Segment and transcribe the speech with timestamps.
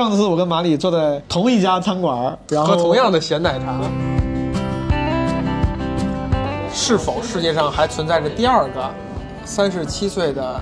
[0.00, 3.78] 上次我跟马里坐在同一家餐馆，然后喝同样的咸奶茶。
[6.72, 8.90] 是否世界上还存在着第二个
[9.44, 10.58] 三十七岁的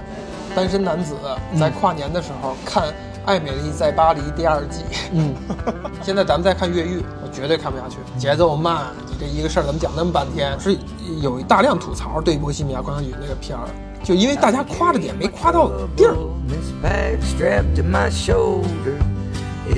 [0.56, 1.14] 单身男子
[1.56, 2.88] 在跨年的时候看
[3.26, 4.82] 《爱美丽在巴黎》第二季？
[5.12, 5.32] 嗯，
[6.02, 10.58] 现在咱们再看《越狱》，我绝对看不下去，节奏慢，你这一个事儿怎么讲那么半天？
[10.58, 10.76] 是
[11.22, 13.68] 有大量吐槽对《波西米亚狂想曲》那个片儿，
[14.02, 16.16] 就因为大家夸的点没夸到地儿。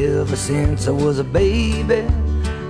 [0.03, 2.05] Ever since I was a baby,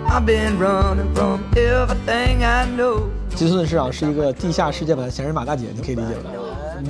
[0.09, 3.05] I've been running from everything I know.
[3.37, 6.31] 吉斯顿市长是一个地下世界版的闲人马大姐，你可以理解吧？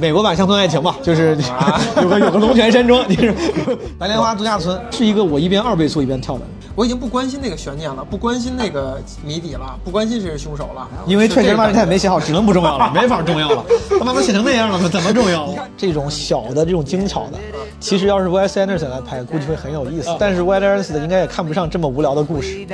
[0.01, 1.37] 美国版乡村爱情吧，就是
[2.01, 3.35] 有个有个龙泉山庄，就是
[3.99, 6.43] 白莲花度假村，是一个我一边二倍速一边跳的，
[6.81, 10.89] 我已经不关心那个悬念了，不关心那个谜底了，不关心谁是凶手了。
[11.07, 13.63] 因为确实，他也没写好，只能不重要了， 没法重要了。
[13.91, 15.55] 他把它写成那样了，怎么重要？
[15.77, 17.39] 这种小的、这种精巧的，
[17.81, 20.09] 其实要是 Wes Anderson 来拍，估计会很有意思。
[20.19, 22.67] 但是 Wes Anderson 应该也看不上这么无聊的故事。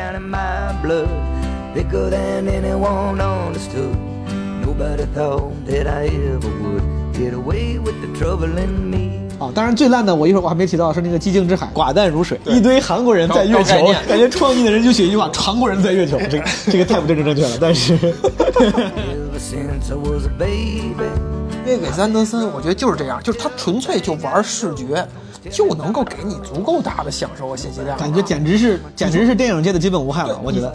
[4.63, 6.83] Nobody thought that I ever would
[7.13, 9.26] get away with the trouble in me.
[9.39, 17.57] 啊，当然最烂的，我一会儿我还没提到是那个寂静之海，寡淡如水，一堆韩国人在月球感觉创意的人就写一句话：韩国人在月球，这个这个太不政治正确了。
[17.61, 17.99] 但是.
[21.67, 25.05] 因为韦斯安德森，我觉得就是这样，就是他纯粹就玩视觉，
[25.51, 27.97] 就能够给你足够大的享受和信息量。
[27.99, 30.73] 感觉简直是简直是电影界的基本无害了，我觉得。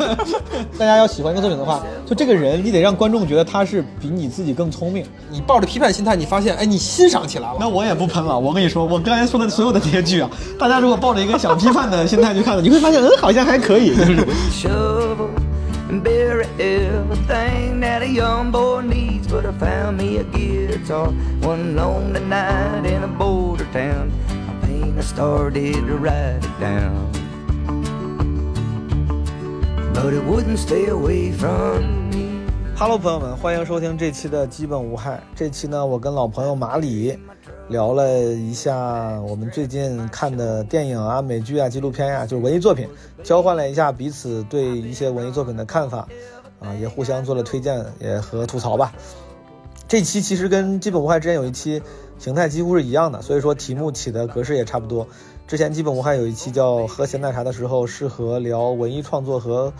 [0.78, 5.04] 大家要喜欢一个作品的话，就这个人，你得让观众觉得他是比你自己更聪明。
[5.30, 7.56] 你抱着批判心态，你发现，哎，你欣赏起来了。
[7.60, 14.26] 那我也不喷了，我跟你说，我刚才说的所有的这些剧啊，大家如果抱着一个想批判的心态去看的，你会发现，嗯，好像还可以，就是。
[15.89, 19.27] shovel and bury everything that a young boy needs.
[19.27, 21.07] But I found me a guitar
[21.41, 24.11] one lonely night in a border town.
[24.47, 27.11] My pain, I started to write it down.
[29.93, 32.41] But it wouldn't stay away from me.
[32.77, 35.23] Hello，朋友们，欢迎收听这期的基本无害。
[35.33, 37.17] 这期呢，我跟老朋友马里
[37.70, 42.88] 聊了一下我们最近看的电影啊、美剧啊、纪录片呀、就是文艺作品，
[43.22, 46.08] 交换了一下彼此对一些文艺作品的看法，
[46.58, 48.92] 啊，也互相做了推荐，也和吐槽吧。
[49.86, 51.80] 这期其实跟基本无害之前有一期
[52.18, 55.06] 形态几乎是一样的，所以说题目起的格式也差不多。
[55.46, 59.72] 之前基本无害有一期叫喝咸奶茶的时候，适合聊文艺创作和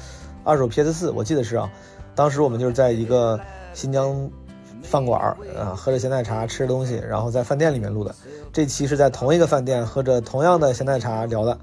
[0.44, 1.72] 二手 PS 四，我记得是啊。
[2.14, 3.40] 当时我们就是在一个
[3.74, 4.30] 新疆
[4.82, 8.14] 饭馆儿啊，喝着咸奶茶，吃着东西，然后在饭店里面录的。
[8.52, 11.58] 这期是在同一个饭店喝着同样的咸奶茶聊的。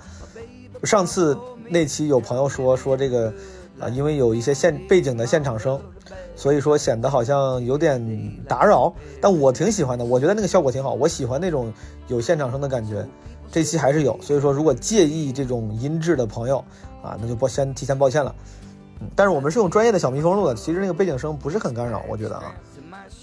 [0.84, 3.34] 上次那期有朋友说说这个
[3.80, 5.80] 啊，因为有一些现背景的现场声，
[6.36, 8.00] 所以说显得好像有点
[8.48, 8.94] 打扰。
[9.20, 11.74] 但我挺喜欢的，我觉得那个效果挺好，我喜欢那种
[12.08, 13.06] 有现场声的感觉。
[13.52, 16.58] 这期还是有，所以说如果介意这种音质的朋友
[17.02, 18.36] 啊，那就抱先提前抱歉了。
[19.00, 22.54] 嗯，但是我们是用专业的小蜜蜂录的，其实那个背景声不是很干扰，我觉得啊。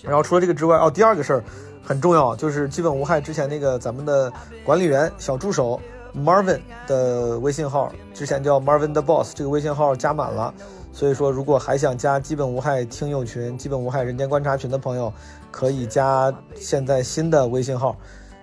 [0.04, 1.44] 然后除了这个之外，哦，第二个事儿
[1.82, 4.32] 很重要，就是基本无害之前那个咱们的
[4.64, 5.80] 管理员小助手
[6.16, 10.52] Marvin 的微信号，之前叫 Marvin the Boss，这个微信号加满了，
[10.92, 15.12] 所以说如果还想加基本无害听友群、基本无害人间观察群的朋友，
[15.50, 17.96] 可以加现在新的微信号。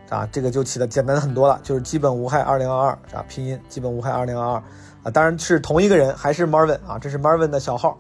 [0.10, 4.64] 啊，这个就起的简单很多了，就是基本无害二零二二啊，拼音基本无害二零二二
[5.04, 7.98] 啊，当然是同一个人，还是 Marvin 啊，这是 Marvin 的小号。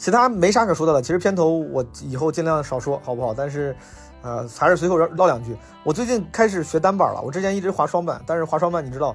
[0.00, 3.34] 其他没啥可说的了，其实片头我以后尽量少说，好不好？
[3.34, 3.76] 但是，
[4.22, 5.54] 呃，还是随口唠两句。
[5.84, 9.14] 我最近开始学单板了，我之前一直滑双板，但是滑双板你知道，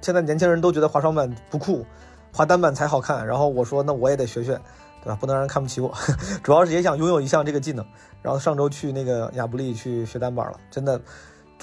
[0.00, 1.86] 现在年轻人都觉得滑双板不酷，
[2.32, 3.24] 滑单板才好看。
[3.24, 4.60] 然后我说，那我也得学学，
[5.04, 5.16] 对吧？
[5.20, 5.94] 不能让人看不起我，
[6.42, 7.86] 主要是也想拥有一项这个技能。
[8.20, 11.00] 然后上周去那个亚布力去学单板了，真的，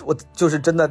[0.05, 0.89] 我就是真的，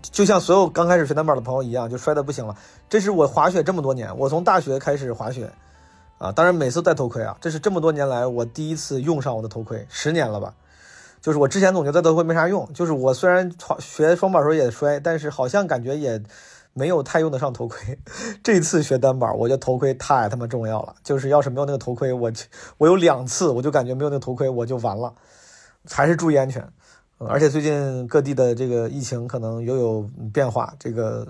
[0.00, 2.56] 就像所有刚开始学单板的朋友一样，就摔得不行了。
[2.88, 5.52] 这是我滑雪这么多年，我从大学开始滑雪，
[6.18, 10.54] 啊，当然每次戴头盔啊，这是这么多年来我第一次用上我的头盔，十年了吧。
[11.20, 16.22] 就是我之前总觉得戴头盔没啥用，就是我虽然学双板的时候也摔，但是好像感觉也
[16.74, 17.98] 没有太用得上头盔。
[18.44, 20.94] 这次学单板，我觉得头盔太他妈重要了。
[21.02, 22.30] 就是要是没有那个头盔，我
[22.76, 25.14] 我有两次我就感觉没有那个头盔我就完了。
[25.88, 26.66] 还是注意安全。
[27.18, 31.26] 而且最近各地的这个疫情可能又有变化，这个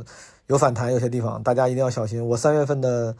[0.48, 2.26] 有反弹，有些地方大家一定要小心。
[2.26, 3.14] 我三月份的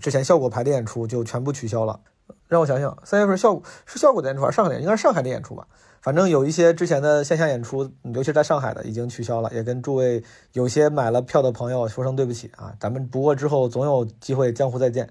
[0.00, 2.00] 之前效果排的演出就全部取消了。
[2.48, 4.80] 让我想想，三月份效果是效果的演出还是上海的？
[4.80, 5.66] 应该是上海的演出吧。
[6.00, 10.22] 反正有一些之前的线下演出，尤其是在上海的已经取消了，也跟诸位
[10.52, 12.74] 有些买了票的朋友说声对不起啊。
[12.78, 15.08] 咱们不过之后总有机会江湖再见。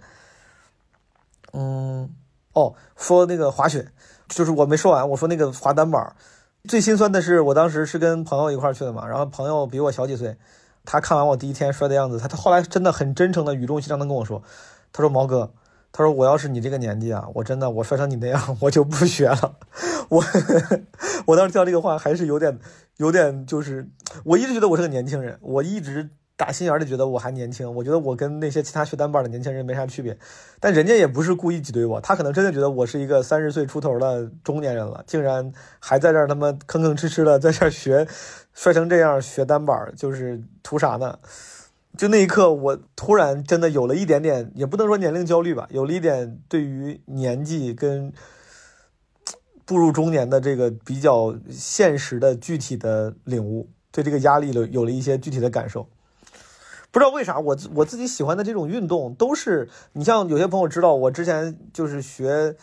[1.52, 2.10] 嗯，
[2.54, 3.88] 哦，说那个滑雪，
[4.28, 6.16] 就是我没说完，我说那个滑单板，
[6.68, 10.38] 最心酸的是，我当时是跟朋友一块去的嘛，然后朋友比我小几岁，
[10.85, 14.44] 他看完我第一天摔的样子，他他后来真的很真诚的语重心长的跟我说，
[14.91, 15.53] 他说毛哥，
[15.91, 19.56] 他说我要是你这个年纪啊，我真的我摔成你那样，我就不学了。
[20.09, 20.24] 我
[21.27, 22.59] 我当时听到这个话还是有点
[22.97, 23.89] 有点就是，
[24.25, 30.18] 我一直觉得我是个年轻人，我一直打心眼里觉得我还年轻，我觉得我跟那些其他学单板的年轻人没啥区别，
[30.59, 38.07] 但人家也不是故意挤兑我，他可能真的觉得我是一个三十岁出头的中年人了，竟然还在这儿他妈吭吭哧哧的在这儿学，
[38.53, 41.19] 摔成这样学单板，就是图啥呢？
[41.95, 48.12] 就那一刻，我突然真的有了一点点，也不能说年龄焦虑吧，有了一点对于年纪跟
[49.65, 55.88] 步入中年的这个比较现实的具体的领悟，对这个压力有有了一些具体的感受。
[56.94, 62.56] 不知道为啥，我我自己喜欢的这种运动都是，你像有些朋友知道，我之前就是学，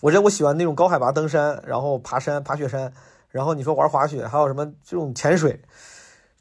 [0.00, 2.92] 我这我喜欢那种高海拔登山，然后爬山、爬雪山，
[3.30, 5.62] 然后你说玩滑雪，还有什么这种潜水，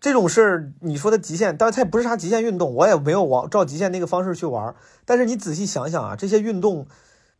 [0.01, 4.75] 这种事儿，你说的极限，但是它也不是啥极限运动，我也没有往照极限那个方式去玩。
[5.05, 6.85] 但是你仔细想想啊，这些运动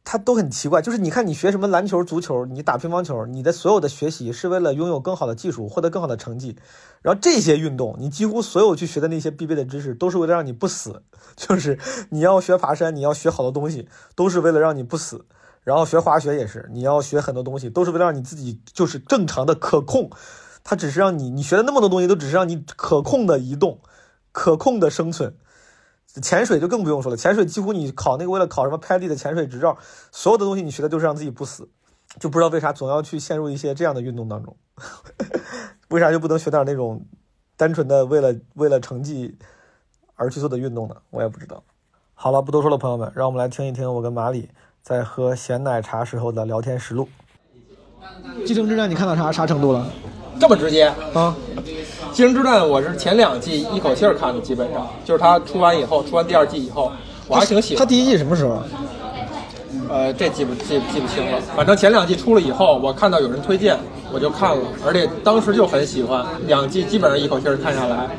[0.10, 6.56] 它都很奇怪，就是你看你学什么篮球、足球，你打乒乓球，你的所有的学习是为了拥有更好的技术，获得更好的成绩。
[7.02, 11.04] 然后这些运动，你几乎所有去学的那些必备的知识，都是为了让你不死。
[11.36, 11.78] 就是
[12.12, 15.26] 你要学爬山，你要学好多东西，都是为了让你不死。
[15.66, 20.10] 然后学滑雪也是，你要学很多东西，都是为了让你自己就是正常的可控。
[20.64, 23.82] 它只是让你，你学的那么多东西，都只是让你可控的移动，
[24.32, 25.36] 可控的生存。
[26.22, 29.78] 潜水就更不用说了，潜水几乎你考那个为了考什么拍立的潜水执照，
[30.12, 31.70] 所有的东西你学的就是让自己不死，
[32.20, 34.56] 就不知道为啥总要去陷入一些这样的运动当中，
[35.90, 37.06] 为啥就不能学点那种
[37.56, 39.38] 单纯的为了为了成绩
[40.16, 40.96] 而去做的运动呢？
[41.12, 41.64] 我也不知道。
[42.16, 44.50] 好了，不多说了，朋友们，让我们来听一听我跟马里
[44.82, 47.08] 在喝咸奶茶时候的聊天实录。
[48.46, 49.88] 继承之战你看到啥啥程度了？
[50.40, 50.86] 这么直接。
[50.86, 51.36] 啊，
[52.18, 56.92] 《继承之战》我是前两季一口气儿看的，基本上就是它出完以后，出完第二季以后，
[57.28, 57.78] 我还挺喜欢。
[57.78, 58.64] 他第一季什么时候啊？
[59.88, 63.78] 呃，这记不记记不清了，反正前两季出了以后，我看到有人推荐，
[64.12, 68.10] 我就看了，而且当时就很喜欢，两季基本上一口气儿看下来。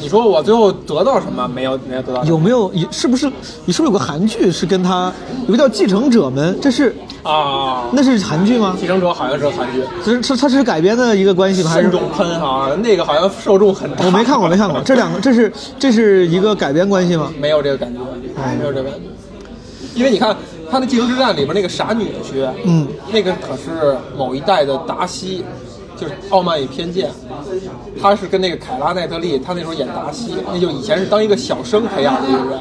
[0.00, 1.46] 你说我最后得到什么？
[1.48, 2.24] 没有，没有得到。
[2.24, 2.72] 有没有？
[2.90, 3.30] 是不是？
[3.64, 5.12] 你是不是有个韩剧是跟他
[5.46, 6.54] 有个叫《继承者们》？
[6.60, 7.84] 这是啊？
[7.92, 8.76] 那是韩剧吗？
[8.80, 11.70] 继承者好像是韩剧，这是它是改编的一个关系吗？
[11.70, 14.04] 还是慎重喷啊，那个好像受众很大。
[14.06, 14.80] 我没看过，没看过。
[14.80, 17.30] 这两个，这是这是一个改编关系吗？
[17.38, 18.00] 没有这个感觉，
[18.58, 19.06] 没有这个感觉。
[19.94, 20.34] 因为你看
[20.70, 25.44] 他那《继承之战》里边那个傻女婿，嗯，那个可是某一代的达西，
[26.00, 27.10] 就是《傲慢与偏见》，
[28.00, 32.58] 他是跟那个凯拉奈特利，他那时候演达西，那就以前是当一个小生培养的一个人，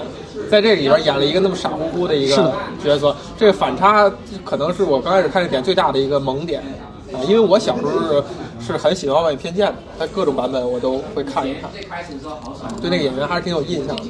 [0.51, 2.35] 在这里边演了一个那么傻乎乎的一个
[2.83, 4.11] 角色，这个反差
[4.43, 6.61] 可能是我刚开始看这点最大的一个萌点
[7.13, 8.23] 啊，因为我小时候是
[8.67, 11.69] 是很喜欢《傲慢与偏见》的，他各种版本我都会看一看，
[12.81, 14.03] 对那个演员还是挺有印象的。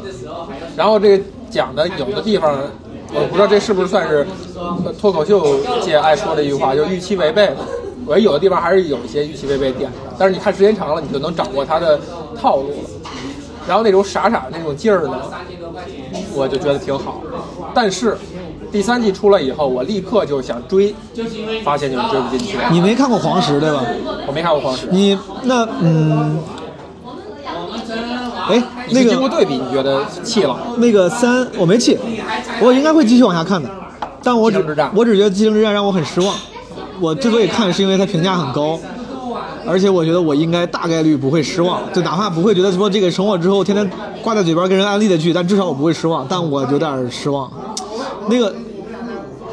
[0.75, 2.57] 然后这个讲的有的地方，
[3.13, 7.57] 我不知道这是不是算是呃脱口秀界爱说的一句话，就是预期违背的。
[8.09, 11.99] 我觉得有的地方还是有一些预期违背点的，但是你看时间长了，你就能掌握它的
[12.35, 12.75] 套路了。
[13.67, 15.21] 然后那种傻傻的那种劲儿呢，
[16.33, 17.21] 我就觉得挺好。
[17.71, 18.17] 但是
[18.71, 20.95] 第三季出来以后，我立刻就想追，
[21.63, 22.57] 发现就是追不进去。
[22.71, 23.85] 你没看过黄石对吧？
[24.25, 26.39] 我没看过《黄石》，你那嗯，
[28.49, 30.57] 哎，那个经过对比，你觉得气了？
[30.77, 31.95] 那个三我没气，
[32.59, 33.69] 我应该会继续往下看的，
[34.23, 34.57] 但我只
[34.95, 36.33] 我只觉得《继承之战》让我很失望。
[37.01, 38.79] 我之所以看，是因为它评价很高，
[39.67, 43.89] 而且我觉得我应该大概率不会失望，就哪怕不会觉得说这个成我之后天天
[44.21, 46.25] 挂在嘴边跟人安利的剧，但至少我不会失望。
[46.29, 47.49] 但我有点失望。
[48.27, 48.53] 那个，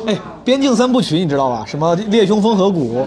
[0.06, 1.64] 哎，边境三部曲你知道吧？
[1.66, 2.98] 什么《猎凶风河谷》，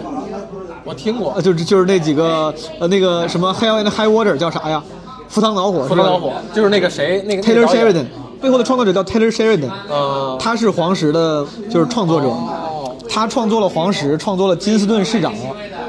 [0.84, 4.82] 我听过呃，就是就是那几个呃那个什么 Hell and High Water 叫啥呀？
[5.28, 5.80] 赴汤蹈火。
[5.84, 8.06] 《赴汤蹈火》，就是那个谁，那个，Taylor Sheridan
[8.40, 12.26] 背后的创作者叫 Taylor Sheridan，呃，他是黄石的，就是创作者。
[12.26, 12.69] 哦，
[13.10, 15.32] 他创作了黄石，创作了金斯顿市长，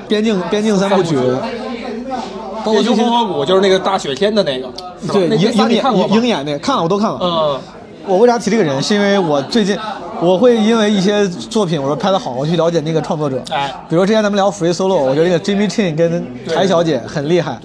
[0.08, 1.16] 边境边境三部曲，
[2.66, 4.68] 包括猎凶最新风河谷就是那个大雪天的那个，
[5.13, 6.25] 对鹰鹰眼你看过吗鹰？
[6.25, 7.20] 眼那个看了我都看了。
[7.22, 7.60] 嗯，
[8.08, 8.82] 我为啥提这个人？
[8.82, 9.78] 是因为我最近
[10.20, 13.42] 我会因为一些作品我说拍的好，我去了解那个创作者。
[13.51, 17.60] 哎比如之前咱们聊 Free Solo，我觉得那个 Jimmy Chin 跟对柴小姐很厉害，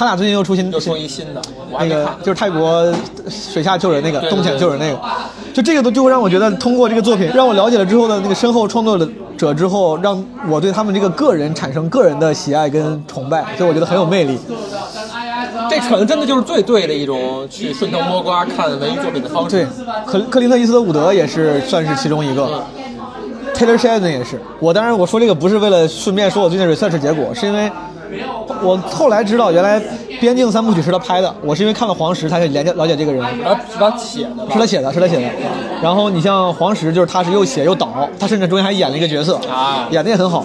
[0.00, 1.42] 他俩最近又出新又出一新的，
[1.78, 2.08] 那个。
[2.22, 2.90] 就是泰国
[3.28, 4.98] 水下救人那个对对洞潜救人那个，
[5.52, 8.98] 就这个都就会让我觉得通过这个作品让我了解了之后的那个身后创作
[9.36, 14.38] 者之后，让我对他们这个个人产生个人的喜爱跟崇拜，所以我觉得很有魅力。
[15.68, 19.50] 这可能真的就是最对的一种去顺藤摸瓜看文艺作品的方式。
[19.50, 19.66] 对，
[20.06, 22.64] 克克林特·伊斯特伍德也是算是其中一个。
[23.54, 24.40] Taylor Sheridan 也是。
[24.60, 27.70] 我当然我说这个不是为了顺便说我最近 research 结果，是因为
[28.62, 29.80] 我后来知道原来
[30.20, 33.22] 《边境三部曲》是他拍的，我是因为看了黄石才了解了解这个人。
[33.40, 35.30] 然后是他写的，是他写的，是他写的。
[35.82, 40.44] 然后你像黄石，就是他是又写又导，他甚至中间还演了一个角色啊演的也很好。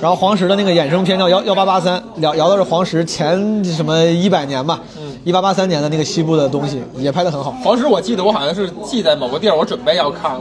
[0.00, 4.78] 然后黄石的那个衍生片叫幺幺八八三，聊聊的是黄石前什么一百年吧，
[5.24, 7.50] 一八八三年的那个西部的东西，也拍的很好。
[7.64, 10.40] 黄石，我记得我好像是记在某个地儿，我准备要看了，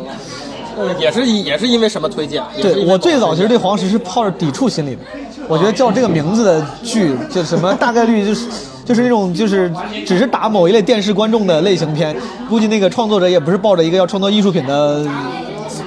[0.78, 2.44] 呃，也是也是因为什么推荐？
[2.62, 5.02] 对我最早其实对黄石是抱着抵触心理的，
[5.48, 8.48] 我觉得叫这个名字的剧，就什么大概率就是
[8.84, 9.72] 就是那种就是
[10.06, 12.16] 只是打某一类电视观众的类型片，
[12.50, 15.06] 估计那个创作者也不是抱着一个要创作艺术品的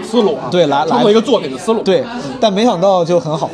[0.02, 2.04] 思路啊，对来来创作一个作品的思路，对，
[2.40, 3.50] 但没想到就很好。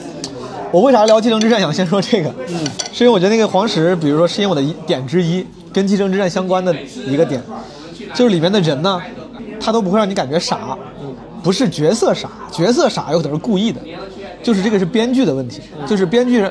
[0.70, 2.28] 我为啥聊《继承之战》想先说这个？
[2.48, 6.74] 嗯，是因为我觉得那个黄石，比如说是因为我的一点之一，跟《继承之战》相关的
[7.06, 7.40] 一个点，
[8.12, 9.00] 就是里面的人呢，
[9.60, 10.76] 他都不会让你感觉傻，
[11.44, 13.80] 不是角色傻，角色傻有可能是故意的，
[14.44, 16.46] 就是这个是编剧的问题，就是编剧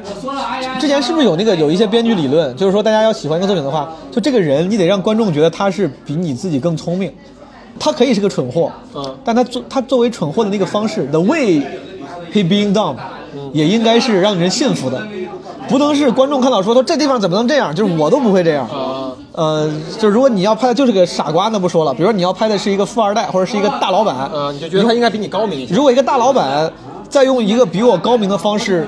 [0.79, 7.13] 之前是不是有那个有一些编剧理论，就是说大家要喜欢一个作品的话，就这个人你得让观众觉得他是比你自己更聪明，
[7.79, 9.15] 他可以是个蠢货，嗯。
[9.23, 11.61] 但他作他作为蠢货的那个方式，the way
[12.33, 12.95] he being dumb，
[13.53, 14.99] 也应该是让人信服的，
[15.69, 18.67] 不能是观众看到说说这地方怎么能这样，就是我都不会这样。
[18.67, 21.93] 啊，呃，就是如果你要拍的就是个傻瓜，那不说了。
[21.93, 26.71] 比如说你要拍的是一个富二代或者是一个大老板，呃，你就觉得他应该比你高明一些，如果一个大老板
[27.13, 28.87] 再用一个比我高明的方式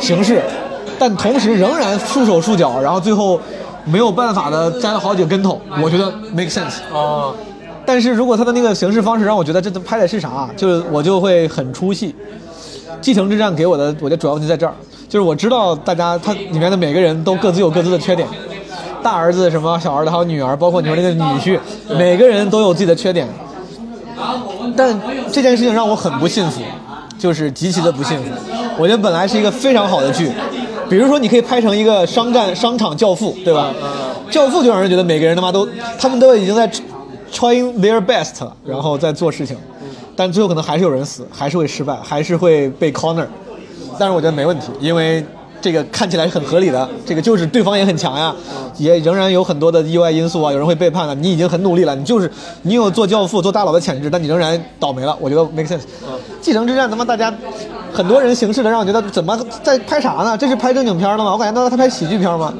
[0.00, 0.40] 行事，
[0.98, 3.38] 但同时仍然束手束脚，然后最后
[3.84, 6.80] 没有办法的栽了好几个跟头，我觉得 make sense。
[6.90, 7.30] 啊，
[7.84, 12.14] 但是如果他的那个形式方式让我觉得这都拍的是啥，就是我就会很出戏。
[13.02, 14.72] 继承之战给我的，我觉得主要问题在这儿，
[15.06, 18.26] 就是我知道大家他里面的每个人都各自有各自的缺点，
[19.02, 21.60] 大儿子什么小儿子还有女儿，包括你说那个女婿，
[21.98, 23.28] 每个人都有自己的缺点。
[24.74, 24.98] 但
[25.30, 26.60] 这件事情让我很不幸福，
[27.18, 28.30] 就是极其的不幸福。
[28.78, 30.30] 我觉得本来是一个非常好的剧，
[30.88, 33.74] 比如说你可以拍成一个商战商场教父，对吧？
[34.30, 36.70] 教父就让人觉得每个人他妈都，他们都已经在
[37.32, 39.56] trying their best 了，然后在做事情，
[40.14, 43.26] 但最后可能还是有人死，还是会失败，还是会被 corner。
[43.98, 45.24] 但是我觉得没问题，因为
[45.60, 48.34] 这个看起来是很合理的，这个就是对方也很强呀，
[48.76, 52.30] 也仍然有很多的意外因素啊，有人会背叛的，你已经很努力了，你就是
[52.62, 55.82] 你有做教父、做大佬的潜质，但你仍然倒霉了，我觉得 make sense。
[56.40, 57.32] 继承之战他妈大家
[57.92, 60.36] 很多人行事的让我觉得怎么在拍啥呢？
[60.36, 61.32] 这是拍正经片了吗？
[61.32, 62.52] 我感觉到他拍喜剧片吗？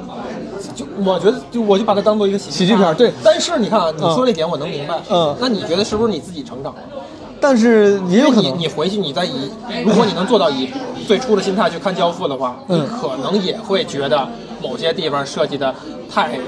[0.75, 6.81] 就我觉得就我就把它当做一个喜喜剧片对但是你看啊，你说这点我能明白，嗯那你觉得是不是你自己成长了？
[7.41, 9.51] 但是也有可能你你回去你再以，
[9.85, 10.69] 如果你能做到以
[11.07, 14.29] 最初的心态去看《教父》的话，嗯你可能也会觉得
[14.63, 15.75] 某些地方设计的
[16.13, 16.39] 太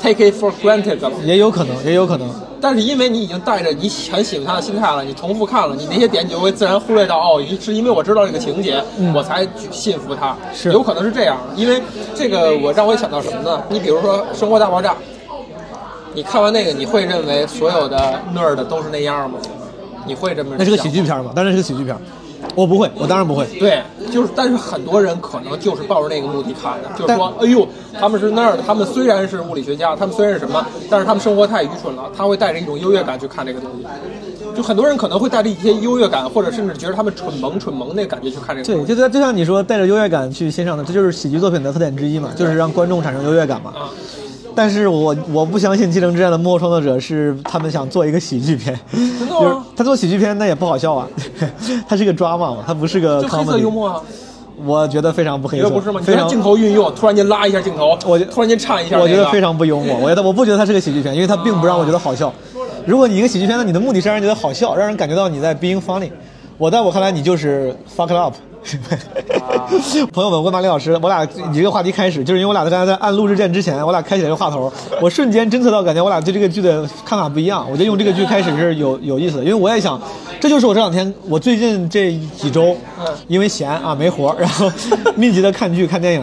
[0.00, 1.10] take it for granted 了。
[1.24, 2.28] 也有可能，也有可能。
[2.60, 8.82] 但是因为你已经带着你很喜欢他的心态了，你重复看了，你那些点你就会自然忽略到哦，一是因为我知道这个情节，
[9.14, 11.36] 我才信服他，是有可能是这样。
[11.54, 11.82] 因为
[12.14, 13.62] 这个我让我想到什么呢？
[13.68, 14.92] 你比如说《生活大爆炸》，
[16.14, 19.38] 你看完那个，你会认为所有的 nerd 都是那样吗？
[20.06, 20.56] 你会这么？
[20.58, 21.02] 那是个喜剧。
[21.02, 21.32] 片吗？
[21.34, 21.94] 当然是个喜剧片。
[22.54, 23.46] 我不会，我当然不会。
[23.58, 23.82] 对，
[24.12, 27.66] 就是，但是很多人可能就是抱着那个目的看的，就是说，哎呦，
[27.98, 33.86] 他们是那儿的，他们虽然是物理学家，他们虽然是什么，但是他们生活太愚蠢了，他会带着一种优越感去看这个东西。
[34.54, 38.94] 就很多人可能会带着一些优越感，或者甚至觉得他们蠢萌蠢萌那个感觉去看这个东对，西。
[38.94, 43.72] 就像就像你说带着优越感去欣赏的，这就是喜剧作品的特点之一嘛，就是让观众产生优越感嘛。
[43.74, 43.90] 啊，
[44.54, 51.08] 但是我我不相信《继承之战》的幕后创作者是他们想做一个喜剧片，真的吗他做喜剧片那也不好笑啊，
[51.88, 53.70] 他是个 drama 嘛，他不是个黑色幽。
[53.70, 54.00] 默啊，
[54.64, 56.00] 我觉得非常不黑色，不是吗？
[56.00, 59.96] 你非常镜头运用，突然间拉一下镜头，我觉突然间颤一下、我觉得非常不幽默。
[59.98, 62.32] 我觉得我不觉得它是个喜剧片，因为它并不让我觉得好笑。
[62.86, 66.10] 如果你一个喜剧片，那你的目的是让人觉得好笑，让人感觉到你在 being funny。
[66.56, 68.34] 我在我看来，你就是 fuck it up。
[70.12, 77.64] 朋友们，我跟马丽老师，我俩以这个话题开始，就是因为我俩刚才在按录制键之前，我俩开起来这个话头，我瞬间侦测到，感觉我俩对这个剧的看法不一样。
[77.70, 80.00] 我觉得用这个剧开始是有有意思的，因为我也想，
[80.40, 82.74] 这就是我这两天，我最近这几周，
[83.28, 84.70] 因为闲啊没活，然后
[85.14, 86.22] 密集的看剧看电影，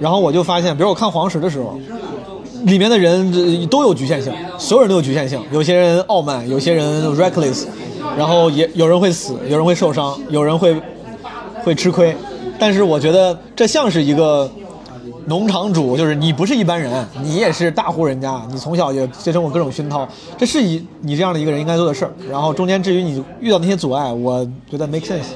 [0.00, 1.78] 然后我就发现，比如我看黄石的时候，
[2.64, 5.38] 里面的人呃都有局限性，所有人都有局限性。
[5.52, 7.64] 有些人傲慢，有些人 reckless，
[8.16, 10.74] 然后也有人会死，有人会受伤，有人会
[11.64, 12.14] 会吃亏。
[12.58, 14.48] 但是我觉得这像是一个
[15.26, 20.06] 农场主，就是你不是一般人，你也是大户人家，你从小也接受过各种熏陶，
[20.38, 22.12] 这是你你这样的一个人应该做的事儿。
[22.30, 25.32] 然后中间至于你遇到那些阻碍，我觉得 make sense。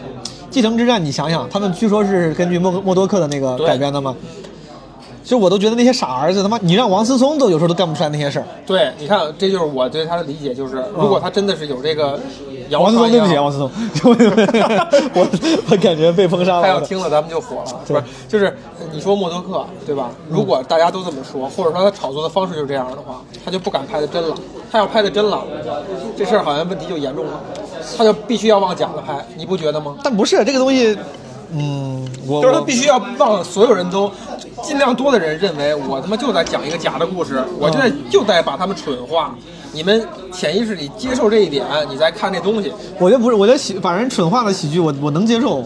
[0.50, 4.16] 继承之战，你想想，他们据说是根据默默多克的那个改编的嘛，
[5.28, 8.46] 就我都觉得那些傻儿子，他妈你让王思聪都有时候都干不出来那些事儿。
[8.66, 12.18] 对，你看，这就是我对他的理解，就是如果他真的是有这个
[12.70, 13.70] 谣王思聪，对不起，王思聪，
[15.12, 15.28] 我
[15.70, 16.80] 我感觉被封杀了他要。
[16.80, 18.02] 听了咱们就火了，是吧？
[18.26, 20.08] 就是呃你说默多克，对吧？
[20.30, 24.34] 如果大家都这么说，或者说他炒作的方式就是这样的话，他就不敢拍的真了。
[24.72, 25.44] 他要拍的真了，
[26.16, 27.40] 这事儿好像问题就严重了，
[27.98, 29.96] 他就必须要往假的拍，你不觉得吗？
[30.02, 30.96] 但不是这个东西，
[31.52, 34.10] 嗯，我我就是他必须要让所有人都
[34.62, 39.34] 尽量多的人认为我他妈就在讲一个假的故事，我就在就在把他们蠢化。
[39.70, 45.62] 你们潜意识里接受这一点，你再看这东西，我觉得不是，我觉得喜把人蠢化的喜剧我我能接受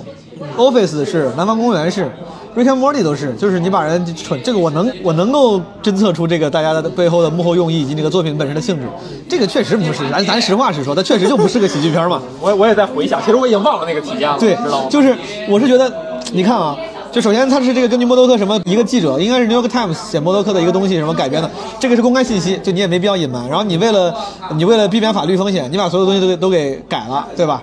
[0.56, 2.10] ，Office 是，南方公园是
[2.56, 8.88] ，Rick and Morty 都是，就是你把人蠢，这个我能我能够侦测出这个大家的背后的幕后用意以及这个作品本身的性质，
[9.28, 12.20] 这个确实不是，咱咱实话实说，它确实就不是个喜剧片嘛。
[12.40, 15.16] 我我也在回想，其实我已经忘了那个体验了，对知道吗？，就是
[15.48, 15.92] 我是觉得，
[16.32, 16.76] 你看啊，
[17.10, 23.48] 就首先它是这个根据默多克什么一个记者，应该是 New York Times 写默多克的一个东西什么改编的，这个是公开信息，就你也没必要隐瞒。
[23.48, 24.14] 然后你为了
[24.56, 27.62] 你为了避免法律风险，你把所有东西都给都给改了，对吧？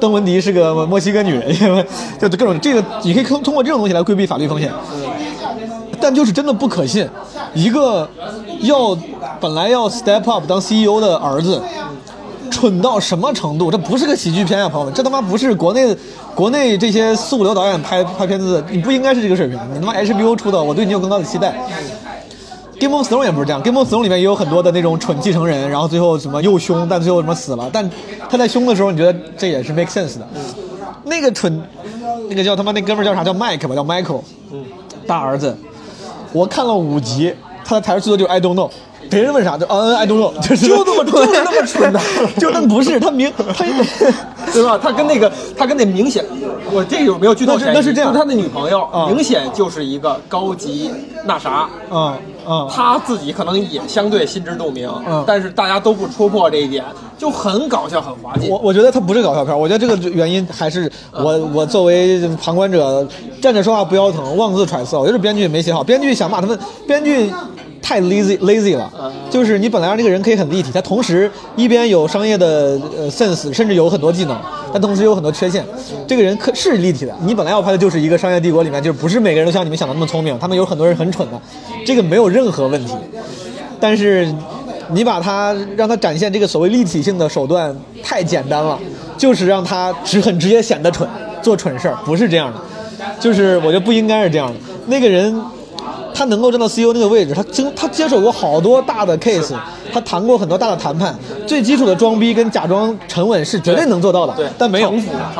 [0.00, 1.84] 邓文迪是个墨西哥女人， 因为
[2.20, 4.72] 就各种这个你可以通通过这种东西来规避法律风险。
[6.00, 7.08] 但就是真的不可信，
[7.54, 8.08] 一个
[8.60, 8.96] 要
[9.40, 11.60] 本来要 step up 当 CEO 的儿子，
[12.52, 13.68] 蠢到什么程度？
[13.68, 15.96] 这不是个喜剧片啊，朋友们，这他妈不是国内
[16.36, 19.58] 国内这些四五流导演拍拍片子，你不应该是这个水平。
[19.74, 21.58] 你他妈 HBO 出的，我对你有更高的期待。
[22.80, 27.88] Game of Thrones 也不是这样，Game of Thrones 里面也有很多的那种蠢继承人，然后最后什么又凶，但最后什么死了，但
[28.28, 30.26] 他在凶的时候，你觉得这也是 make sense 的。
[31.04, 31.62] 那个蠢，
[32.28, 33.24] 那个叫他妈那哥们儿叫啥？
[33.24, 34.20] 叫 Mike 吧，叫 Michael，
[35.06, 35.56] 大儿子。
[36.32, 38.70] 我看了五集，他的台词最多就是 I don't know。
[39.10, 42.00] 别人问啥就嗯 I don't know，就是就这么蠢 就那么蠢的
[42.36, 43.64] 就那不是他明他
[44.52, 44.78] 对吧？
[44.82, 46.22] 他跟那个，他跟那明显，
[46.70, 47.72] 我这有没有剧透那是？
[47.72, 50.90] 那是这样就他的女朋友，啊明显就是一个高级
[51.24, 52.14] 那啥，嗯
[52.48, 52.68] 嗯。
[52.70, 55.22] 他自己可能也相对心知肚明，嗯。
[55.26, 56.84] 但是大家都不戳破这一点，
[57.18, 58.48] 就很搞笑，很滑稽。
[58.48, 63.06] 我我觉得它不是搞笑片儿，我觉得这个原因还是我我作为旁观者
[63.42, 64.98] 站着说话不腰疼，妄自揣测。
[64.98, 66.56] 我觉得是编剧没写好，编剧想把他们
[66.86, 67.30] 编剧
[67.82, 68.90] 太 lazy lazy 了，
[69.30, 74.38] 就是你本来让这个人可以很立体，他同时一边有商业的呃 sense，甚至有很多技能，
[74.72, 75.64] 但同时有很多缺陷。
[76.06, 81.40] 这个人可是立体的，你本来要拍的就是一个商业帝国里面，就是不是每个人都像你们想的那么聪明，他们有很多人很蠢的，
[81.84, 82.92] 这个没有任何问题。
[83.80, 84.28] 但是
[84.90, 88.78] 你把他让他展现这个所谓立体性的手段太简单了，
[89.16, 91.08] 就是让他直很直接显得蠢，
[91.42, 92.60] 做蠢事儿，不是这样的。
[93.20, 94.54] 就是我觉得不应该是这样的。
[94.86, 95.34] 那个人
[96.14, 99.54] 他能够站到 CEO 那个位置，他经他接手过好多大的 case，
[99.92, 101.16] 他谈过很多大的谈判，
[101.46, 104.92] 最基础的装逼跟假装沉稳是绝对能做到的，对但没有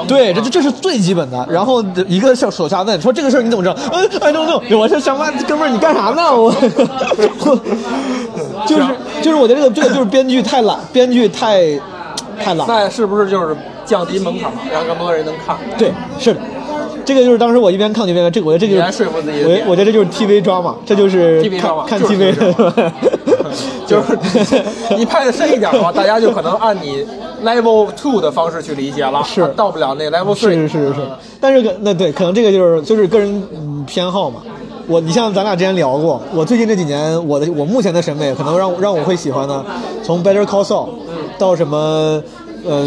[0.07, 1.47] 对，这这这是最基本的。
[1.51, 3.77] 然后一个手手下问说这个事儿你怎么知道？
[3.93, 6.23] 嗯，I don't know，我是想问哥们儿你干啥呢？
[6.35, 6.55] 我
[7.41, 7.61] 我
[8.67, 8.83] 就是
[9.23, 11.63] 就是我觉得这个这个就是编剧太懒，编剧太
[12.43, 12.67] 太懒。
[12.69, 15.57] 那是不是就是降低门槛，让更多人能看？
[15.77, 16.41] 对，是的，
[17.05, 22.93] 这个就是当时我一边看一边看，这个我觉得这就是来说服自己我我觉得这就是 TV drama，这就是看看就是 TV 的，
[23.87, 24.19] 就是
[24.97, 27.05] 你拍的深一点的话， 大家就可能按你
[27.45, 29.41] level two 的方式去理解了，是。
[29.43, 30.51] 啊到不了那 level three。
[30.53, 30.89] 是是。
[30.95, 30.95] 是，
[31.41, 34.41] 但是可那对，可能这个就是就是个人嗯偏好嘛。
[34.87, 39.63] 我你像咱俩之前聊过，我最近这几年我的我目前的审美可能让让我会喜欢的，
[40.03, 40.89] 从 Better Call Saul
[41.39, 42.23] 到什么
[42.67, 42.87] 呃，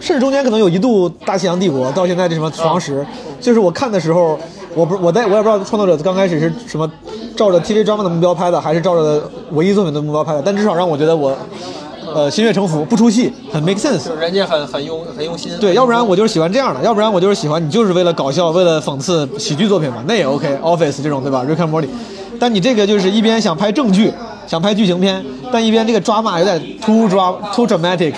[0.00, 3.04] 甚至中间可能有一度大西洋帝国，到现在这什么黄石，
[3.40, 4.38] 就是我看的时候，
[4.74, 6.90] 我不我在我也不知道创作者刚开始是什么
[7.36, 11.36] 照着 TV drama 的目标拍的，还是照着文艺作品的目标拍的，但至少让我觉得我
[12.14, 14.04] 呃心悦诚服，不出戏，很 make sense。
[14.06, 15.50] 就是人家很很用很用心。
[15.60, 20.58] 对，要不然我就是喜欢这样的，要不然我就是喜欢你就是为了搞笑，为了讽刺喜剧作品嘛，那也 OK。
[20.62, 21.88] Office 这种对吧？Rick and Morty，
[22.38, 24.12] 但你这个就是一边想拍正剧，
[24.46, 28.12] 想拍剧情片，但一边这个抓马有点 too dra too dramatic，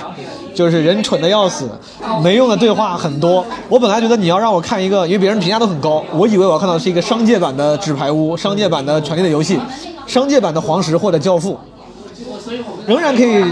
[0.59, 1.71] 就是人蠢的要死，
[2.21, 3.47] 没用的对话很多。
[3.69, 9.57] 我本来觉得你要让我看一个，因为别人评价都很高，我以为我要看到是一个商界版的纸牌屋，商界版的权力的游戏，
[10.09, 11.57] 商界版的黄石或者教父。
[12.89, 13.45] 仍然可以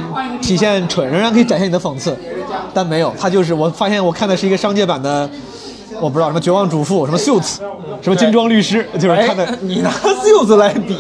[0.43, 2.17] 体现蠢，仍然可以展现你的讽刺，
[2.75, 5.31] 但没有，他就是我发现我看的是一个商界版的，
[6.01, 7.57] 我不知道什么绝望主妇，什么 Suits，
[8.03, 10.97] 什么精装律师，就是哎看的，你拿袖子来比，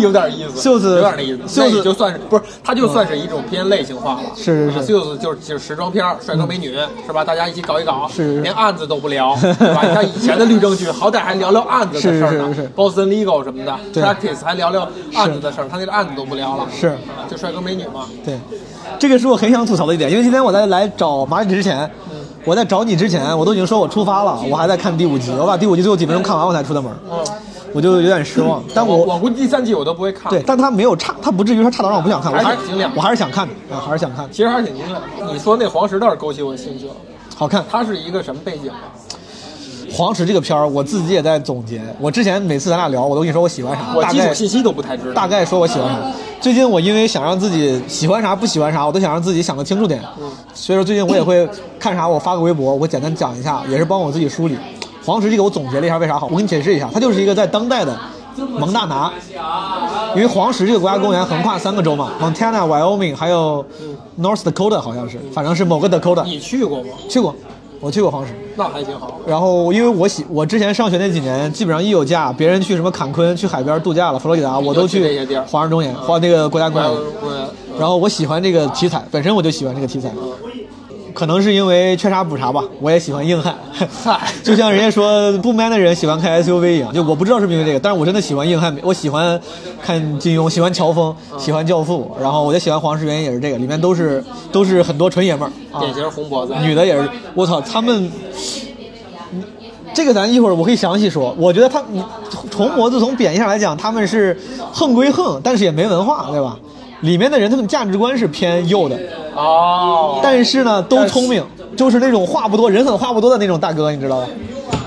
[0.00, 0.60] 有点意思。
[0.60, 1.48] 袖子有点那意思。
[1.48, 4.20] 袖子就算是不是，它就算是一种偏类型化了。
[4.36, 6.74] 是是是啊袖子就是就是时装片，帅哥美女
[7.06, 7.24] 是吧？
[7.24, 9.80] 大家一起搞一搞，是连案子都不聊， 是吧？
[9.82, 16.66] 你看以前的律政剧，好歹还聊聊案子的事儿呢，Boston Legal 什么的，Practice 还聊聊案子的事儿，他那个案子都不聊了。
[16.72, 16.96] 是啊
[17.30, 18.06] 就帅哥美女嘛。
[18.24, 18.38] 对，
[18.98, 21.88] 这个是我很想吐槽的一点，因为今天我在来找马姐之前，
[22.44, 26.92] 我在找你之前，我都已经说我出发了，我还在看第五集，我把第五集最后几分钟看完我才出的门。
[27.10, 27.24] 嗯，
[27.72, 28.62] 我就有点失望。
[28.74, 30.30] 但我我我估计第三季我都不会看。
[30.30, 35.00] 对，但他没有差，他不至于说差到让我不想看，我还是挺亮我还是想看的啊，还是想看，其实还是挺精亮。
[35.32, 36.94] 你说那黄石倒是勾起我兴趣了。
[37.36, 37.64] 好看。
[37.70, 38.90] 它是一个什么背景啊？
[39.92, 41.82] 黄石这个片儿，我自己也在总结。
[42.00, 45.14] 我之前每次咱俩聊，我都跟你说我喜欢啥，我大概基础信息都不太知道。
[45.14, 45.98] 大概说我喜欢啥。
[46.40, 50.02] 最近我因为想让自己喜欢啥不喜欢啥，我都想让自己想得清楚点。
[50.54, 54.56] 所以说最近我也会看啥，我发个微博，我简单讲一下，也是帮我自己梳理。
[55.04, 57.96] 黄石这个我总结了一下为啥好，我给你解释一下，它就是一个在当代的
[58.58, 59.12] 蒙大拿，
[60.14, 63.64] 因为黄石这个国家公园横跨三个州嘛，Montana、Wyoming 还有
[64.20, 66.24] North Dakota 好像是，反正是某个 Dakota。
[66.24, 66.88] 你去过吗？
[67.08, 67.34] 去过，
[67.82, 68.32] 我去过黄石。
[68.56, 69.20] 那还挺好。
[69.26, 76.70] 然后，因为我喜，我之前上学那几年，基本上一有假，别人去什么坎昆、去海边度假了，佛罗里达，我都去那些地儿黄石公园、黄那个国家。
[76.70, 76.90] 公园
[77.78, 80.10] 然后我喜欢这个题材，本身我就喜欢这个题材，
[81.14, 82.62] 可能是因为缺啥补啥吧。
[82.80, 83.54] 我也喜欢硬汉，
[84.04, 89.40] 嗨 就像人家说不 man 的人喜欢开 SUV 一样，就我不知道是不是因为这个，但是我真的喜欢硬汉，我喜欢
[89.82, 96.54] 看金庸，喜欢乔峰，喜欢教父，然后我就喜欢黄石，原因也是这个，里面都是都是很多纯爷们儿啊，典型红脖子。
[96.62, 98.10] 女的也是，我操，他们，
[99.94, 101.34] 这个咱一会儿我可以详细说。
[101.38, 102.02] 我觉得他，你
[102.50, 104.38] 从模子从贬义上来讲，他们是
[104.72, 106.58] 横归横，但是也没文化，对吧？
[107.00, 108.96] 里面的人他们价值观是偏右的，
[109.34, 110.20] 哦。
[110.22, 111.44] 但是呢都聪明，
[111.76, 114.28] 就是那种话不多，人狠话不多的那种大哥，你知道吧？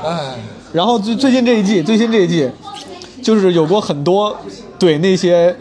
[0.06, 0.36] 哎，
[0.72, 2.50] 然后最最近这一季，最新这一季，
[3.24, 4.36] 就是有过很多
[4.80, 5.56] 怼那些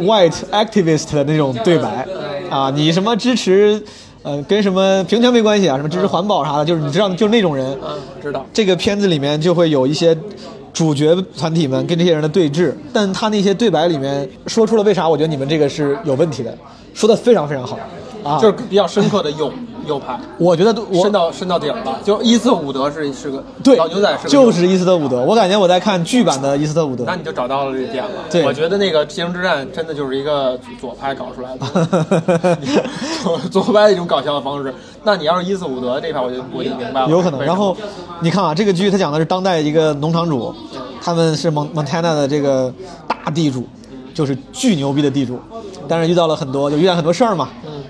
[0.00, 2.06] white activist 的那种对白
[2.50, 3.82] 啊，你什么支持，
[4.22, 7.66] 呃，跟什么平权没关系啊，什么支持环保啥的，就是你知道，就是那种人。
[7.82, 8.44] 嗯，知道。
[8.52, 10.16] 这个片子里面就会有一些
[10.72, 16.56] 主角团体们跟这些人的对峙，但他那些对白里面说出了为啥我觉得你们这个是有问题的，
[16.94, 17.78] 说的非常非常好
[18.22, 19.52] 啊，就是比较深刻的右
[19.86, 21.98] 右派，我觉得我深到深到底儿了。
[22.02, 27.14] 就伊斯特伍德是是个对老牛仔就是伊斯特伍德，我感觉我在看剧版的伊斯特伍德那。
[27.14, 28.10] 你就找到了这点了。
[28.30, 32.56] 对我觉得那个《星之战》真的就是一个左派搞出来的，
[33.22, 34.72] 左左派的一种搞笑的方式。
[35.02, 37.10] 那你要是伊斯伍德这一派，我就我就明白了。
[37.10, 37.42] 有可能。
[37.42, 37.76] 然后
[38.20, 40.54] 你看啊，这个剧它讲的是当代一个农场主，
[41.02, 42.72] 他们是蒙蒙 Montana 的这个
[43.06, 43.68] 大地主，
[44.14, 45.38] 就是巨牛逼的地主，
[45.88, 47.48] 但是遇到了很多，就遇到很多事儿嘛。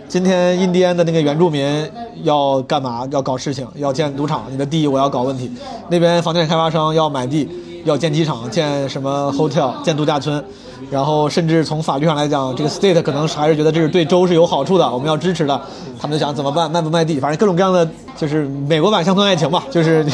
[0.08, 1.88] 今天印第安的那个原住民
[2.22, 3.06] 要干嘛？
[3.10, 5.50] 要搞事情，要建赌场，你的地我要搞问题。
[5.90, 7.48] 那边房地产开发商要买地，
[7.84, 10.42] 要建机场，建什么 hotel，建度假村。
[10.90, 15.60] 然后甚至从法律上来讲，这个 state 可能还是觉得这是对州是有好处的，我们要支持的。
[16.00, 20.04] 他们就想怎么办，卖不卖地，反正各种各样的，就是美国版乡村爱情吧，就是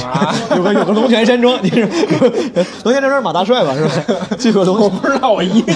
[0.55, 1.81] 有个 有个龙泉山庄，你是
[2.85, 4.27] 龙泉山庄是马大帅吧，是吧？
[4.39, 5.73] 这个龙我不知道，我一个，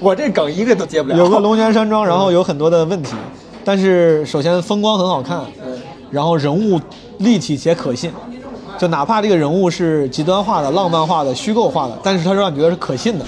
[0.00, 1.16] 我这梗一个都接不了。
[1.18, 3.14] 有个龙泉山庄，然后有很多的问题，
[3.62, 5.42] 但是首先风光很好看，
[6.10, 6.80] 然后人物
[7.18, 8.10] 立体且可信，
[8.78, 13.24] 就哪怕这个人物是极端化的、浪漫化的、虚构化的，但是他让你觉得是可信的。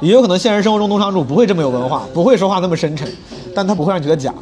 [0.00, 3.10] 也有可能现实生活中农场主不会这么有文化，不会说话那么深沉，
[3.54, 4.32] 但他不会让你觉得假。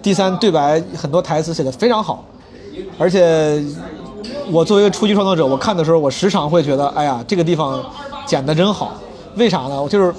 [0.00, 2.24] 第三，对白很多台词写的非常好，
[2.96, 3.62] 而且
[4.50, 7.82] 我作为一个初级创作者，我看的时候，我时常会觉得，哎呀，这个地方
[8.24, 8.92] 剪得真好。
[9.36, 9.82] 为啥呢？
[9.82, 10.14] 我就是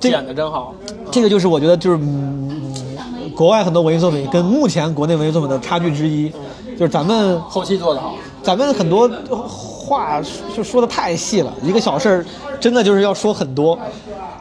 [0.00, 0.74] 这演的真好。
[1.10, 6.30] 这个就是我觉得就是、嗯、国外很多文艺作品跟目前国内文艺作品的差距之一，
[6.78, 9.08] 就是咱们后期做的好，咱们很多
[9.86, 10.20] 话
[10.54, 12.26] 就说的太细了，一个小事儿
[12.58, 13.78] 真的就是要说很多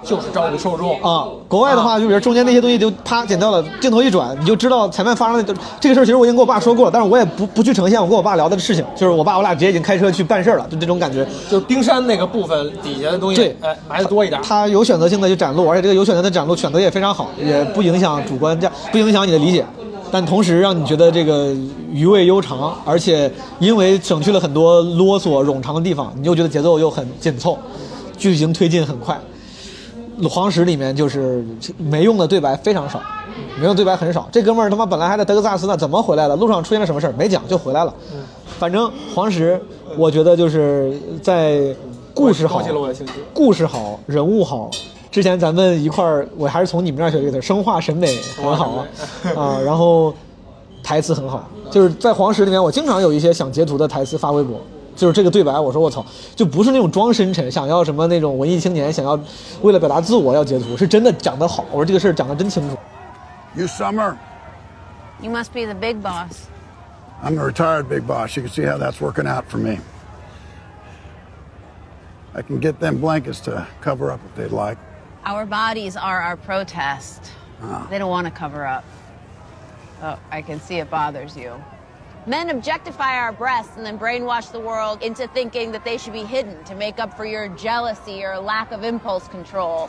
[0.03, 0.99] 就是照顾受众。
[1.01, 1.27] 啊。
[1.47, 6.05] 国外的话，就比如中间那些东西就啪剪掉了，镜头一转，你就知道前面发生的这个事儿。
[6.05, 11.25] 其实我已经跟我爸说过了，但是我也不不去呈现我跟我爸聊的事情，就是我爸我俩直接已经开车去办事儿了，就这种感觉。
[11.49, 14.41] 就冰山那个部分底下的东西，对哎，埋的多一点。
[14.41, 19.63] 他有选择性的去展露，而且这个有选择的展露选择也非常好，也不影响主观价，不影响你的理解，
[20.15, 21.53] 但同时让你觉得这个
[21.91, 27.57] 余味悠长，而且因为省去了很多啰嗦冗长的地方，你又觉得节奏又很紧凑，
[28.17, 29.19] 剧情推进很快。
[30.29, 31.45] 黄石里面就是
[31.77, 33.01] 没用的对白非常少，
[33.59, 34.25] 没用对白很少。
[34.31, 36.35] 这哥们儿他妈本来还在德克萨斯呢，怎么回来了？
[36.37, 37.93] 路上出现了什么事儿没讲就回来了。
[38.57, 39.61] 反正黄石，
[39.97, 41.75] 我觉得就是在
[42.13, 42.61] 故事好
[43.33, 44.71] 故事好，人物好。
[45.15, 48.85] 之前咱们一块儿，我还是从你们那儿学这个词，生化审美很好啊
[49.33, 50.13] 啊，然后
[50.83, 54.59] 台词很好，就是在黄石里面，我经常有一些想截图的台词发微博，
[54.93, 59.17] 就是这个对白，我说我操，就不是那种装深沉，想要什么那种文艺青年，想要
[59.61, 62.75] 为了表达自我要截图，是真的讲得好，我说这个事儿讲得真清楚。
[63.55, 64.15] You Summer,
[65.21, 66.49] You must be the big boss.
[67.23, 68.35] I'm the retired big boss.
[68.35, 69.79] You can see how that's working out for me.
[72.33, 74.77] I can get them blankets to cover up if they'd like.
[75.25, 77.31] Our bodies are our protest.
[77.59, 77.87] Ah.
[77.89, 78.85] They don't want to cover up.
[80.03, 81.63] Oh, I can see it bothers you.
[82.27, 86.23] Men objectify our breasts and then brainwash the world into thinking that they should be
[86.23, 89.87] hidden to make up for your jealousy or lack of impulse control.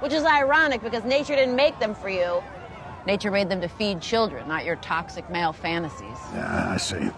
[0.00, 2.42] Which is ironic because nature didn't make them for you.
[3.06, 6.18] Nature made them to feed children, not your toxic male fantasies.
[6.32, 7.10] Yeah, I see.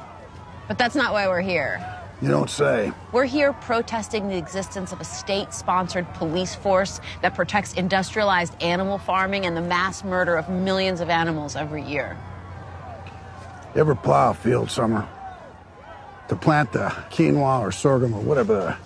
[0.68, 1.95] But that's not why we're here.
[2.22, 2.92] You don't say.
[3.12, 8.96] We're here protesting the existence of a state sponsored police force that protects industrialized animal
[8.96, 12.16] farming and the mass murder of millions of animals every year.
[13.74, 15.06] You ever plow a field, Summer?
[16.28, 18.76] To plant the quinoa or sorghum or whatever the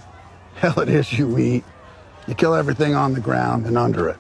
[0.59, 1.65] hell it is you eat,
[2.27, 4.19] you kill everything on the ground and under it.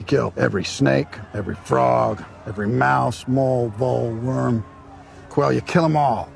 [0.00, 4.64] You kill every snake, every frog, every mouse, mole, vole, worm,
[5.28, 5.52] quail.
[5.52, 6.28] You kill them all.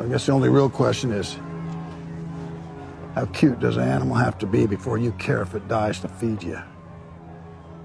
[0.00, 1.36] So I guess the only real question is
[3.14, 6.08] how cute does an animal have to be before you care if it dies to
[6.08, 6.56] feed you?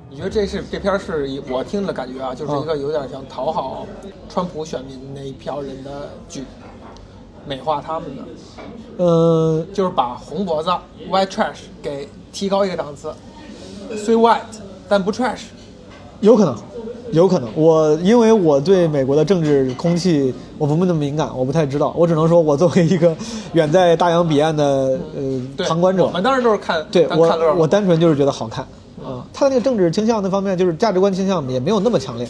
[0.09, 3.85] 你觉得这是这片是以我听的感觉啊，就是一嗯个有点像讨好
[4.29, 6.45] 川普选民那一票人的剧，
[7.45, 8.23] 美化他们的，
[8.95, 10.69] 呃，就是把红脖子
[11.09, 13.13] white trash 给提高一个档次，
[13.97, 14.39] 虽 white
[14.87, 15.47] 但不 trash。
[16.21, 16.55] 有可能，
[17.15, 17.49] 有可能。
[17.55, 21.93] 我因为我对美国的政治空气我不那么敏感，我不太知道。
[21.97, 23.15] 我只能说，我作为一个
[23.53, 28.65] 远在大洋彼岸的呃，旁观者我，们当时都是看对看我我单纯就是觉得好看
[29.03, 29.25] 啊。
[29.33, 32.27] 他的那个政治倾向那方面，就是价值观倾向也没有那么强烈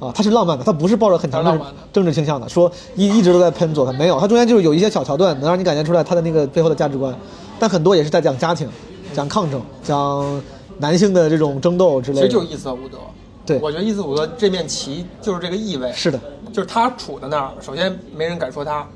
[0.00, 0.10] 啊。
[0.14, 1.60] 他是浪漫的，他不是抱着很强的
[1.92, 7.14] 政治倾向的，说一一直都在喷左派，没有，他中间就是有一些小桥段能让你感觉出来他的那个背后的价值观，
[7.58, 8.68] 但很多也是在讲家庭、
[9.12, 10.42] 讲抗争、讲
[10.78, 12.26] 男性的这种争斗之类的。
[12.26, 12.98] 其实就是伊瑟伍德。
[13.46, 15.92] 对我觉得伊瑟伍德这面旗就是这个意味。
[15.92, 16.18] 是的，
[16.52, 18.86] 就是他杵在那儿，首先没人敢说他，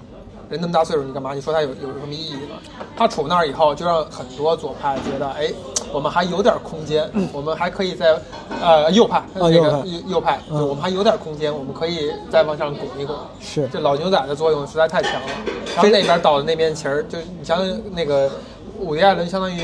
[0.49, 1.35] 人那么大岁数，你干嘛？
[1.35, 2.57] 你说他有有什么意义吗？
[2.97, 5.53] 他杵那儿以后，就让很多左派觉得，哎，
[5.93, 8.19] 我们还有点空间，我们还可以在，
[8.61, 13.15] 呃，右派那个嗯右派右右派，我们还有点空间，我们可以再往上拱一拱。
[13.41, 15.29] 是这老牛仔的作用实在太强了。
[15.77, 18.31] 然后那边倒的那面旗儿，就你想想那个
[18.79, 19.61] 伍迪·艾伦，相当于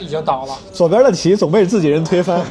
[0.00, 0.52] 已经倒了。
[0.72, 2.40] 左边的棋总被自己人推翻。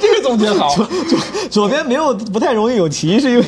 [0.00, 0.68] 这个总结好。
[0.74, 1.18] 左左
[1.50, 3.44] 左边没有不太容易有棋，是因为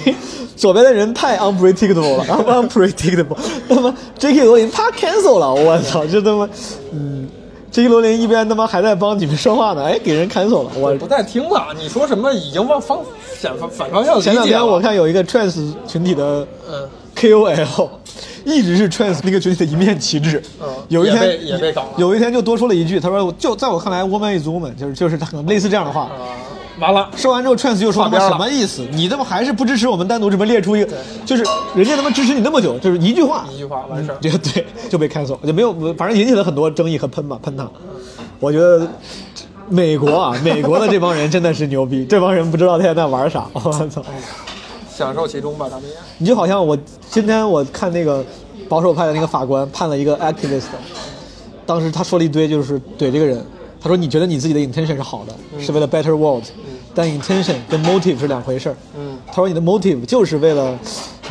[0.57, 3.37] 左边的人太 unpredictable 了，unpredictable。
[3.69, 4.45] 他妈 J.K.
[4.45, 6.49] 罗琳他 cancel 了，我操，这他妈，
[6.93, 7.29] 嗯
[7.71, 7.89] ，J.K.
[7.89, 13.01] 罗琳一边他妈还在帮你们说话呢，哎，给人 cancel 了，我不再听了，你说什么已经往方
[13.41, 14.21] 反反反方向。
[14.21, 17.89] 前两天我看有一个 trans 群体的嗯 KOL，
[18.45, 20.43] 一直是 trans 那个群体的一面旗帜。
[20.61, 26.03] 嗯有一天也被搞了有一天就多说了一句，他说就在我看来，woman is woman，就是就是他类似这样的话。
[26.03, 26.11] 啊，
[26.79, 28.87] 完了，说完之后，trans 就说他妈什么意思？
[28.93, 30.93] 你他妈还是不支持我们单独这么列出一个，
[31.25, 34.19] 就是人家他妈支持你那么久，就是一句话，一句话完事儿。
[34.21, 37.67] 这个 对就被 cancel，就没有，反正引起了很多争议和喷吧，喷他。
[38.41, 38.87] 我觉得
[39.71, 44.03] 美国啊，美国的这帮人真的是牛逼，这帮人不知道他在玩啥，我操！
[44.97, 45.97] 享受其中吧，他们也。
[46.19, 46.79] 你就好像我
[47.11, 48.25] 今天我看那个
[48.69, 50.67] 保守派的那个法官判了一个 activist，
[51.67, 53.45] 当时他说了一堆就是怼这个人，
[53.81, 56.45] 他说你觉得你自己的 intention 是好的，是为了 better world，
[56.95, 58.77] 但 intention 跟 motive 是两回事儿。
[58.97, 60.79] 嗯他说你的 motive 就是为了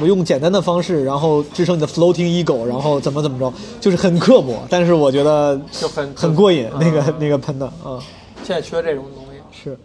[0.01, 8.03] 我用简单的方式，然后支撑你的 floating ego，然后怎么怎么着，就是很刻薄，但是我觉得就很很过瘾，嗯那个那个喷的啊，
[8.43, 9.39] 现在缺这种东西。
[9.63, 9.77] 是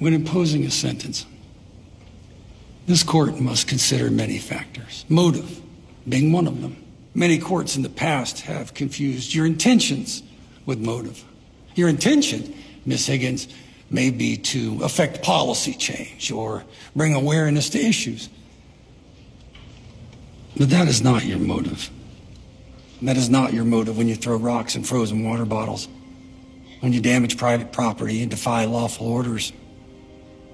[0.00, 1.22] When imposing a sentence,
[2.86, 5.60] this court must consider many factors, motive
[6.08, 6.76] being one of them.
[7.14, 10.22] Many courts in the past have confused your intentions
[10.66, 11.24] with motive.
[11.74, 13.48] Your intention, Miss Higgins,
[13.90, 18.28] may be to affect policy change or bring awareness to issues.
[20.56, 21.90] But that is not your motive.
[23.02, 25.88] That is not your motive when you throw rocks and frozen water bottles,
[26.80, 29.52] when you damage private property and defy lawful orders.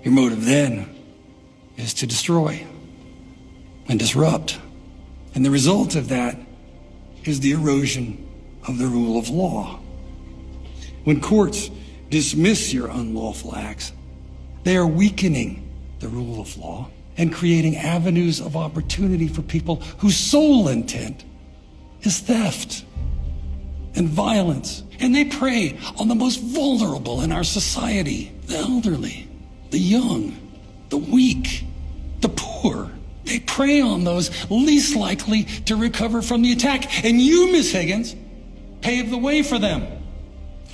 [0.03, 1.00] Your motive then
[1.81, 2.67] is to destroy
[3.89, 4.59] and disrupt.
[5.35, 6.39] And the result of that
[7.25, 8.27] is the erosion
[8.67, 9.81] of the rule of law.
[11.05, 11.71] When courts
[12.09, 13.93] dismiss your unlawful acts,
[14.65, 15.69] they are weakening
[16.01, 21.25] the rule of law and creating avenues of opportunity for people whose sole intent
[22.03, 22.85] is theft
[23.95, 24.83] and violence.
[24.99, 29.29] And they prey on the most vulnerable in our society the elderly,
[29.71, 30.37] the young,
[30.89, 31.65] the weak,
[32.21, 32.91] the poor.
[33.25, 37.05] They prey on those least likely to recover from the attack.
[37.05, 38.17] And you, Miss Higgins,
[38.81, 39.87] pave the way for them.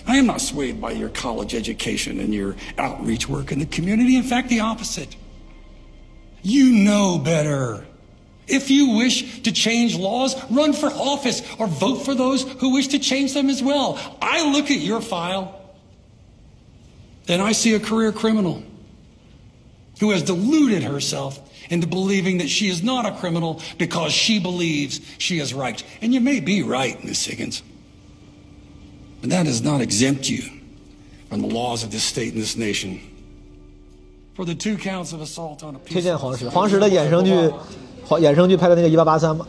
[0.07, 4.17] I am not swayed by your college education and your outreach work in the community.
[4.17, 5.17] In fact, the opposite.
[6.43, 7.85] You know better.
[8.47, 12.89] If you wish to change laws, run for office or vote for those who wish
[12.89, 13.99] to change them as well.
[14.23, 15.61] I look at your file
[17.27, 18.63] and I see a career criminal
[20.00, 25.00] who has deluded herself into believing that she is not a criminal because she believes
[25.20, 25.84] she is right.
[26.02, 27.62] And you may be right, Miss Higgins.
[29.22, 30.44] But that does not exempt you
[31.30, 33.00] from the laws of this state and this nation.
[34.34, 37.32] For the two counts of assault on a 推 peace 荐黄石，黄石的衍生剧，
[38.06, 39.46] 黄衍生剧拍的那个一八八三嘛，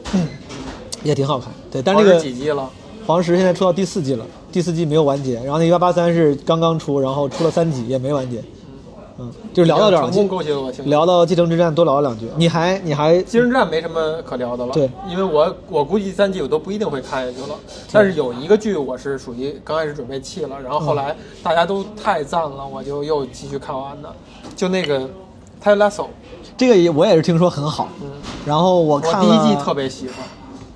[1.02, 1.50] 也挺好看。
[1.70, 2.70] 对，但是黄石那个几季了？
[3.06, 8.42] 黄石现在出到第四季了，第四季没有完结，然后那一八八三是刚刚出，然后出了三集也没完结。
[9.19, 10.89] 嗯，就聊到这儿了成，功勾起我兴趣。
[10.89, 12.27] 聊到继承之战多聊了两句。
[12.35, 17.57] 你还你还继承之战没什么可聊的了，对，因为我我估计第三季我都不一定会看下去了。
[17.91, 24.13] 但是有一个剧我是属于刚开始准备弃了，然后后来大家都太赞了，我就又继续看完的，
[24.55, 24.99] 就那个
[25.59, 26.05] 《泰拉索》，
[26.55, 27.87] 这个也我也是听说很好，
[28.45, 30.15] 然后我我看了第一季特别喜欢。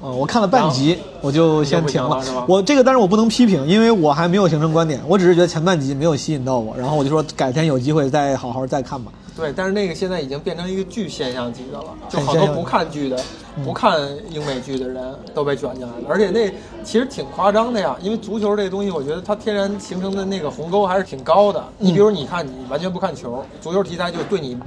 [0.03, 2.19] 嗯，我看了半集，我就先停了。
[2.47, 9.11] 我这个，但是我不能批评，因为我还没有形成观点，我只是觉得前半集没有吸引到我，然后我就说改天有机会再好好再看吧。
[9.37, 13.17] 对，但是那个现在已经变成一个剧现象级的了，就好多不看剧的、
[13.63, 13.97] 不看
[14.29, 16.51] 英美剧的人都被卷进来了，而且那
[16.83, 17.95] 其实挺夸张的呀。
[18.01, 21.63] 因为足球这个东西，我觉得它天然形成的那个鸿沟还是挺高的。
[21.77, 24.57] 你比如你看，你完全不看球，足球题材就对你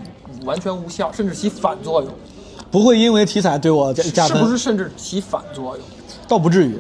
[0.47, 2.11] 完全无效，甚至起反作用，
[2.75, 4.59] 不会因为题材对我加加分，是不是？
[4.59, 5.87] 甚至起反作用？
[6.27, 6.77] 倒不至于，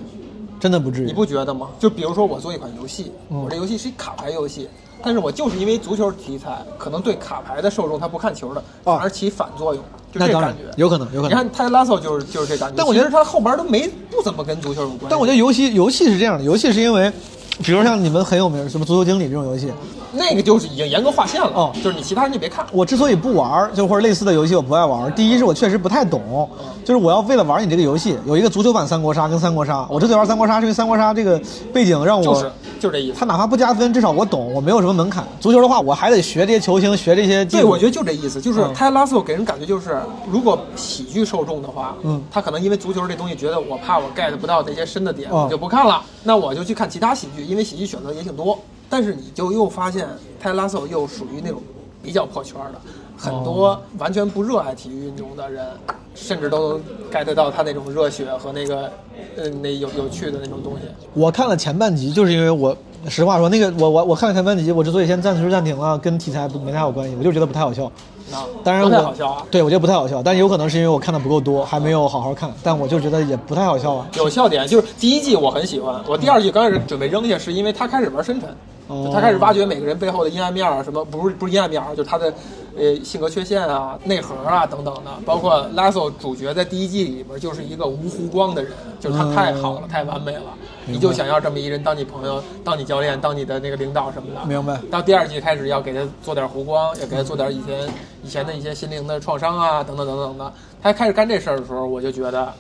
[0.59, 1.07] 真的不至于。
[1.07, 1.69] 你不觉得吗？
[1.79, 4.69] 就比如说我做一款游戏，嗯我这游戏是一卡牌游戏，
[5.05, 10.65] 但是我就是因为足球题材，可能对卡牌的受众他不看球的，反而起反作用，就这感觉。
[10.77, 11.31] 有可能，有可能。
[11.31, 15.03] 你看泰拉索就是就是这感觉，但我觉得他后边都没不怎么跟足球有关。
[15.09, 17.13] 但我觉得游戏游戏是这样的，游戏是因为，
[17.63, 19.73] 比如像你们很有名什么足球经理这种游戏，
[20.13, 22.67] 那个就是已经严格划线了，哦就是你其他人就别看。
[22.73, 26.49] 我之所以不玩，就或者类似的游戏我不爱玩，第一是我确实不太懂，
[26.85, 31.41] 就是我要为了玩你这个游戏，有一个足球版三国杀跟三国杀，我之所以玩三国杀是因为三国杀这个
[31.73, 35.25] 背景让我，就是就是这意思他哪怕不加分，至少我懂，我没有什么门槛。
[35.41, 39.99] 足球的话，我还得学这些球星，学这些技对，我觉得就这意思，就是嗯泰拉索给人感觉就是，
[40.31, 48.59] 如果喜剧受众的话，嗯他可能因为足球这东西觉得我怕我 get 不到这些深的点，哦我就不看了，那我就去看其他喜剧，因为喜剧选择也挺多。
[48.89, 50.07] 但是你就又发现
[50.39, 51.61] 泰拉索又属于那种
[52.03, 52.81] 比较破圈的，
[53.17, 55.67] 很多完全不热爱体育运动的人，
[56.15, 56.81] 甚至都能
[57.11, 58.93] get 到他那种热血和那个，
[59.37, 60.81] 嗯，那有有趣的那种东西。
[61.15, 62.77] 我看了前半集，就是因为我
[63.09, 67.91] 实话说，那个我我我看了前半集，我之所以先暂时暂停了，跟题材不没太有关系，我就觉得不太好笑。
[68.33, 69.47] 啊，不太当然我好笑啊。
[69.51, 74.07] 对我觉得不太好笑，但有可能是因为我看的不够多，还没有好好看，但我就觉得也不太好笑啊。
[74.17, 82.33] 有笑点，就是第一季我很喜欢，我第二季刚开始准备扔下，是因为他开始玩深沉，他开始挖掘每个人背后的阴暗面啊，什么不是不是阴暗面啊，就是他的
[82.77, 90.43] 呃性格缺陷啊、内核啊等等的，包括拉索主角在第一季里边就是一个无弧光的人，就是他太好了，太完美了，
[90.87, 94.47] 你就想要这么一人当你朋友、当你教练、当你的那个领导什么的。
[94.47, 97.89] 明白到第二季开始要给他做点弧光，要给他做点以前
[98.23, 100.53] 以前的一些心灵的创伤啊，等等等等的。
[100.83, 102.53] 他开始干这事儿的时候，我就觉得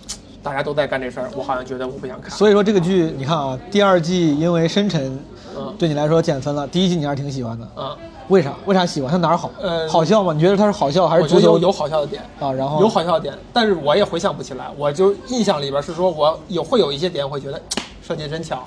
[0.43, 2.31] 大家都在干这事儿，我好像觉得我不想看。
[2.31, 5.19] 所以说这个剧，你看啊，第二季因为深沉
[5.57, 7.97] 嗯对你来说减分了，第一季你还是挺喜欢的，嗯，
[8.29, 8.55] 为啥？
[8.65, 9.11] 为啥喜欢？
[9.11, 9.51] 它哪儿好？
[9.61, 10.33] 呃好笑吗？
[10.33, 12.51] 你觉得它是好笑还是足球我觉得有有好笑的点啊？
[12.53, 14.71] 然后有好笑的点，但是我也回想不起来。
[14.77, 17.61] 我就印象里边是说我有会有一些点会觉得
[18.07, 18.63] 设计真巧，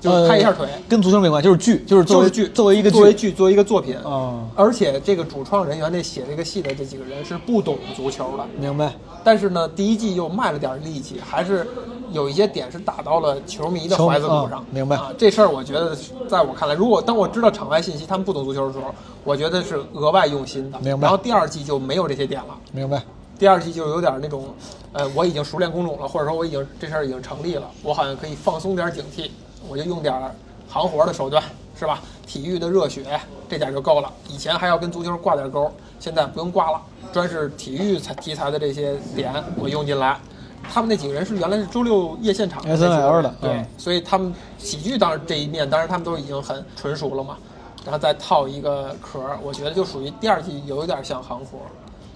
[0.00, 8.92] 就是拍一下腿，呃跟足球没关系，就是剧，就是作为就是剧，作为一个作为剧，作为一个作品啊而且这个主创人员那写这个戏的这几个人是不懂足球的，明白？
[9.22, 11.64] 但是呢，第一季又卖了点力气，还是
[12.10, 14.64] 有一些点是打到了球迷的怀子骨上啊。
[14.72, 15.12] 明白啊？
[15.16, 15.96] 这事儿我觉得，
[16.28, 18.92] 在我看来，如果当我知道场外信息他们不懂足球的时候，
[19.22, 20.80] 我觉得是额外用心的。
[20.80, 22.56] 明白然后第二季就没有这些点了。
[22.72, 23.00] 明白？
[23.42, 24.54] 第二季就有点那种，
[24.92, 29.32] 呃，我已经熟练工种了，或者说我已经这事儿已经成立了，我好像可以放松点警惕，
[29.68, 30.14] 我就用点
[30.68, 31.42] 行活的手段，
[31.76, 31.98] 是吧？
[32.24, 33.02] 体育的热血，
[33.48, 34.08] 这点就够了。
[34.28, 36.80] 以前还要跟足球挂点钩，现在不用挂了，
[37.12, 40.16] 专是体育材题材的这些点我用进来。
[40.72, 47.36] 他们那几个人是原来是周六夜现场的 SNL 的对，嗯所以他们喜剧当然这一面，当然他们都已经很纯熟了嘛，
[47.84, 51.58] 然后再套一个壳儿，我觉得就属于第二季有一点像行活，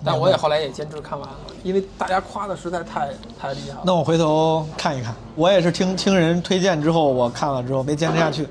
[0.07, 3.81] 但我也后来也坚持看完了，因为大家夸的实在太太厉害了。
[3.85, 5.13] 那我回头看一看。
[5.35, 8.47] 我也是听听人推荐之后，我看了之后没坚持下去。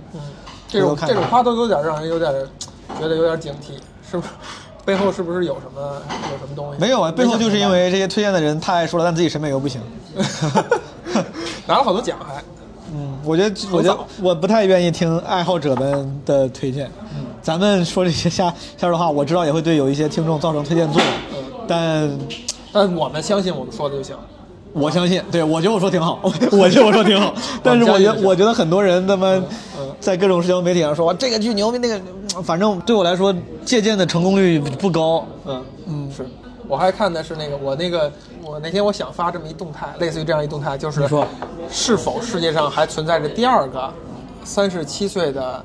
[0.68, 2.32] 这种这种夸都有点让人有点
[3.00, 3.78] 觉得有点警惕，
[4.12, 4.30] 是不是？
[4.86, 5.82] 背后是不是有什么
[6.32, 6.80] 有什么东西？
[6.80, 9.82] 没有啊，背后就是因为这些推荐的人太爱说了，但自己审美又不行。
[11.66, 12.44] 拿了好多奖还。
[12.94, 16.86] 嗯，我觉得我觉得我不太愿意听爱好者们的推荐。
[17.16, 22.20] 嗯咱们说这些瞎瞎说话，我知道也会对有一些听众造成推荐作用，嗯但
[22.72, 24.16] 但我们相信我们说的就行。
[24.74, 29.42] 我相信，对我觉得我说挺好，我觉得我说挺好， 但是我觉得我觉得很多人他妈
[30.02, 32.02] 在各种社交媒体上说哇这个剧牛逼，那个
[32.44, 35.26] 反正对我来说借鉴的成功率不高。
[35.46, 36.26] 嗯嗯，是。
[36.68, 38.12] 我还看的是那个，我那个，
[38.44, 41.26] 我那天我想发这么一动态，类似于这样一动态，就是说
[41.70, 43.90] 是否世界上还存在着第二个
[44.44, 45.64] 三十七岁的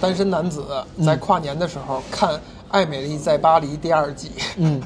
[0.00, 0.64] 单身男子
[1.06, 2.34] 在跨年的时候看
[2.70, 4.30] 《爱美丽在巴黎》第二季？
[4.56, 4.80] 嗯，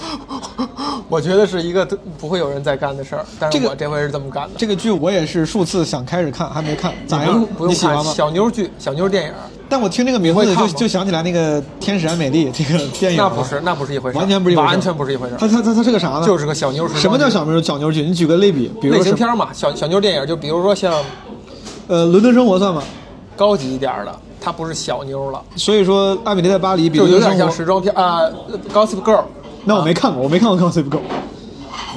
[1.08, 1.86] 我觉得是一个
[2.18, 4.50] 不会有人再干的事儿，但是我这回是这么干的。
[4.58, 7.68] 这个剧我也是数次想开始看，还没看，咋样不用？
[7.68, 8.12] 看你喜欢吗？
[8.14, 9.32] 小妞剧、小妞电影，
[9.68, 15.38] 但我听这个名字就就想起来那个《天使爱美丽》这个电影，那不是，那不是一回事儿，完全不是一回事儿完全不是一回事儿。
[15.38, 16.26] 它它它它是个啥呢？
[16.26, 18.02] 就是个小妞什么叫小妞小妞剧？
[18.02, 21.02] 你举个类比，比如类型片嘛，小小妞电影，就比如说像
[21.86, 22.82] 呃，伦敦生活算吗？
[23.36, 28.22] 高级一点的，它不是小妞了，所以说，《艾米丽在巴黎》比就有点像时装片啊
[28.72, 29.24] ，Gossip Girl。
[29.64, 30.98] 那我没看过，我没看过《Gossip Girl》，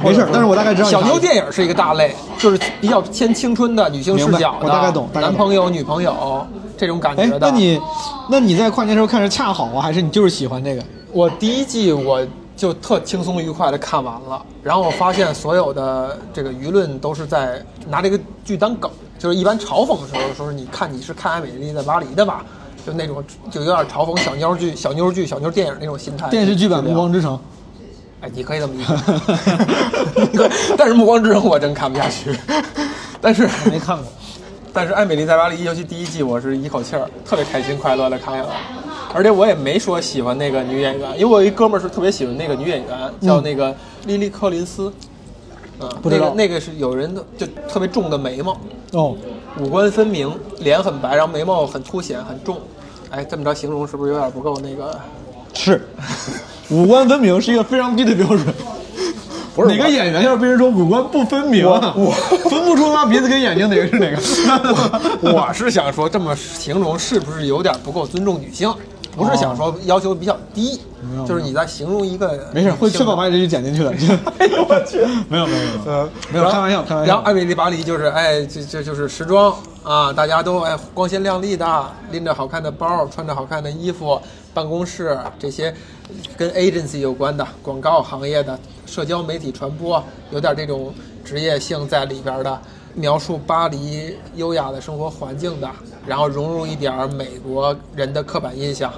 [0.03, 6.45] 没事儿，但是我大概知道小妞电影是一个大类，就是比较偏青春的女性视角我大概懂男朋友、女朋友
[6.77, 7.49] 这种感哎觉，的。
[7.49, 7.81] 那你，
[8.29, 10.83] 那你在跨年时候看是恰好啊，还是你就是喜欢这个？
[11.13, 12.25] 我第一季我
[12.57, 18.91] 就特轻松愉快的看完了，然后我发现所有的这个舆论都是在拿这个剧当梗，
[19.23, 22.43] 就是一般嘲讽的时候说是你看你是看《艾美丽在巴黎》的吧，
[22.85, 26.29] 就那种就有点嘲讽小妞剧、小妞剧、小妞电影那种心态。
[26.29, 27.33] 电视剧版《暮光之城》
[28.19, 32.37] 哎，你可以这么理解， 但是《暮光之城》我真看不下去，
[33.21, 34.05] 但是没看过。
[34.73, 38.49] 但是《艾美丽在巴黎》尤其第一季，我是一口气儿特别开心快乐的看下来，
[39.13, 43.73] 而且我也没说喜欢那个女演员，因为我一哥们儿是特别喜欢那个女演员，叫那个
[44.05, 45.12] 莉莉·柯林斯，嗯，
[46.01, 48.57] 不知道那个那个是有人的就特别重的眉毛，
[48.91, 49.15] 哦，
[49.59, 52.57] 五官分明，脸很白，然后眉毛很凸显很重，
[53.09, 54.99] 哎，这么着形容是不是有点不够那个？
[55.53, 55.87] 是，
[56.69, 58.41] 五官分明是一个非常低的标准。
[59.55, 62.09] 不是哪个演员要是被人说五官不分明，啊我
[62.49, 64.17] 分不出他鼻子跟眼睛哪个是哪个。
[65.31, 68.73] 我是想说，这么形容是不是有点不够尊重女性？
[69.15, 70.79] 不是想说要求比较低，
[71.27, 73.91] 就是你在形容一个没事，会确保把把你这句剪进去的。
[74.39, 74.97] 哎呦我去！
[75.29, 84.19] 没有没有没有呃，没有开玩笑开玩笑然后艾米丽巴黎就是哎，这这就是时装啊，大家都哎光鲜亮丽的，拎着好看的包，穿着好看的衣服，
[84.53, 85.73] 办公室这些
[86.35, 90.93] 跟 agency 有关的广告行业的社交媒体传播，有点这种
[91.23, 92.59] 职业性在里边的。
[92.95, 95.69] 描述巴黎优雅的生活环境的，
[96.05, 98.93] 然后融入一点儿美国人的刻板印象，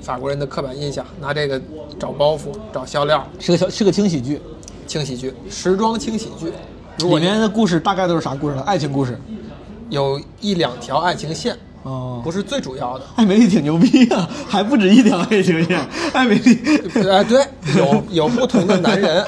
[0.00, 1.60] 法国人的刻板印象，拿这个
[1.98, 4.40] 找包袱、找笑料，是个小是个轻喜剧，
[4.86, 6.52] 轻喜剧，时装轻喜剧。
[6.98, 8.62] 如果里面的故事大概都是啥故事呢？
[8.62, 9.18] 爱情故事。
[9.88, 11.56] 有一两条爱情线，
[11.86, 13.04] 哦，不是最主要的。
[13.14, 15.80] 艾美丽挺牛逼啊，还不止一条爱情线。
[16.12, 16.58] 艾美丽，
[17.08, 19.24] 哎，对，有有不同的男人，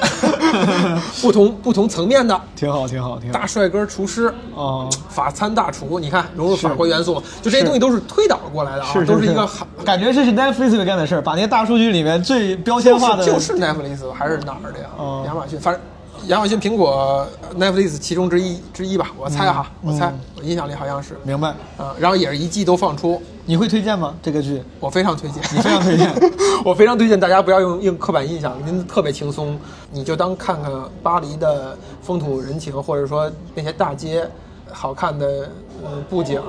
[1.21, 3.47] 不同不同层面的挺好，挺好，挺好大。
[3.47, 9.65] 帅哥厨师，啊，法餐大厨，你看融入法国元素，就这些东西都是推导过来的啊，都是一个好。
[9.85, 14.85] 感觉这是 Netflix 会干的事儿，把那些大数据里面最标签化的就是 Netflix 还是哪儿的呀？
[14.97, 15.81] 哦亚马逊，反正
[16.27, 17.25] 亚马逊、苹果、
[17.57, 21.17] Netflix 其中之一之一吧，我猜哈，我猜，我印象里好像是。
[21.23, 21.49] 明白？
[21.77, 24.15] 啊，然后也是一季都放出，你会推荐吗？
[24.21, 24.61] 这个剧？
[24.79, 26.13] 我非常推荐，你非常推荐
[26.63, 29.59] 我非常推荐大家不要用用刻板印象，您特别轻松，
[29.91, 34.27] 你就当看看巴黎的风土人情，或者说那些大街
[34.71, 35.49] 好看的
[35.83, 36.41] 嗯布景，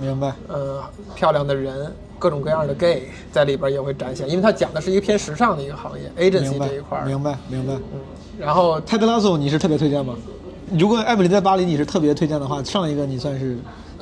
[0.00, 0.32] 明白？
[0.48, 0.82] 呃
[1.14, 7.74] 漂亮的人，各种各样的 gay 在里边也会展现，因为它讲的是一个偏时尚的一个行业，agency 这一块儿，明白，明白。
[7.74, 8.00] 嗯，
[8.38, 10.14] 然后泰德拉索你是特别推荐吗？
[10.76, 13.56] 如果艾米丽在巴黎你是特别推荐的话，上一个你算是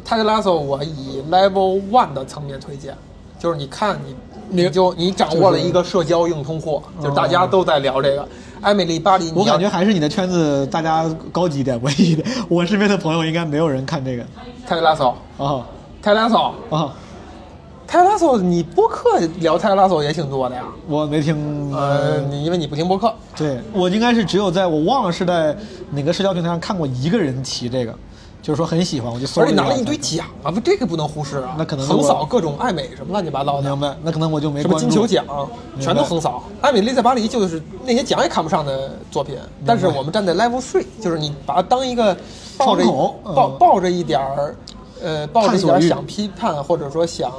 [0.04, 2.96] 泰德拉索我以 level one 的层面推荐，
[3.38, 4.14] 就是你看你
[4.48, 8.26] 你就你掌握了一个社交硬通货，就是大家都在聊这个。
[8.60, 12.26] 艾米丽巴黎，我感觉还是你的圈子大家高级一点、文艺一点。
[12.48, 14.24] 我身边的朋友应该没有人看这个
[14.66, 15.66] 泰德拉索，啊
[16.00, 16.94] 泰德拉索，啊！
[17.86, 20.64] 泰拉索，你播客聊泰拉索也挺多的呀。
[20.88, 25.56] 我没听，呃，你因为你不听播客，对我应该是只有在我忘了是在
[25.90, 27.94] 哪个社交平台上看过一个人提这个，
[28.42, 31.54] 就是说很喜欢，我就搜而且拿了一堆奖啊，不，这个不能忽视啊。
[31.56, 33.96] 那可能横扫各种爱美什么乱七八糟的明，白？
[34.02, 35.24] 那可能我就没什么金球奖
[35.78, 36.42] 全都横扫。
[36.60, 42.16] 艾米丽在巴黎就是那些奖也看不上的作品，但是我们站在 level three，就是你把它当一个
[42.58, 44.56] 抱着窗口嗯抱抱着一点儿，
[45.02, 47.30] 呃，抱着一点想批判或者说想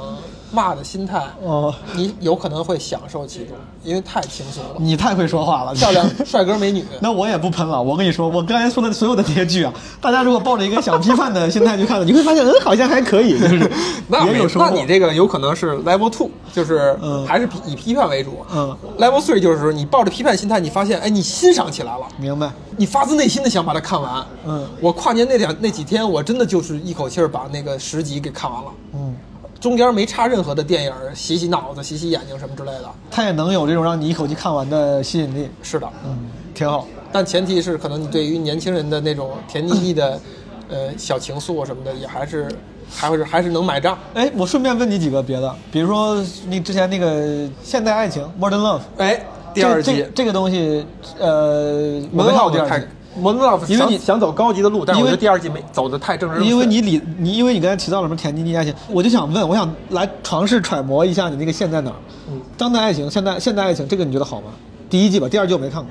[0.56, 3.54] 骂的心态，哦，你有可能会享受其中，
[3.84, 6.82] 因为太轻松了，你太会说话了，漂亮帅哥美女。
[7.00, 13.70] 那我也不喷了，我跟你说，我刚才说的所有的这些剧啊，大家如果抱着一个想批判的心态去看的，你会发现，嗯，好像还可以，就是
[14.08, 14.66] 那也有收获。
[14.66, 18.38] 那你这个有可能是 level two，就是嗯还是以批判为主。
[18.50, 22.50] 嗯，level three 就是说你抱着批判心态，你发现哎，你欣赏起来了，明白？
[22.78, 24.24] 你发自内心的想把它看完。
[24.46, 29.14] 嗯我跨年那两那几天，我真的就是一口气儿把那个十集给看完了，嗯，
[29.60, 32.90] 中间没插任何的电影，洗洗脑子、洗洗眼睛什么之类的。
[33.10, 36.16] 它也能有这种让你一口气看完的吸引力，是的，嗯，
[36.54, 36.86] 挺好。
[37.12, 40.20] 但前提是可能你对于年轻人的那种甜腻腻的，
[40.68, 42.48] 呃小情愫什么的，也还是
[42.94, 43.96] 还会是还是能买账。
[44.14, 50.84] 哎，我顺便问你几个别的，比如说你之前那个现代爱情 （Modern Love），哎，第二季这个东西，
[51.18, 52.86] 呃，我没看摩登老太过第二季，
[53.18, 56.44] 摩登老因为你想想走高级的路，但是我觉得第二季没走的太正直。
[56.44, 61.96] 因为你理你，因为你刚才提到了什么甜腻腻爱情，我就想问，我想来尝试揣摩一下你那个线在哪儿。
[62.28, 64.48] 嗯，当代爱情、现代现代爱情，这个你觉得好吗？
[64.88, 65.90] 第一季吧，第二季我没看过。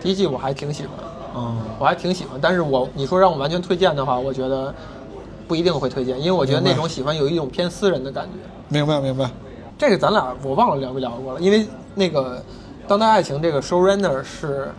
[0.00, 0.92] 第一季我还挺喜欢，
[1.34, 4.72] 嗯，我还挺喜欢，但是我你说让我完全推荐的话，我觉得
[5.46, 8.30] 不一定会推荐，因为我觉得那种喜欢有一种偏私人的感觉。
[8.68, 9.28] 明白明白。
[9.76, 12.42] 这个咱俩我忘了聊没聊过了，因为那个
[12.86, 14.72] 当代爱情这个 showrunner 是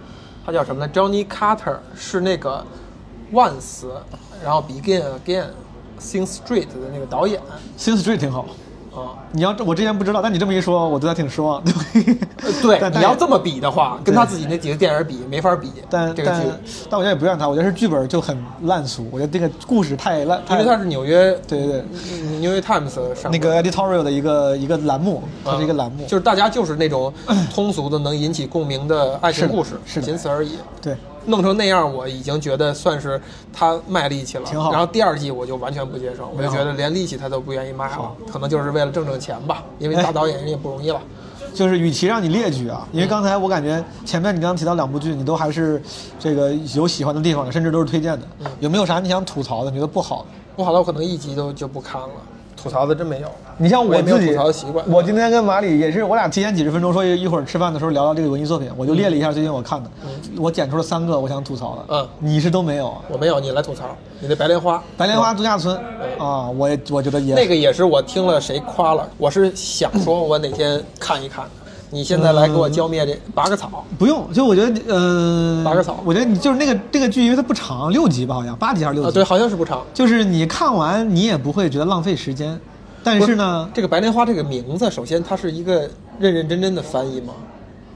[0.50, 2.66] 他叫什么呢？Johnny Carter 是那个
[3.32, 3.86] Once，
[4.44, 5.50] 然后 Begin Again、
[6.00, 7.40] Sing Street 的那个导演
[7.78, 8.48] Sing Street 挺好。
[8.94, 9.18] 啊。
[9.32, 11.62] 你要这我之前不知道，但你这么一说，我对他挺失望。
[11.62, 15.72] 呃对， 你要这么比的话，跟他自己那几个电影比，没法比。
[15.90, 16.48] 但但这个剧，
[16.90, 27.14] 但我觉得也不怨他，我觉得是剧本就很烂俗，我觉得这个故事太烂，太因为他是纽约对对对嗯纽约 Times 上那个 editorial 的一个一个栏目，它是一个栏目，就是大家就是那种
[27.54, 30.58] 通俗的能引起共鸣的爱情故事，是是仅此而已。
[30.82, 30.96] 对。
[31.26, 33.20] 弄成那样，我已经觉得算是
[33.54, 34.44] 他卖力气了。
[34.46, 41.02] 挺好然后第二季我就完全不接受，我就觉得连力气他都不愿意卖了，可能就是为了挣挣钱吧， 因为大导演人也不容易了。
[41.54, 45.82] 就是与其让你列举啊，因为刚才我感觉前面你刚刚提到两部剧，你都还是
[46.20, 48.28] 这个有喜欢的地方的，甚至都是推荐的。
[48.60, 49.72] 有没有啥你想吐槽的？
[49.72, 50.28] 你觉得不好的？
[50.56, 52.10] 不好的我可能一集都就不看了，
[52.62, 53.28] 吐槽的真没有。
[53.58, 59.90] 你像我自己吐槽的习惯我今天跟马里也是，我俩提前几十分钟说一会儿吃饭的时候聊聊这个文艺作品，我就列了一下最近我看的，
[60.38, 61.96] 我剪出了三个我想吐槽的。
[61.96, 62.98] 嗯你是都没有啊？
[63.10, 63.86] 我没有，你来吐槽。
[64.22, 65.78] 你的白莲花，白莲花度假村
[66.18, 71.46] 啊，我也我觉得也那个也是我听了谁夸了，我是想说我哪天看一看。
[71.92, 79.10] 你现在来给我浇灭这拔个草，不用，就我觉得呃，拔个草我觉得你就是那个这个剧，因为它不长，六集吧，好像八集还是六集？
[79.10, 79.82] 啊，对，好像是不长。
[79.94, 82.60] 就是你看完你也不会觉得浪费时间，
[83.04, 87.34] 但是呢，这个白莲花这个名字，首先它是一个认认真真的翻译吗？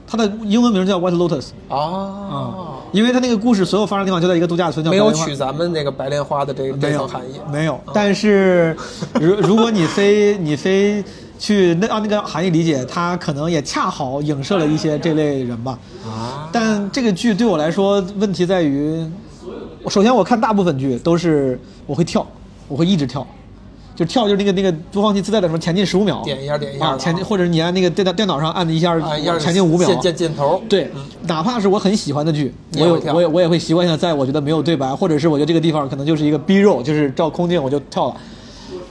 [0.06, 2.54] 它的英文名叫 White Lotus 啊啊，，
[2.92, 7.40] 因为它那个故事所有发生的地方就在一个度假村，叫没有取咱们那个白莲花的这个含义。
[7.50, 7.80] 没有。
[7.94, 8.76] 但是
[9.18, 11.02] 如如果你非你非
[11.38, 15.78] 去那按那个含义理解，它可能也恰好影射了一些这类人吧。
[16.06, 19.04] 啊，但这个剧对我来说问题在于，
[19.82, 22.26] 我首先我看大部分剧都是我会跳，
[22.68, 23.26] 我会一直跳。
[23.96, 30.90] 就跳就是那个那个播放器自带的什么前进十五秒，点一下点一下啊，前进或者你按那个电脑电脑上按一下啊，一下前进五秒，箭箭箭头，对，
[31.28, 38.16] 哪怕是我很喜欢的剧，我有我也我也会习惯性在我觉得没有对白，或者是我觉得这个地方可能就是一个逼肉，就是照空镜我就跳了。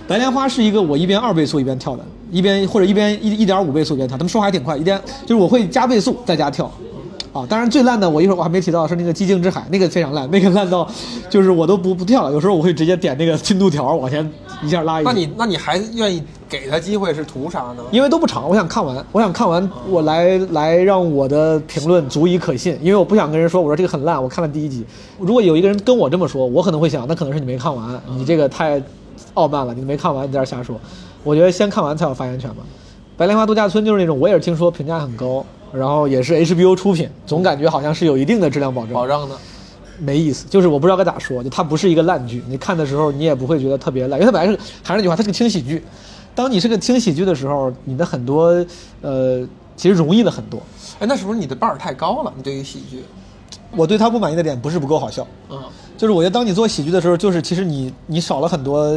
[0.08, 6.70] 白莲花是一个我一边二倍速一边跳的，一边或者一边一一点五倍速一边跳，他们说话还挺快，一边就是我会加倍速在家跳。
[7.32, 10.88] 啊，当然最烂的我一会儿我还没提到是那个寂静之海，那个非常烂，那个烂到
[11.32, 14.32] 就是我都不不跳了，有时候我会直接点那个进度条往前
[14.62, 15.12] 一下拉一下。
[15.12, 17.84] 那你那你还愿意给他机会是图啥呢？
[17.92, 24.86] 因为都不长，我想看完，我想看完，我来来让我的评论足以可信，因为我不想跟人说我说这个很烂，我看了第一集。
[25.18, 28.80] 如果有一个人跟我这么说，我可能会想，那可能是你没看完，你这个太
[29.34, 30.80] 傲慢了，你没看完，你在这儿瞎说。
[31.24, 32.64] 我觉得先看完才有发言权嘛。
[33.16, 38.94] 白莲花度假村就是那种，我也是听说评价很高，然后也是 HBO 出品，总感觉好像是有一定的质量保证。
[38.94, 39.36] 保障的？
[40.00, 45.84] 没意思，就是我不知道该咋说，就它不是一个烂剧，你看的时候你也不会觉得特别烂，因为它本来是还是那句话，它是个轻喜剧。
[46.34, 48.66] 当你是个轻喜剧的时候，你的很多
[49.02, 50.60] 呃其实容易了很多。
[51.00, 52.34] 哎，那是不是你的 bar 太高了？
[52.36, 53.04] 你对于喜剧，
[53.76, 55.60] 我对它不满意的点不是不够好笑，嗯，
[55.96, 58.92] 就是我觉得当你做喜剧的时候，就是其实你你少了很多，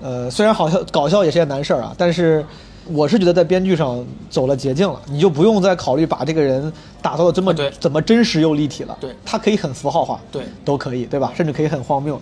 [0.00, 2.44] 呃，虽然好笑搞笑也是件难事儿啊，但是
[2.92, 6.72] 我是觉得在编剧上走了捷径了，你就不用再考虑把这个人
[7.02, 11.32] 打造的这么啊怎么真实又立体了，对它可以很符号化，对都可以，对吧？
[11.36, 12.20] 甚至可以很荒谬，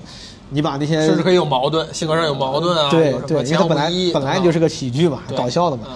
[0.51, 5.85] 你把那些甚至可以有矛盾，性格上有矛盾啊，对对，因为它本来本来就是个喜剧嘛，搞笑的嘛。
[5.89, 5.95] 嗯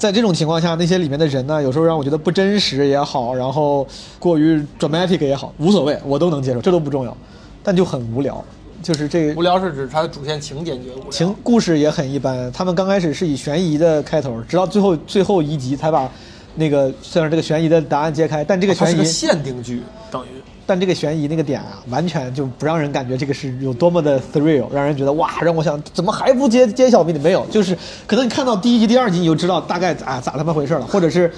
[0.00, 3.86] 在这种情况下，那些里面的人呢，有时候让我觉得不真实也好，然后
[4.18, 7.14] 过于 dramatic 也好，无所谓，我都能接受，这都不重要，
[7.62, 8.42] 但就很无聊。
[8.82, 11.10] 就是这个无聊是指它的主线情节觉得无聊。
[11.10, 12.50] 情故事也很一般。
[12.52, 16.10] 他们刚开始是以悬疑的开头，直到最后最后一集才把
[16.54, 18.42] 那个算是这个悬疑的答案揭开。
[18.44, 20.28] 但这个悬疑是个限定剧，等于
[20.66, 27.18] 但这个悬疑那个点啊，完全就不让人感觉这个是有多么的 thrill，让人觉得哇，让我想怎么还不揭揭晓谜底？
[27.18, 27.76] 没有，就是
[28.06, 31.32] 可能你看到第一集、第二集你就知道大概啊咋他妈回事了，或者是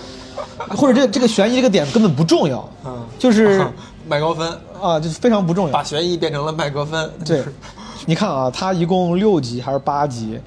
[0.69, 3.65] 或者这个这个悬疑这个点根本不重要，嗯就是
[4.09, 4.49] 麦高芬
[4.81, 5.83] 啊，就是非常不重要把。
[5.83, 7.11] 悬疑变成了麦高芬。
[7.25, 7.43] 对，
[8.07, 10.39] 你看啊，它一共六集还是八集，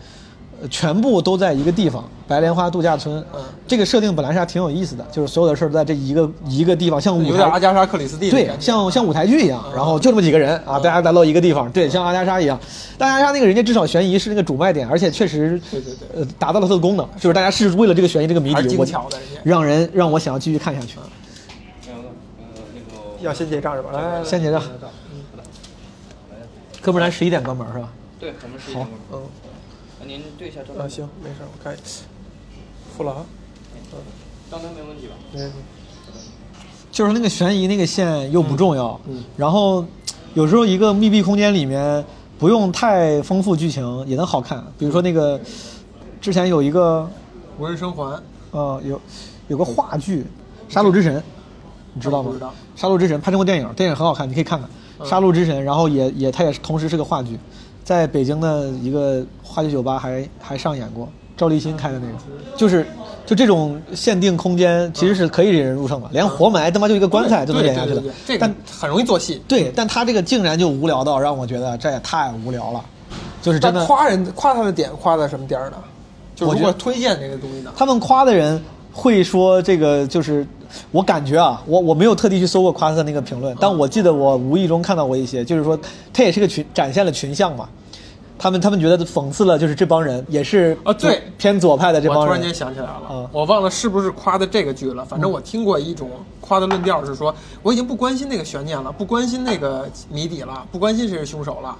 [0.61, 3.23] 呃全部都在一个地方——白莲花度假村。
[3.33, 8.47] 嗯这个设定本来是还挺有意思的，就是所有的事儿都在这一个一个地方，像舞台有点阿加莎·克里斯蒂对。
[8.59, 12.59] 像像舞台剧一样，然后就这么几个人啊，大家来到一个地方，对，像阿加莎一样。
[12.95, 18.77] 但阿加莎那个人家至少悬疑是那个主卖点，而且确实，对对对呃，达到了它的功能，就是大家是为了这个悬疑这个谜底，
[19.43, 20.97] 让人让我想要继续看下去。
[23.25, 23.91] 要先结账是吧？
[23.91, 24.61] 来先结账。
[26.81, 27.89] 哥们儿，咱十一点关门是吧？
[28.19, 29.21] 对，我们十一好点嗯，
[29.99, 32.03] 那您对一下账啊行，没事，我看一下
[32.95, 33.25] 付了啊，
[33.73, 33.97] 嗯
[34.51, 35.13] 账单没问题吧？
[35.33, 35.57] 没问题。
[36.91, 39.83] 就是那个悬疑那个线又不重要，嗯嗯然后
[40.35, 42.05] 有时候一个密闭空间里面
[42.37, 44.63] 不用太丰富剧情也能好看。
[44.77, 45.39] 比如说那个
[46.21, 47.09] 之前有一个
[47.57, 48.21] 无人生还，
[48.51, 49.01] 呃有
[49.47, 50.23] 有个话剧
[50.73, 51.19] 《杀戮之神》，
[51.95, 52.29] 你知道吗？
[52.31, 54.69] 知道杀戮之神》拍成过电影，电影很好看，你可以看看
[55.09, 55.57] 《杀戮之神》。
[55.59, 57.39] 然后也也它也是同时是个话剧，
[57.83, 62.13] 在北京的一个话剧酒吧还还上演过，赵立新开的那个，
[62.57, 62.85] 就是
[63.25, 68.03] 就这种限定空间其实是可以引人入胜的，连活埋他妈就一个棺材就能对演下去的
[68.39, 69.41] 但很容易做戏。
[69.47, 72.83] 对，但他这个竟然就无聊到让我觉得这也太无聊了，
[73.41, 73.85] 就是真的。
[73.85, 75.77] 夸人夸他的点夸在什么点儿呢？
[76.35, 77.71] 就如果我觉得推荐这个东西呢？
[77.77, 80.45] 他们夸的人会说这个就是，
[80.91, 85.79] 我感觉啊，我我没有特地去搜过夸克那个评论，但我记得我无意中看到过一些，就是说
[86.13, 87.67] 他也是个群展现了群像嘛，
[88.37, 91.21] 他们他们觉得讽刺了就是这帮人也是啊对。
[91.37, 93.29] 偏左派的这帮人，我突然间想起来了，嗯。
[93.31, 95.03] 我忘了是不是夸的这个剧了。
[95.05, 96.09] 反正我听过一种
[96.41, 101.75] 夸的论调是说，我已经不关心那个悬念了，不关心那个谜底了，不关心谁是凶手了，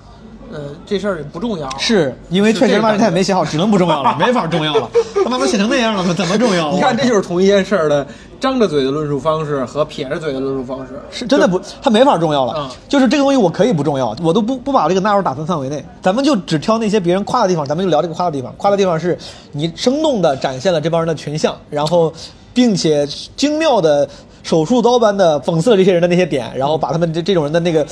[0.51, 1.69] 呃，这事儿也不重要。
[1.77, 4.89] 是因为确实他妈他也没写好，只能不重要了，没法重要了，
[5.23, 6.71] 他妈都写成那样了，他怎么重要啊？
[6.75, 8.05] 你看，这就是同一件事儿的
[8.39, 10.93] 张着嘴的论述方式和撇着嘴的论述方式。
[11.09, 12.53] 是真的不，他没法重要了。
[12.57, 15.83] 嗯就是这个东西我可以不重要，我都不不把这个纳入打分范围内。
[16.01, 18.53] 咱们就只挑那些别人夸的地方，咱们就聊这个夸的地方。
[18.57, 19.17] 夸的地方是
[19.51, 22.13] 你生动的展现了这帮人的群像，然后
[22.53, 24.07] 并且精妙的
[24.45, 27.83] 手术刀般的讽刺了这些人的那些点，然后把他们这这种人的那个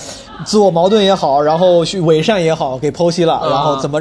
[0.45, 3.99] 自我矛盾也好，然后去伪善也好给剖析了，嗯然后怎么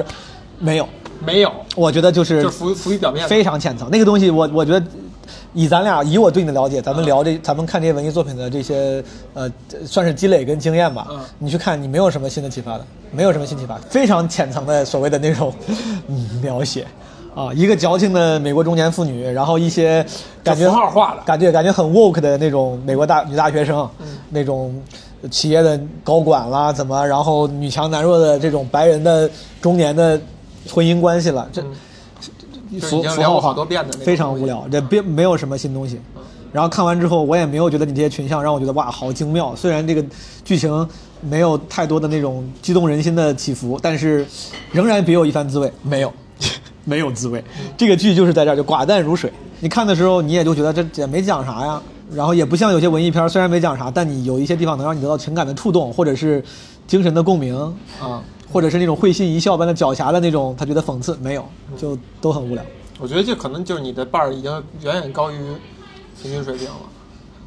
[0.58, 0.86] 没有？
[1.24, 3.26] 没有，我觉得就是就浮浮于表面。
[3.26, 3.88] 非常浅层。
[3.90, 4.86] 那个东西我，我觉得，
[5.54, 9.50] 以咱俩以我对你的了解，咱们聊这，咱们看这些文艺作品的这些呃，
[9.86, 11.06] 算是积累跟经验吧。
[11.10, 15.54] 嗯你去看，你没有什么新的启发的，没有什么新启发，非常浅层的所谓的那种
[16.08, 16.86] 嗯描写。
[17.34, 20.04] 啊，一个矫情的美国中年妇女，然后一些
[20.44, 24.74] 感觉符号化的感觉感觉很 woke 的那种美国大女大学生，嗯那种
[25.30, 29.30] 企业的高管啦，怎么，然后女强男弱的这种白人的
[29.60, 30.20] 中年的
[30.70, 31.72] 婚姻关系了，这嗯
[32.72, 36.00] 就是符已经聊过符号化好多遍的非常无聊，这并没有什么新东西。
[36.52, 39.56] 然后看完之后，我也没有觉得你这些群像让我觉得哇好精妙。
[39.56, 40.04] 虽然这个
[40.44, 40.86] 剧情
[41.22, 44.26] 没有太多的那种激动人心的起伏，但是
[44.70, 45.72] 仍然别有一番滋味。
[45.82, 46.12] 没有，
[46.84, 47.42] 没有滋味。
[47.76, 49.32] 这个剧就是在这儿就寡淡如水。
[49.60, 51.80] 你看的时候，你也就觉得这也没讲啥呀，
[52.12, 56.42] 然后也不像有些文艺片，虽然没讲啥，但你有一些地方能让你得到情感的触动，或者是
[56.86, 57.56] 精神的共鸣
[58.00, 58.22] 啊，
[58.52, 61.44] 或者是那种会心一笑般的狡黠的那种，他觉得讽刺没有，
[61.76, 62.64] 就都很无聊。
[62.98, 64.50] 我觉得这可能就是你的伴儿已经
[64.82, 65.36] 远远高于
[66.20, 66.74] 平均水平了，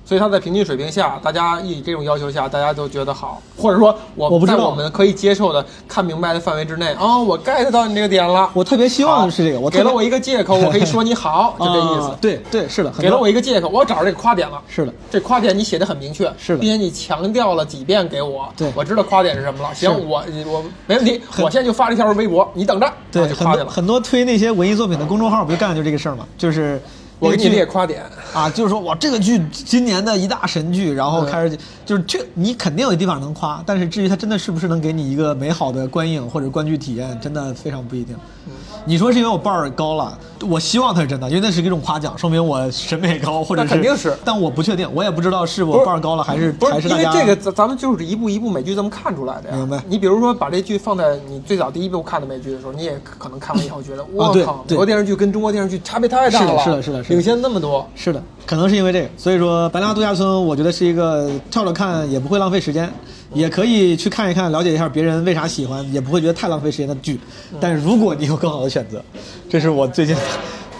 [0.05, 12.07] 所以他在平均水平下，大家以这种要求下，大家都觉得好，或者说我在我们可以接受的、看明白的范围之内，哦，我 get 到你这个点了，我特别希望是这个，我给了我一个借口，我可以说你好，就这意思。
[12.09, 14.61] 啊对对，是的，给了我一个借口，我找着这个夸点了。
[14.67, 19.73] 是的，这夸点你写的很明确，是的并且你强调了几遍给我，对我知道夸点是什么了。
[19.73, 23.65] 行，我我没问题，我现在就发了一条微博，你等着，对就夸去了。
[23.69, 26.25] 很多很多推那些文艺作品的公众号，不就干的就这个事儿吗？
[26.37, 26.79] 就是
[27.19, 28.03] 我给你列夸点，
[28.33, 38.15] 啊，就是说哇，这个剧今年的一大神剧，然后嗯开始就是确你肯定有地方能夸，但是至于它真的是不是能给你一个美好的观影或者观剧体验，真的非常不一定。
[38.47, 38.51] 嗯
[38.87, 40.15] 你说是因为我伴儿高了，
[40.47, 49.55] 我希望它是真的，因为那是一种夸奖，说明我审美高，或者那肯定是但我不确定，我也不知道是我伴儿高了还是不是因为还是大家这个咱咱们就是一步一步美剧这么看出来的呀。
[49.55, 57.89] 明白你比如说把这剧放在你最早第一部看的美剧的时候，你也可能看完以后觉得，我靠，美国电视剧跟中国电视剧差别太大了，是的是的是的领先那么多。
[57.95, 62.91] 是的，可能是因为这个，所以说《白莲花度假村》我觉得是一个跳着看也不会浪费时间，
[63.33, 67.17] 也可以去看一看，了解一下别人为啥喜欢，也不会觉得太浪费时间的剧。
[67.61, 69.01] 但是如果你有更好的选择，
[69.49, 70.13] 这是我最近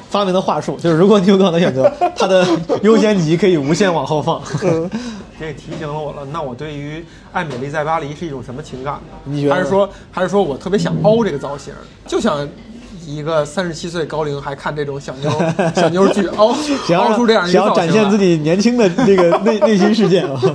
[0.09, 2.45] 发明的话术，就是如果你有更好的选择， 它的
[2.83, 4.41] 优先级可以无限往后放。
[5.38, 6.25] 这也提醒了我了。
[6.31, 6.99] 那我对于
[7.33, 9.17] 《爱美丽在巴黎》是一种什么情感呢？
[9.25, 11.73] 你觉得还是说，还是说我特别想凹这个造型，
[12.07, 12.47] 就想
[13.06, 15.32] 一个三十七岁高龄还看这种小妞
[15.76, 16.56] 小妞剧，凹
[16.95, 20.41] 凹出这样一个想要展现自己年轻的这个内内心世界啊。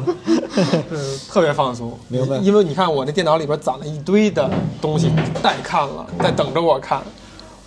[0.90, 7.00] 嗯，特别放松，明白因为你看我那电脑里边攒了一堆的东西待看了，在等着我看，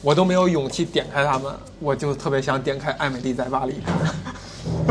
[0.02, 4.33] 我都没有勇气点开它们，我就特别想点开《艾美丽在巴黎》看。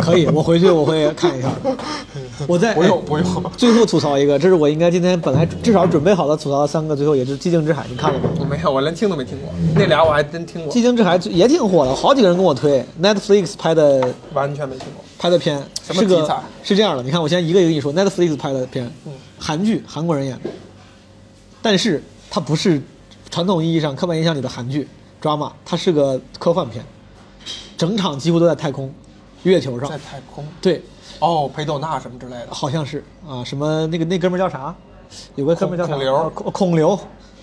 [0.01, 1.51] 可以，我回去我会看一下。
[2.49, 3.53] 我在不用哎不用。
[3.57, 8.31] 最后吐槽一个，这是我应该今天本来至少准备好的吐槽的三个，最后也是《寂静之海》，你看了吗？
[8.41, 10.73] 我没有，我连听都没听过，那俩我还真听《过。
[10.73, 15.05] 寂，静之海》也挺火的，好几个人跟我推，Netflix 拍的完全没听过。
[15.19, 16.43] 拍的片，什么题材？
[16.65, 18.91] 是这样的，你看我现在一个一个跟你说，Netflix 拍的片，
[19.39, 20.35] 韩剧，韩国人演。
[20.43, 20.51] 的，
[21.61, 22.83] 但是它不是
[23.31, 24.89] 传统意义上刻板印象里的韩剧
[25.23, 26.85] drama，它是个科幻片，
[27.77, 28.93] 整场几乎都在太空，
[29.45, 29.89] 月球上。
[29.89, 30.45] 在，太空。
[30.61, 30.83] 对，
[31.19, 33.05] 哦，裴斗娜什么之类的，好像是。
[33.29, 34.75] 啊，什么那个那哥们叫啥？
[35.35, 36.15] 有个哥们叫孔刘。
[36.17, 36.99] 啊孔孔刘，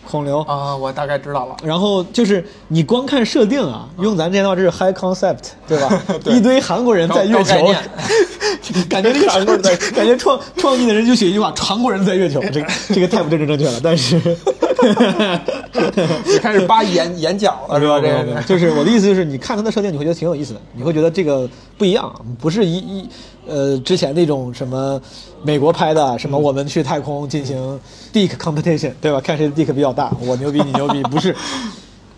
[0.09, 0.41] 孔刘。
[0.41, 1.55] 啊，我大概知道了。
[1.63, 6.01] 然后就是你光看设定啊，用咱这些的话，这是 high concept，对吧？
[6.23, 6.35] 对。
[6.35, 7.73] 一堆韩国人在月球。
[8.89, 12.41] 感觉这个韩国人在， 感觉创创意的人就写一句话：韩国人在月球。
[12.51, 14.19] 这个这个太不政治正确了，但是
[16.25, 17.99] 你开始扒眼眼角了是吧？
[17.99, 23.09] 这个就是我的意思就是，你看他的设定，你会觉得挺有意思的，你会觉得这个不一样，不是一一
[23.47, 25.01] 呃之前那种什么
[25.43, 27.79] 美国拍的什么我们去太空进行
[28.13, 29.19] dick competition，对吧？
[29.21, 31.35] 看谁的 dick 比较大，我牛逼你牛逼，不是。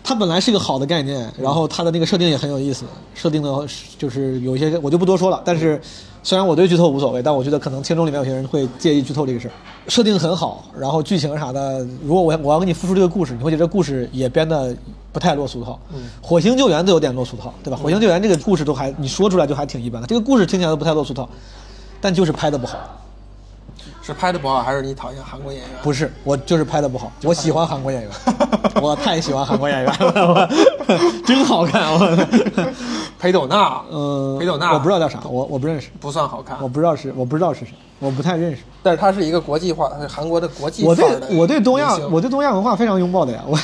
[0.04, 2.84] 它本来是一个好的概念，然后它的那个设定也很有意思，
[3.14, 3.66] 设定的
[3.98, 5.40] 就是有一些我就不多说了。
[5.44, 5.80] 但是
[6.22, 9.52] 虽然我对剧透无所谓，但我觉得可能听众里面有些人会介意剧透这个事儿。
[9.88, 14.74] 设定很好，然后剧情啥的，如果我我要给你复述这个故事，你会觉得这故事也编的
[15.12, 15.78] 不太落俗套。
[16.20, 17.76] 火星救援都有点落俗套，对吧？
[17.76, 21.28] 火星救援这个故事都还你说出来就还挺一般的，这个故事听起来都不太落俗套，
[22.00, 22.78] 但就是拍的不好。
[24.02, 25.70] 是拍的不好，还是你讨厌韩国演员？
[25.82, 27.10] 不是，我就是拍的不好。
[27.22, 28.10] 我喜欢韩国演员，
[28.82, 30.48] 我太喜欢韩国演员了，我
[31.24, 31.82] 真好看。
[31.92, 32.26] 我，
[33.20, 38.62] 裴斗娜，嗯，裴斗娜我不知道叫啥，我我不认识，不算好看我，不知道是我不知道是谁，我不太认识。
[38.82, 43.56] 但是它是一个国际化，是韩国的国际我对我对东亚我对东亚文化非常拥抱的呀，我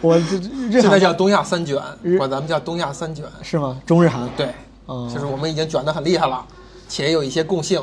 [0.00, 0.20] 我
[0.70, 3.24] 这现在叫东亚三卷，日管咱们叫东亚三卷。
[3.42, 3.76] 是吗？
[3.84, 4.46] 中日韩对，
[4.86, 6.44] 嗯就是我们已经卷得很厉害了，
[6.88, 7.82] 且有一些共性，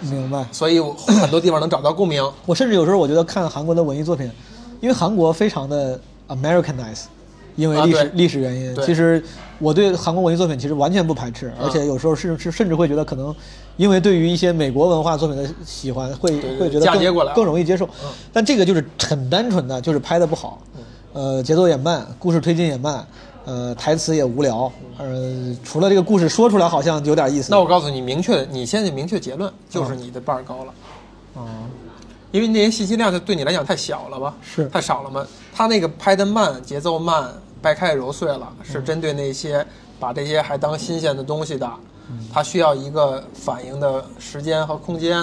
[0.00, 0.46] 明白。
[0.52, 2.22] 所以很多地方能找到共鸣。
[2.46, 4.30] 我甚至有时候我觉得看韩国的文艺作品，
[4.80, 7.04] 因为韩国非常的 Americanize，
[7.56, 8.76] 因为历史、啊历史原因。
[8.82, 9.22] 其实
[9.58, 13.34] 我对韩国文艺作品其实完全不排斥，而且有时候是是甚至会觉得可能，
[13.76, 17.88] 因为对于一些美国文化作品的喜欢，会会觉得更更容易接受。
[18.32, 20.60] 但这个就是很单纯的，就是拍的不好，
[21.12, 23.06] 呃，节奏也慢，故事推进也慢。
[23.44, 27.48] 呃，台词也无聊，呃，除了这个故事说出来好像有点意思。
[27.50, 30.74] 那我告诉你，明确，你现在明确结论就是你的伴儿高了。
[31.34, 31.46] 哦，
[32.32, 34.34] 因为那些信息量就对你来讲太小了吧？
[34.42, 35.26] 是太少了吗？
[35.54, 37.30] 他那个拍的慢，节奏慢，
[37.60, 39.66] 掰开揉碎了，是针对那些
[40.00, 41.70] 把这些还当新鲜的东西的，
[42.10, 45.22] 嗯他需要一个反应的时间和空间，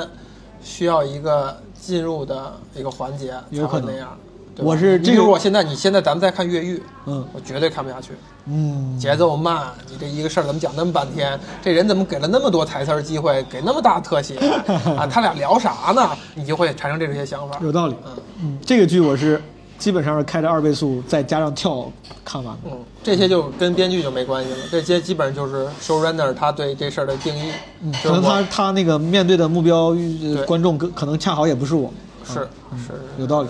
[0.64, 4.16] 需要一个进入的一个环节才那样。
[4.58, 8.12] 我是这个你比如我现在，你现在咱们再看越狱，嗯我绝对看不下去。
[8.46, 11.40] 嗯，节奏慢，你这一个事儿怎么讲那么半天？
[11.62, 14.36] 这人怎么给了那么多台词儿机会，给那么大特写
[14.98, 15.08] 啊？
[15.08, 16.10] 他俩聊啥呢？
[16.36, 17.58] 你就会产生这些想法。
[17.62, 17.96] 有道理。
[18.42, 19.42] 嗯，这个剧我是
[19.78, 21.92] 基本上是开着二倍速，再加上跳
[22.26, 22.72] 看完的。
[22.72, 27.52] 嗯，这些就跟编剧就没关系了，这些基本上就是 showrunner 他对这事儿的定义。
[27.82, 31.94] 嗯，可能他他那个面对的目标呃观众可可能恰好也不是我，
[32.26, 32.34] 是
[32.76, 33.50] 是，有道理。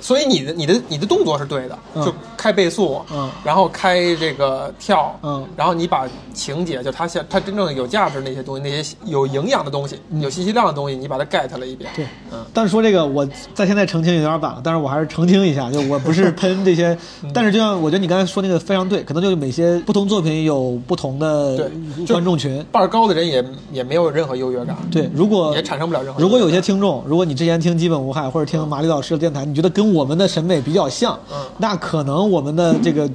[0.00, 2.04] 所以你的你的你的动作是对的，嗯。
[2.04, 3.30] 就开倍速，嗯。
[3.44, 5.46] 然后开这个跳，嗯。
[5.56, 10.20] 然后你把情节就他现他真正有价值那些东西，那些有营养的东西，嗯。
[10.20, 11.90] 有信息量的东西，你把它 get 了一遍。
[11.94, 12.44] 对，嗯。
[12.54, 17.30] 但是说这个我在现在澄清有点晚了，但是我还是澄清一下， 就我不是喷这些，嗯。
[17.34, 22.64] 但是就像我觉得你刚才说那个非常对，可能就是每些不同作品有不同的对观众群。
[22.72, 26.20] 伴儿高的人也也没有任何优越感，对，如果也产生不了任何。
[26.20, 33.08] 如果有些听众，如果你之前听基本无害或者听马里老师的电台，你觉得跟我们的审美比较像，嗯那可能我们的这个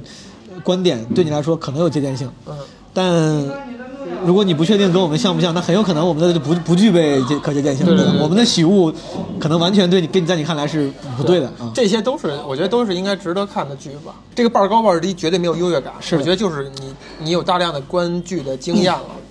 [0.62, 2.54] 观点对你来说可能有借鉴性，嗯，
[2.92, 3.44] 但
[4.24, 7.86] 如果你不确定跟我们像不像，那很有可能我们的就不不具备借可借鉴性。
[7.86, 8.92] 对对对对我们的喜恶
[9.38, 11.70] 可能完全对你跟你在你看来是不对的啊。
[11.74, 14.14] 这些都是我觉得都是应该值得看的剧吧。
[14.34, 19.22] 这个伴儿高伴儿低绝对没有优越感，是我觉得就是你你有大量的观剧的经验了，对，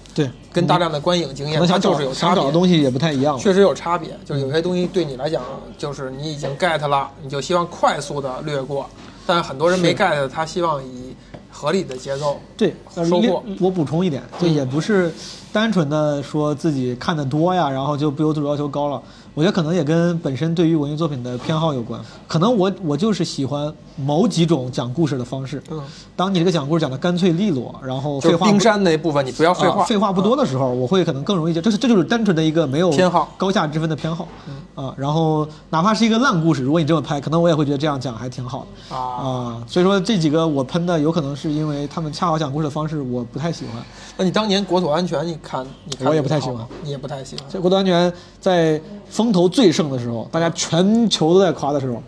[0.57, 2.51] 跟大量的观影经验，可能想找它就是有差别的。
[2.51, 3.37] 东西也不太一样。
[3.37, 5.43] 确实有差别，就是有些东西对你来讲，
[5.77, 8.89] 就是你已经 get 了，你就希望快速的略过，
[9.27, 11.15] 但很多人没 get，他希望以
[11.51, 12.39] 合理的节奏。
[12.57, 12.75] 对，
[13.07, 15.13] 收获我补充一点，就嗯也不是
[15.53, 18.99] 单纯的说自己看的多呀，然后就不由自主要求高了。
[19.37, 22.01] 我觉得可能也跟本身对于文艺作品的偏好有关。
[22.27, 25.61] 可能我我就是喜欢某几种讲故事的方式。
[25.69, 25.79] 嗯，
[26.15, 31.61] 当你这个讲故事讲的干脆利落，然后废话冰山那部分你不要废话，啊废话不多的时候，我会可能更容易接。
[31.61, 34.27] 这是这就是单纯的一个没有偏好高下之分的偏好。
[34.73, 38.95] 啊，然后哪怕是一个烂故事，如果你这么拍，可能我也会觉得这样讲还挺好的。
[38.95, 38.99] 啊。
[38.99, 43.83] 啊，所以说这几个我喷的，有可能是因为他们恰好讲故事的方式我不太喜欢。
[44.17, 47.45] 那你当年国土安全，你看你看我也不太喜欢，你也不太喜欢。
[47.47, 52.01] 这国土安全在风头最盛的时候，大家全球都在夸的时候，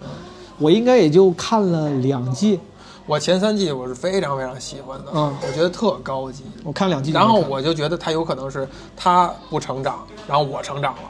[0.57, 2.59] 我应该也就看了两季，
[3.05, 5.35] 我前三季我是非常非常喜欢的，嗯。
[5.47, 6.43] 我觉得特高级。
[6.63, 7.21] 我看两季看。
[7.21, 11.01] 然后我就觉得他有可能是他不成长，然后我成长了。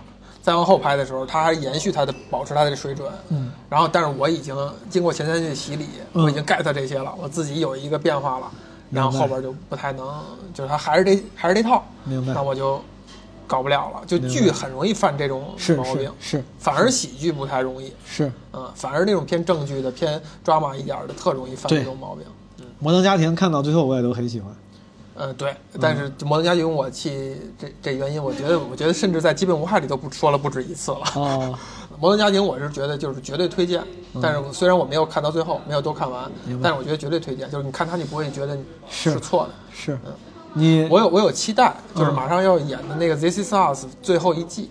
[0.41, 4.55] 再往后拍的时候，他还延续他的保持他的水准，嗯，然后但是我已经
[4.89, 6.23] 经过前三季的洗礼，嗯。
[6.23, 8.49] 我已经 get 这些了，我自己有一个变化了，
[8.89, 10.07] 然后后边就不太能，
[10.53, 12.33] 就是他还是这还是这套，明白。
[12.33, 12.81] 那我就
[13.49, 14.03] 搞不了了。
[14.05, 22.23] 就剧很容易犯这种是毛病是，是反而喜剧不太容易，是，嗯，反而那种偏正剧的、偏抓马一点的，特容易犯这种毛病。
[22.77, 24.55] 摩登家庭看到最后我也都很喜欢。
[25.21, 30.99] 嗯，对，但是《摩登家庭》我弃这这原因，我觉得，我觉得甚至在《基本无害》里都不说了不止一次了。
[31.15, 31.53] 哦，
[31.99, 33.83] 《摩登家庭》我是觉得就是绝对推荐，
[34.21, 36.31] 但是虽然我没有看到最后，没有都看完，
[36.63, 38.57] 但是我觉得绝对推荐，就是你看它你不会觉得
[38.89, 39.53] 是是错的。
[39.73, 39.99] 是，
[40.53, 44.69] 你我有我有期待，就是嗯马上要演的那个《This Is Us》最后一季，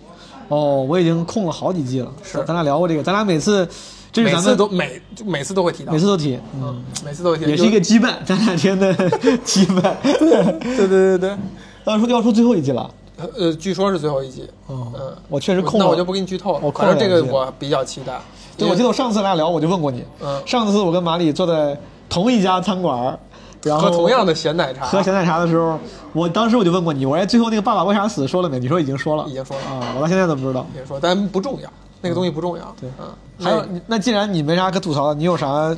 [0.49, 2.11] 哦，我已经空了好几季了。
[2.23, 3.67] 是咱俩聊过这个，咱俩每次
[4.11, 8.93] 这是每次咱们都每每次都会提到，每次都提，嗯，嗯，每次都会提到，也是一个羁绊，咱俩之间的
[9.45, 9.95] 羁绊。
[10.01, 11.37] 对对对对，
[11.85, 12.89] 要说要出最后一季了，
[13.37, 18.19] 呃，据说是最后一季，哦嗯，我确实空了，那我就不给你剧透了，我空反正这个我比较期待。
[18.57, 21.77] 对，我记得我上次咱俩聊，我就问过你，嗯上次我跟马里坐在
[22.09, 23.19] 同一家餐馆儿，
[23.63, 25.77] 然后喝同样的咸奶茶，喝咸奶茶的时候，
[26.13, 28.59] 我当时我就问过你，我说哎最后那个爸爸为啥死说了没？
[28.59, 30.65] 你说已经说了，已经说了啊，我到现在都不知道。
[30.73, 31.69] 别说，但不重要，
[32.01, 32.75] 那个东西不重要。
[32.79, 33.07] 对嗯，
[33.43, 35.75] 还有那，既然你没啥可吐槽的，你有啥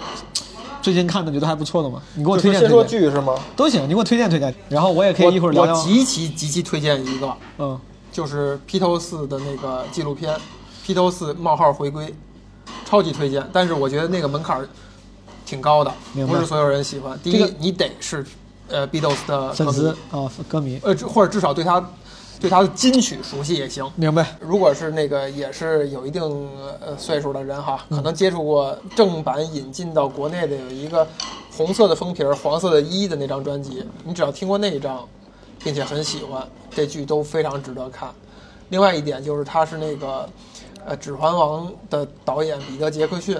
[0.81, 2.01] 最近看的觉得还不错的吗？
[2.15, 3.35] 你给我推荐先说推荐，剧是吗？
[3.55, 5.83] 都行，你给我推荐推荐，然后我也可以一会儿聊聊我。
[5.83, 7.79] 极其极其推荐一个，嗯，
[8.11, 10.33] 就是披头四的那个纪录片
[10.85, 12.05] 《披头四冒号回归》，
[12.85, 13.47] 超级推荐。
[13.53, 14.67] 但是我觉得那个门槛儿
[15.51, 15.93] 挺高的，
[16.25, 17.19] 不是所有人喜欢。
[17.21, 18.25] 第一，这个你得是
[18.69, 21.85] 呃 Beatles 的粉丝啊，歌迷，呃，或者至少对他
[22.39, 23.85] 对他的金曲熟悉也行。
[23.97, 24.37] 明白。
[24.39, 26.23] 如果是那个也是有一定
[26.79, 31.05] 呃岁数的人哈，嗯可能接触过正版引进到国内的有一个
[31.57, 35.05] 红色的封皮儿、黄色的一的那张专辑，你只要听过那一张，
[35.61, 38.09] 并且很喜欢，这剧都非常值得看。
[38.69, 40.29] 另外一点就是他是那个
[40.85, 43.37] 呃《指环王》的导演彼得·杰克逊，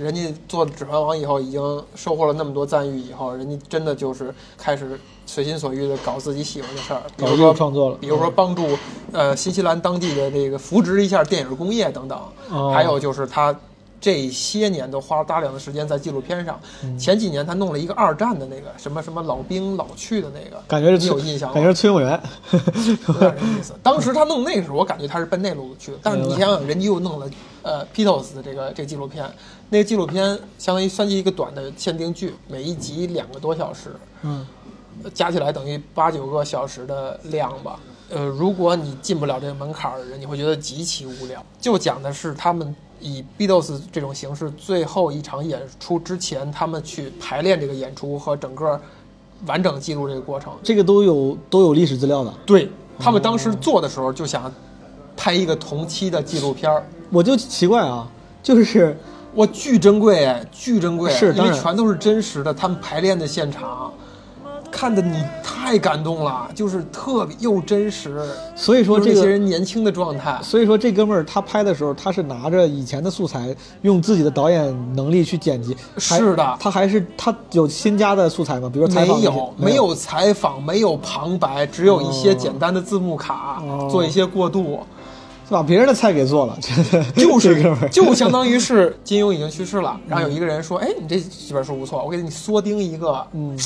[0.00, 7.96] 人家做《指环王》以后，已经收获了那么多赞誉以后，人家真的就是开始随心所欲的搞自己喜欢的事儿，比如说术创作了。
[8.00, 8.66] 比如说帮助
[9.12, 12.18] 呃新西兰当地的这个扶植一下电影工业等等，
[12.50, 12.70] 哦。
[12.72, 13.54] 还有就是他
[14.00, 16.60] 这些年都花了大量的时间在纪录片上。
[16.82, 21.54] 嗯前几年他弄了一个二战的那个什么什么老兵老去的那个，感觉是你有印象吗？
[21.54, 22.20] 感觉是崔永元，
[23.08, 23.74] 有点这意思。
[23.82, 25.98] 当时他弄那个时候，我感觉他是奔那路子去的。
[26.02, 27.30] 但是你想想，人家又弄了
[27.62, 29.28] 呃 Beatles 的这个这个纪录片，
[29.70, 34.46] 那个纪录片相当于算是一个短的限定剧，每一集两个多小时，嗯，
[35.14, 37.78] 加起来等于八九个小时的量吧。
[38.08, 41.44] 呃，如果你进不了这个门槛儿的人，你会觉得极其无聊。
[41.60, 42.74] 就讲的是他们
[43.06, 48.80] 以 Beatles 这种形式，最后一场演出之前，他们去排练这个演出和整个
[49.46, 50.52] 完整记录这个过程。
[50.62, 52.34] 这个都有都有历史资料的。
[52.44, 54.52] 对他们当时做的时候就想
[55.16, 58.10] 拍一个同期的纪录片儿，我就奇怪啊，
[58.42, 58.98] 就是
[59.36, 63.92] 哇，巨珍贵哎，巨珍贵，因是当然为全都是真实的，他们排练的现场，
[64.76, 75.74] 看的你太感动了，就是特别又真实，所以说这些人年轻的状态，所以说这哥们儿他拍的时候，他是拿着以前的素材，用自己的导演能力去剪辑。
[75.96, 76.56] 是的。
[76.60, 78.70] 他还是他有新加的素材吗？
[78.70, 83.88] 比如说采没访没有没有采访，没有旁白，只有一些哦简单的字幕卡，哦。
[83.90, 84.80] 做一些过渡，
[85.48, 86.58] 是把别人的菜给做了，
[87.16, 87.88] 就是哥们儿。
[87.88, 93.58] 就相当于是金庸已经去世了，然后有一个人说：“哎，你这几本书不错，我给你缩丁一个，嗯，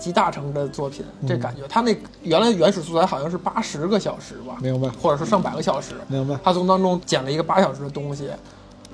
[0.00, 8.30] 集大成的作品。”这感觉，他那原来原始素材好像是八十个小时吧，明白或者说上百个小时，明白他从当中剪了一个八小时的东西，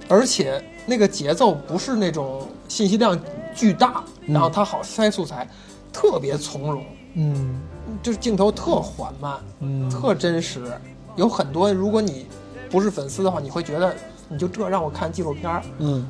[0.09, 3.19] 而且那个节奏不是那种信息量
[3.55, 5.49] 巨大，嗯然后他好塞素材，
[5.93, 6.85] 特别从容。
[7.15, 7.61] 嗯
[8.03, 10.71] 就是镜头特缓慢，嗯，特真实。
[11.15, 12.27] 有很多，如果你
[12.71, 13.95] 不是粉丝的话，你会觉得
[14.29, 16.07] 你就这让我看纪录片儿，嗯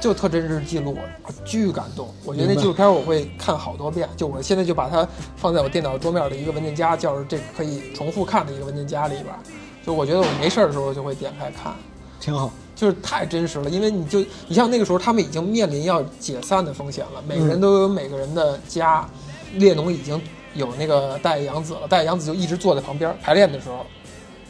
[0.00, 0.96] 就特真实记录，
[1.44, 2.08] 巨感动。
[2.24, 5.06] 我觉得那纪录片我会看好多遍，就我现在就把它
[5.36, 9.38] 放在我电脑桌面的一个文件夹，叫这可以重复看的一个文件夹里边儿。
[9.84, 11.72] 就我觉得我没事儿的时候就会点开看，
[12.20, 12.50] 挺好。
[12.74, 13.70] 就是太真实了。
[13.70, 19.08] 因为你就你像那个时候他们已经面临要解散的风险了，每个嗯人都有每个人的家，
[19.54, 20.20] 列侬已经
[20.54, 23.86] 有那个大野洋子了，大野洋子就一直坐在旁边排练的时候，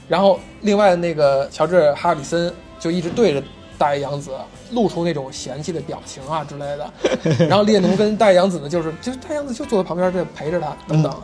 [0.09, 3.43] 然后另外那个乔治哈里森就一直对着
[3.79, 4.31] 大野洋子
[4.73, 6.93] 露出那种嫌弃的表情啊之类的，
[7.47, 11.15] 然后列侬跟大野洋子呢，就是就是大野洋子就坐在旁边这陪着他等等，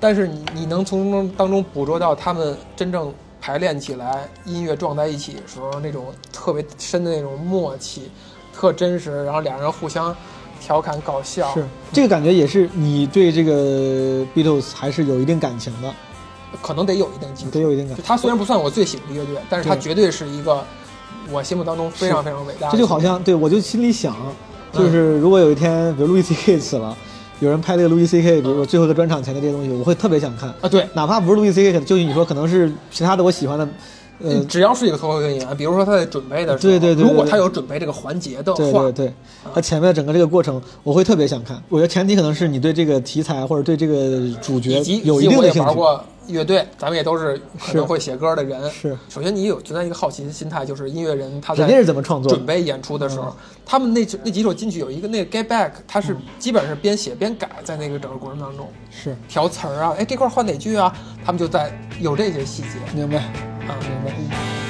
[0.00, 8.10] 但是你你能从中当中捕捉到他们真正排练起来，音乐撞在一起的时候那种特别深的那种默契，
[8.54, 10.14] 特真实，然后俩人互相
[10.60, 15.92] 调侃搞笑，是这个感觉也是你对这个 Beatles 还是有一定感情的，
[16.60, 17.50] 可能得有一定基础。
[17.50, 17.60] 得。
[17.60, 18.04] 有一定感情。
[18.04, 20.64] 他虽然不算我最喜欢的乐队，但是他绝对是一个
[21.32, 22.68] 我心目当中非常非常伟大。
[22.70, 24.14] 这就好像对我就心里想，
[24.72, 26.96] 就是如果有一天，比如路易 C K 死了，
[27.40, 33.68] 有人拍这个路易 C K，比如说最后的专场前的这些东西，我会特别想看，啊，对，哪怕不是路易 C K，就你说可能是其他的我喜欢的，
[34.22, 39.12] 呃，只要是一个脱口秀演员，比如说他在准备的时候，对对对对如果他有准备这个环节的话，对对对，
[39.54, 41.60] 他前面的整个这个过程，我会特别想看。
[41.68, 45.60] 我觉得前提可能是你对这个题材或者对这个主角有一定的兴趣。
[45.60, 48.70] 玩过乐队，咱们也都是可能是会写歌的人。
[48.70, 48.96] 是。
[49.08, 53.36] 首先你有存在一个好奇的心态，就是音乐人他在人家是怎么创作准备演出的时候，嗯。
[53.64, 58.68] 他们那那几首进去有一个那个 Get Back，他是基本上是边写边改，在那个整个过程当中。
[58.90, 59.16] 是。
[59.28, 60.94] 调词儿啊，哎这块儿换哪句啊，
[61.24, 62.68] 他们就在有这些细节。
[62.94, 64.61] 明白，啊，明白。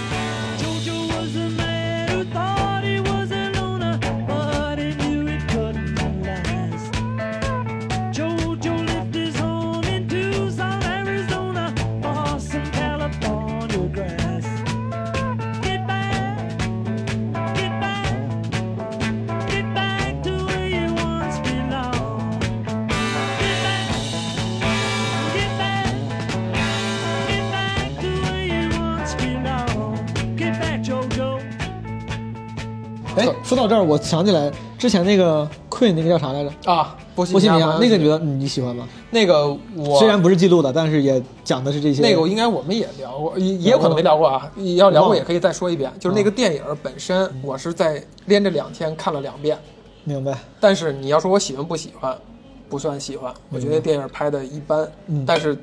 [33.17, 36.73] 哎，说到这儿，我想起来之前那个 Queen 那个叫啥来着？
[36.73, 38.89] 啊，波西米亚亚那个，你觉得嗯你喜欢吗？
[39.11, 39.47] 那个
[39.77, 42.01] 我虽然不是记录的，但是也讲的是这些。
[42.01, 44.51] 那个应该我们也聊过，也也有可能没聊过啊。
[44.77, 45.93] 要聊过也可以再说一遍。
[46.01, 49.59] 就是那个电影本身，我是在连着两天看了两遍。
[50.05, 52.17] 明白，但是你要说我喜欢不喜欢，
[52.69, 53.33] 不算喜欢。
[53.51, 54.89] 我觉得电影拍的一般。
[55.09, 55.57] 嗯但是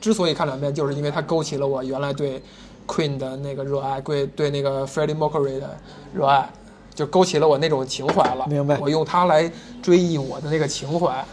[0.00, 2.42] 之所以看两遍，就是因为它勾起了我原来对
[2.86, 5.76] Queen 的那个热爱，对对那个 Freddie Mercury 的
[6.14, 6.48] 热爱，
[6.94, 8.46] 就勾起了我那种情怀了。
[8.48, 9.50] 明白我用它来
[9.82, 11.24] 追忆我的那个情怀，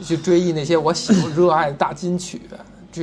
[0.00, 2.40] 去追忆那些我喜欢 热爱的大金曲。
[2.92, 3.02] 就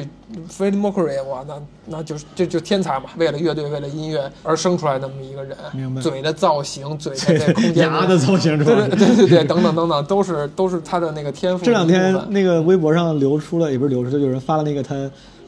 [0.50, 1.54] Freddie Mercury，哇，那
[1.86, 3.12] 那就是这就天才嘛！
[3.16, 11.88] 为了乐队，为了音乐而生出来那么一个人，明白嘴的造型，嘴的空间 牙的造型对对对对对，等等等等，都是都是他的那个天赋这两。
[11.88, 14.96] 天那个微博上流出了，也不是流出，就有人发了那个他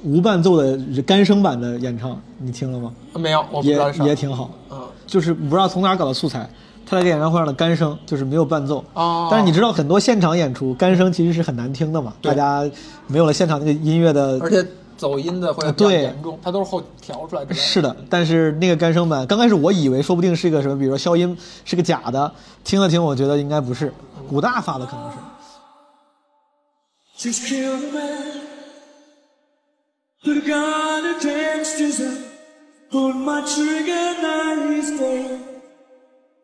[0.03, 2.93] 无伴奏的干声版的演唱，你听了吗？
[3.15, 6.49] 没有，我不知也道是啥也挺好，嗯就是不知道从哪儿搞的素材。
[6.87, 12.63] 他在这演唱会上的干声就是没有伴奏，哦但是你知道很多现场演出干声其实是很难听的嘛，大家
[13.07, 14.63] 没有了现场那个音乐的而且
[14.95, 17.55] 走音的会比较对严重，它都是后调出来的。
[17.55, 22.31] 是的，但是那个干声版，刚开始我以为说不定是一个什么，比如说消音是个假的，
[22.63, 23.91] 听了听，我觉得应该不是，
[24.29, 25.17] 古大发的可能是。
[27.17, 28.35] Just man.
[32.91, 35.41] Pulled my trigger, now he's dead.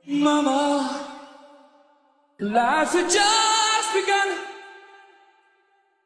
[0.07, 1.07] Mama,
[2.39, 4.37] life had just begun.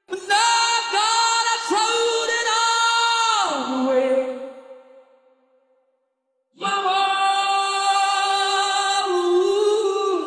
[0.07, 4.19] But now God, I thrown it all away.
[6.59, 6.99] Mama,
[9.09, 10.21] ooh,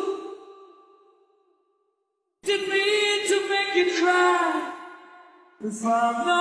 [2.43, 4.73] didn't mean to make you cry.
[5.61, 6.38] If I'm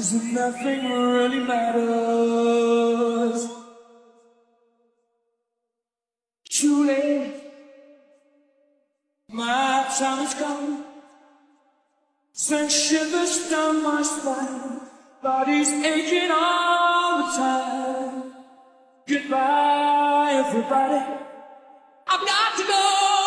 [0.00, 3.46] cause nothing really matters.
[6.48, 7.34] Truly,
[9.28, 10.84] my time is gone.
[12.32, 14.80] Send shivers down my spine,
[15.22, 18.32] body's aching all the time.
[19.06, 21.04] Goodbye, everybody.
[22.06, 23.19] I've got to go.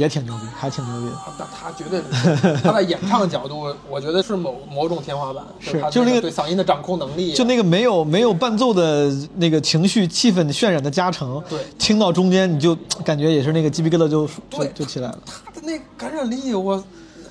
[0.00, 1.16] 也挺牛逼，还挺牛逼的。
[1.38, 12.74] 但他绝对是 他在演唱角度，我觉得是某某种天花板，他是就那个对嗓音的掌控能力，就那个没有没有伴奏的那个情绪气氛渲染的加成，对听到中间你就
[13.04, 15.18] 感觉也是那个鸡皮疙瘩就就就起来了。
[15.44, 16.82] 他的那感染力，我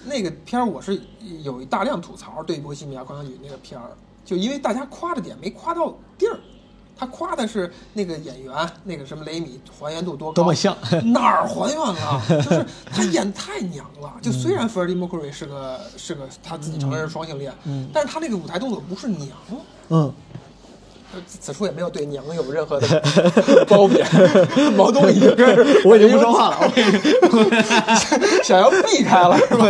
[0.05, 1.01] 那个片儿我是
[1.41, 3.89] 有一大量吐槽对《波西米亚狂想曲》那个片儿，
[4.23, 6.37] 就因为大家夸的点没夸到地儿。
[6.99, 10.75] 他夸的是那个演员，那个什么雷米还原度多高，多么像
[11.13, 12.21] 哪儿还原了？
[12.27, 14.11] 就是他演太娘了。
[14.21, 17.53] 就虽然 Freddie Mercury 是个是个他自己承认是双性恋，
[17.93, 19.29] 但是他那个舞台动作不是娘。
[19.91, 20.13] 嗯，
[21.13, 24.05] 呃此处也没有对娘有任何的褒贬，
[24.75, 29.65] 毛东已经是我已经不说话了，我已经 想要避开了是吧？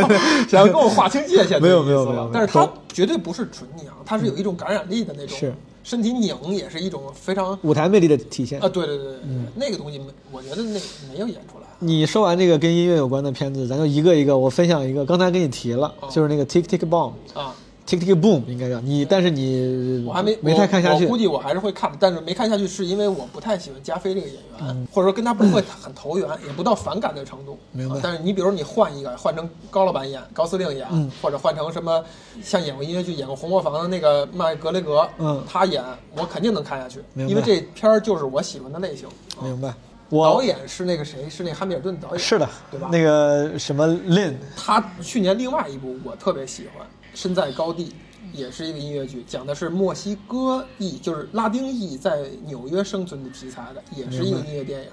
[0.49, 5.53] 想要跟我划清界限，没有没有没有但是他绝对不是纯娘，他是有一种感染力的那种，是
[5.89, 8.69] 身体拧也是一种非常舞台魅力的体现啊，。
[8.69, 10.79] 对对对对，嗯那个东西没，我觉得那
[11.11, 11.65] 没有演出来。
[11.79, 17.13] 你说完这个跟音乐有关的片子，咱就一个一个，我分享一个，刚才给你提了，哦就是那个 Tick Tick Boom。
[17.33, 17.55] 啊，
[17.89, 21.05] Tick Tick Boom 应该叫你，但是你我还没没太看下去。
[21.05, 27.57] 我我估计我还是会看的，但是没看下去是因为我不太喜欢加菲这个演员，或者说跟他不会很投缘，也不到反感的程度。
[27.71, 32.05] 明白啊但是你比如你换一个，换成高老板演，高司令演，嗯或者换成什么
[32.43, 35.83] 像演过音乐剧、演过《红磨坊》的那个麦格雷格，嗯他演
[36.15, 39.07] 我肯定能看下去，因为这片儿就是我喜欢的类型。
[39.41, 39.73] 明白。
[40.11, 41.29] 我导演是那个谁？
[41.29, 42.19] 是那汉密尔顿导演。
[42.19, 42.89] 是的，对吧？
[42.91, 46.83] 那个什么 Lin，他去年另外一部我特别喜欢，
[47.13, 47.85] 《身在高地》，
[48.31, 54.89] 也是一个音乐剧，讲的是墨西哥裔，就是拉丁裔在纽约生存的题材的，也是一个音乐电影，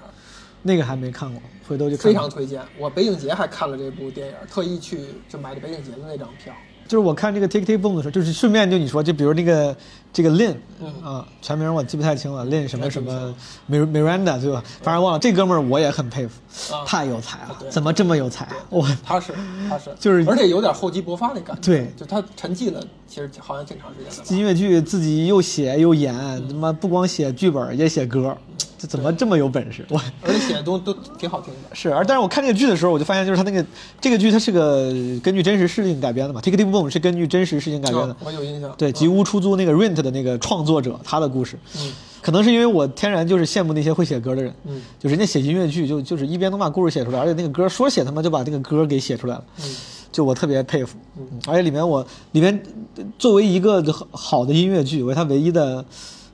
[0.61, 2.05] 那个还没看过，回头就看。
[2.05, 2.61] 非常推荐。
[2.77, 4.99] 我北影节还看了这部电影，特意去
[5.29, 6.53] 就买的北影节的那张票。
[6.87, 9.75] 就是我看这个 Tick Tick Boom 的时候，就是顺便就你说，就比如那个
[10.13, 13.33] 这个 Lin 嗯啊，全名我记不太清了，Lin 什么什么
[13.69, 14.63] Miranda 对吧？
[14.81, 15.19] 反正忘了。
[15.19, 18.47] 这哥们儿我也很佩服，啊太有才了，怎么这么有才？
[18.69, 19.33] 我他是
[19.69, 21.61] 他是，就是而且有点厚积薄发那感觉。
[21.61, 24.35] 对就他沉寂了，其实好像挺长时间的。
[24.35, 26.15] 音乐剧自己又写又演，
[26.47, 28.37] 他妈不光写剧本也写歌，
[28.77, 29.85] 这怎么这么有本事？
[29.89, 31.59] 我而且写的都都挺好听的。
[31.75, 33.65] 是，而但是我看这个剧的时候，我就发现，就是他那个
[33.99, 34.91] 这个剧，它是个
[35.23, 38.17] 根据真实事情改编的嘛，《Tick Tick Boom》是根据真实事情改编的啊。
[38.23, 38.73] 我有印象。
[38.77, 49.75] 对，嗯吉屋出租那个 Rent 的那个创作者，他的故事，嗯可能是因为我天然就是羡慕那些会写歌的人，嗯就人家写音乐剧就就是一边能把故事写出来，而且那个歌说写他妈就把那个歌给写出来了，嗯
[50.11, 52.61] 就我特别佩服，嗯而且里面我里面
[52.95, 55.83] 呃作为一个好好的音乐剧，我觉得它唯一的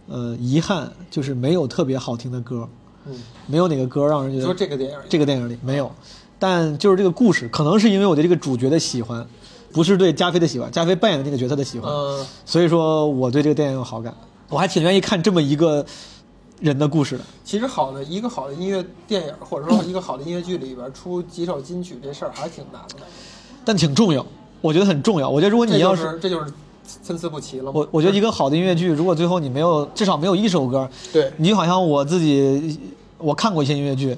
[0.08, 2.68] 呃遗憾就是没有特别好听的歌，
[3.06, 3.16] 嗯，
[3.47, 5.91] 没有哪个歌让人觉得说这个电影，这个电影里没有，
[6.38, 9.26] 但就是这个故事，可能是因为我对这个主角的喜欢，
[9.72, 14.14] 不是对加菲的喜欢，加菲扮演的那个角色的喜欢，嗯所以说我对这个电影有好感，
[14.49, 15.86] 我还挺愿意看这么一个
[16.60, 17.24] 人的故事的。
[17.43, 23.06] 其实好的一个好的音乐电影，或者说一个好的音乐剧里边出几首金曲，这事儿还挺难的。
[23.66, 24.26] 但挺重要，
[24.62, 25.30] 我觉得很重要。
[25.30, 26.51] 我觉得如果你要就是这就是
[26.84, 27.72] 参差不齐了嘛。
[27.74, 32.80] 我我觉得一个好的音乐剧，如果最后你没有至少没有一首歌，对你就好像我自己，
[33.18, 34.18] 我看过一些音乐剧，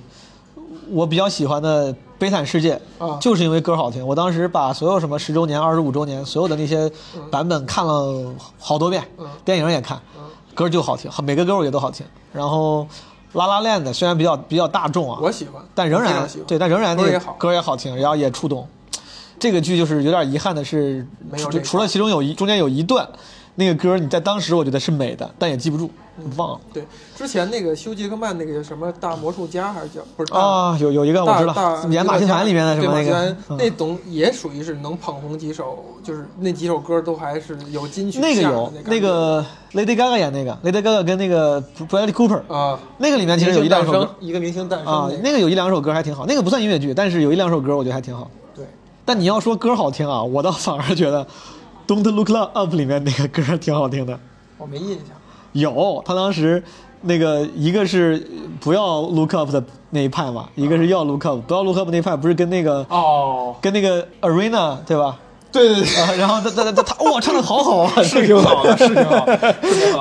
[0.91, 4.05] 我比较喜欢的《悲惨世界》啊就是因为歌好听。
[4.05, 6.91] 我当时把所有什么十周年、二十五周年所有的那些
[7.29, 10.01] 版本看了好多遍，嗯电影也看，
[10.53, 12.05] 歌就好听，每个歌我觉得都好听。
[12.33, 12.87] 然后
[13.37, 18.67] 《拉拉链》的虽然比较比较大众啊，我喜欢，但仍然对，但仍然那个歌也好歌也好听，然后也触动。
[19.39, 23.07] 这个剧就是有点遗憾的是，除没有这个除了其中有一中间有一段，
[23.55, 25.89] 那个歌你在当时我觉得是美的，但也记不住，
[26.35, 26.59] 忘了。
[26.73, 33.11] 对，之前那个休杰克曼那个什么大魔术家还是叫不是大啊，有有一个我知道，演马戏团里面的什么那个。
[33.11, 33.57] 对马戏团，嗯。
[33.57, 44.09] 那种也属于是能捧红几首，就是那几首歌都还是有金曲那个有那个 Lady Gaga 演那个 Lady Gaga 跟那个 Bradley Cooper 啊，那个里面其实有一两首歌。
[44.19, 48.29] 一个明星诞生啊，那那个有一两首歌还挺好，那个不算音乐剧，但是有一两首歌我觉得还挺好。
[49.05, 51.23] 对，但你要说歌好听啊，我倒反而觉得
[51.87, 54.19] 《Don't Look Up》里面那个歌挺好听的。
[54.57, 55.07] 我没印象。
[55.53, 56.61] 有，他当时
[57.01, 58.27] 那个一个是
[58.59, 65.17] 不要 look up 的那一派嘛，一个是要 look up，不要 look up 那一派不是跟那个哦，跟那个 Arena 对吧？
[65.51, 69.25] 对对对，啊，然后他他他他哇，唱的好好啊， 是挺好的， 是挺好。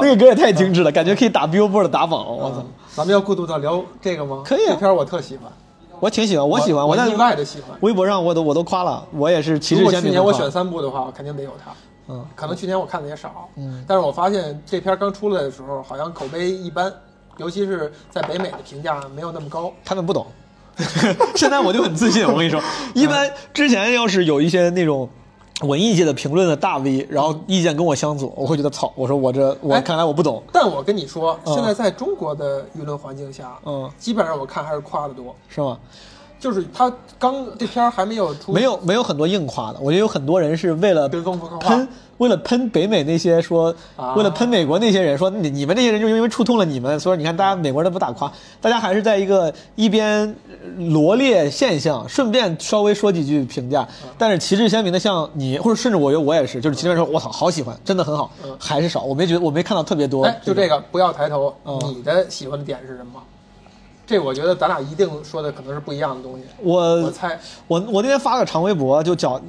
[0.00, 2.64] 那个歌也太精致了，感觉可以打 Billboard 打榜，我操！
[2.96, 4.42] 咱们要过渡到聊这个吗？
[4.44, 5.52] 可以啊这片儿我特喜欢，
[6.00, 7.76] 我挺喜欢，我喜欢，在我意外的喜欢。
[7.80, 11.72] 微博上我都我都夸了，我也是旗如果去帜鲜明地夸年我选三部的话，我肯定得有它。
[12.08, 16.92] 嗯，可能去年我看的也少，嗯，但是我发现这片儿刚出来的时候，好像口碑一般，
[17.38, 19.72] 尤其是在北美的评价没有那么高。
[19.84, 20.26] 他们不懂。
[21.36, 22.60] 现在我就很自信，我跟你说，
[22.94, 25.08] 一般之前要是有一些那种
[25.62, 31.54] 文艺界的评论的大 V，然后意见跟我相左，我会觉得操，我说我这我哎看来我不懂，但我跟你说，嗯。
[31.54, 35.34] 现在在中国的舆论环境下，嗯，基本上我看还是夸的多。
[35.48, 35.78] 是吗？
[36.40, 41.68] 就是他刚这片儿还没有出，没有没有很多硬夸的，我觉得有很多人是为了跟风不说话。
[41.68, 44.14] 喷，为了喷北美那些说，啊。
[44.14, 53.86] 为了喷美国那些人说你你们这些人就因为触痛了你们，所以你看大家美国人都不打夸，大家还是在一个一边呃罗列现象，顺便稍微说几句评价，
[54.16, 61.78] 但是旗帜鲜明的像你或者甚至我觉得我也是，就是其他人说我操好喜欢，真的很好，还是少，我没觉得我没看到特别多，哎，就这个不要抬头，嗯。
[61.96, 63.22] 你的喜欢的点是什么？
[64.06, 66.44] 这我觉得咱俩一定说的可能是不一样的东西。
[66.62, 69.40] 我我猜，我我那天发个长微博就讲，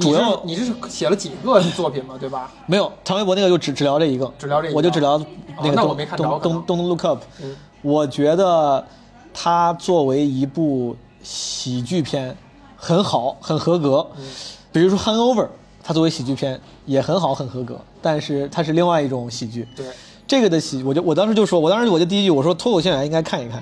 [0.00, 2.52] 主要你是写了几个作品嘛，对吧？
[2.66, 5.18] 没有长微博那个就只只聊这一个，只聊这一个我就只聊
[5.62, 8.84] 那个东那我没看着东东东 Look Up，嗯我觉得
[9.32, 12.36] 它作为一部喜剧片
[12.76, 14.06] 很好，很合格。
[14.18, 14.24] 嗯
[14.70, 15.44] 比如说《Hangover》，
[15.82, 19.66] 它作为喜剧片也很好，很合格，但是它是另外一种喜剧。
[19.74, 19.86] 对，
[20.28, 23.60] 这个的喜，我就我当时就说，我当时我就第一句我说脱口秀演员应该看一看，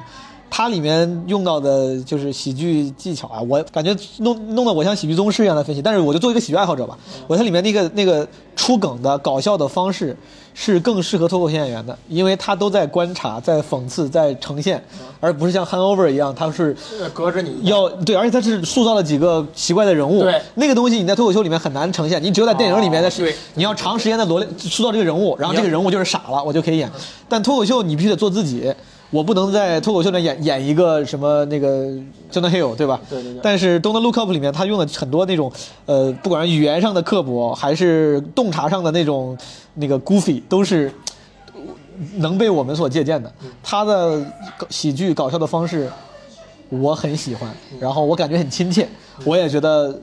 [0.51, 6.97] 它里面用到的就是喜剧技巧啊，我感觉弄弄得我像喜剧宗师一样的分析，但是我就做一个喜剧爱好者吧，
[7.27, 10.17] 我它里面那个那个出梗的搞笑的方式
[10.55, 14.83] 是更适合脱口秀演员的，因为他都在观察、在讽刺、在呈现，
[15.21, 20.23] 而不是像 Hangover 一样，他是呃隔着你要对，而且他是塑造了几个奇怪的人物。
[20.23, 20.41] 对。
[20.55, 23.35] 那个东西你在脱口秀里面很难呈现，你只有在电影里面的是，哦对。
[23.55, 26.91] 你要长时间的罗列塑造这个人物，然后这个人物就是傻了，我就可以演。
[27.29, 28.73] 但脱口秀你必须得做自己，
[29.11, 31.87] 我不能在脱口秀里演演一个什么那个
[32.31, 33.01] Jonah Hill，对吧？
[33.09, 35.51] 对对对但是《Don't Look Up》里面他用了很多那种
[35.87, 39.37] 呃，不管是语言上的刻薄，还是洞察上的那种
[39.75, 40.93] 那个 goofy，都是。
[42.17, 44.23] 能被我们所借鉴的，他的
[44.69, 45.91] 喜剧搞笑的方式，
[46.69, 47.51] 我很喜欢，
[47.81, 48.87] 然后我感觉很亲切，
[49.25, 49.99] 我也觉得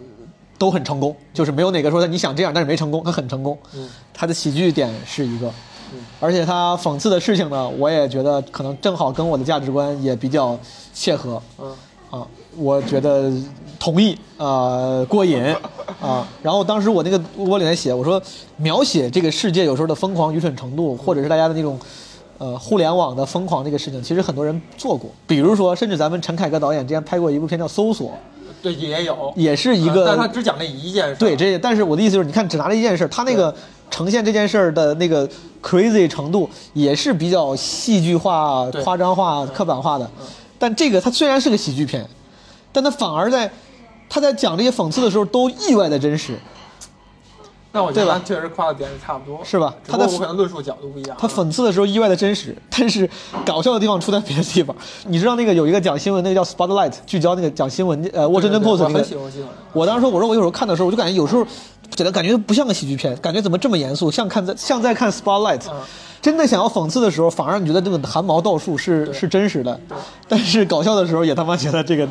[0.57, 3.55] 都很成功，就是没有哪个说你想这样但是没成功，他很成功。
[4.11, 5.51] 他的喜剧点是一个，
[6.19, 10.57] 而且他讽刺的事情呢，我也觉得可能正好跟我的价值观也比较
[10.93, 11.41] 切合。
[11.59, 11.75] 嗯
[12.09, 13.31] 啊，我觉得
[13.79, 15.43] 同意啊、过瘾
[15.99, 16.27] 啊。
[16.41, 18.21] 然后当时我那个微博里面写，我说
[18.57, 21.79] 描写这个世界有时候的疯狂愚蠢程度，或者是大家的那种。
[22.39, 25.09] 呃，互联网的疯狂这个事情，其实很多人做过。
[25.25, 28.11] 比如说，甚至咱们陈凯歌导演之前拍过一部片叫《搜索
[28.61, 31.15] 对也有》，，也是一个，但他只讲那一件事。
[31.15, 33.53] 对，这但是我的意思就是，你看只拿了一件事，他那个
[33.93, 35.29] 呈现这件事儿的那个
[35.61, 40.11] crazy 程度，也是比较戏剧化、夸张化、刻板化的。
[40.57, 42.03] 但这个它虽然是个喜剧片，
[42.71, 43.47] 但它反而在
[44.09, 46.35] 他在讲这些讽刺的时候都意外的真实。
[47.73, 51.17] 那我觉对吧得确实夸的点也差不多，是吧他的我可能论述角度不一样。
[51.19, 53.09] 他讽刺的时候意外的真实，但是
[53.45, 54.75] 搞笑的地方出在别的地方。
[55.07, 59.49] 你知道那个有一个讲新闻，那个叫 Spotlight，聚焦那个讲新闻，呃，我那个很喜欢新闻。
[59.73, 61.43] 我当时说，我说我有时候看的时候，我就感觉有时候
[61.95, 65.63] 觉得感觉不像个喜剧片，感觉怎么这么严肃，像看在像在看 Spotlight。
[66.21, 69.77] 真的想要讽刺的时候，反而你觉得这个汗毛倒竖是是真实的，
[70.29, 72.07] 但是搞笑的时候也他妈觉得这个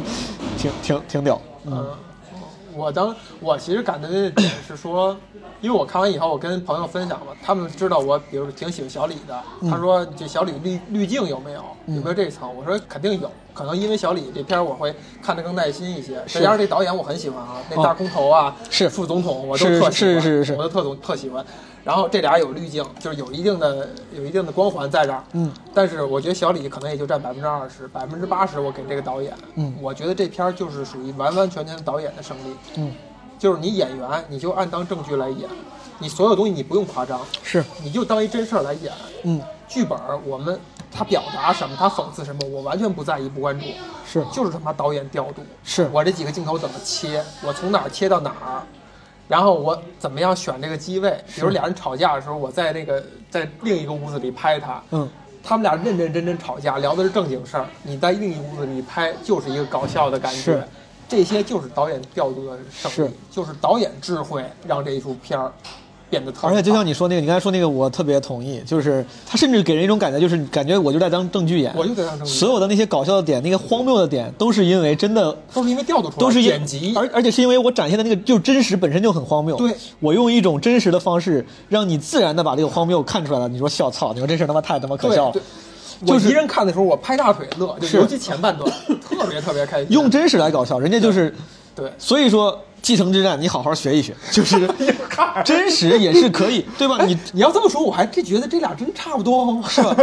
[0.59, 1.41] 挺挺挺屌。
[1.65, 1.87] 嗯，
[2.77, 5.17] 我当我其实感觉的点是说，
[5.63, 9.71] 因为我看完以后，我跟朋友分享嘛，他们知道我，比如挺喜欢小李的，嗯。
[9.71, 12.53] 他说这小李滤滤镜有没有，有没有这一层？
[12.55, 18.89] 我说肯定有，可能因为小李这片儿我会看得更耐心一些，再加上这导演我很喜欢啊，那大空头啊，是。
[18.89, 20.53] 副总统我都特喜欢，是是是。
[20.55, 21.45] 我都特总特喜欢。
[21.85, 29.73] 然后这俩有滤镜，就是有一定的有一定的光环在这儿，嗯，但是我觉得小李可能也就占百分之二十，百分之八十我给这个导演，嗯。
[29.81, 32.93] 我觉得这片儿就是属于完完全全导演的胜利，嗯，
[33.43, 35.49] 就是你演员你就按当正剧来演，
[35.99, 38.93] 你所有东西你不用夸张，是，你就当一真事儿来演，
[39.25, 40.57] 嗯，剧本儿我们
[40.93, 43.67] 他表达什么，他讽刺什么，我完全不在意不关注，
[44.07, 45.91] 是就是他妈导演调度，是。
[45.93, 48.63] 我这几个镜头怎么切，我从哪儿切到哪儿，
[49.27, 55.09] 然后我怎么样选这个机位，比如俩人吵架的时候，我在那个在另一个屋子里拍他，嗯，
[55.43, 60.69] 他们俩认认真真吵架，聊的是正经事儿，你在另一屋子里拍就是一个搞笑的感觉是，
[61.13, 65.53] 这些就是导演调度的胜是利，就是导演智慧让这一出片儿
[66.09, 79.55] 变得特别而且就像你说那个，你刚才说那个，我特别同意，就是他甚至给人一种感觉，就是感觉我就在当正剧演，我就在当正剧所有的那些搞笑的点，那个荒谬的点，都是因为真的都是因为调度出来，都是因剪辑，而而且是因为我展现的那个就真实本身就很荒谬。
[79.57, 83.47] 对，我用一种真实的方式，让你自然的把这个荒谬看出来了。
[83.49, 85.43] 你说笑操，你说这事儿他妈太他妈可笑了对。
[85.43, 85.55] 就是
[86.07, 88.71] 我一人看的时候，我拍大腿乐，就尤其前半段
[89.09, 89.87] 特别特别开心。
[89.91, 91.35] 用真实来搞笑，人家就是，
[91.75, 94.69] 对所以说继承之战，你好好学一学， 就是
[95.45, 97.05] 真实也是可以，对吧？
[97.05, 99.97] 你你要这么说，我还真觉得这俩真差不多哦， 是吧？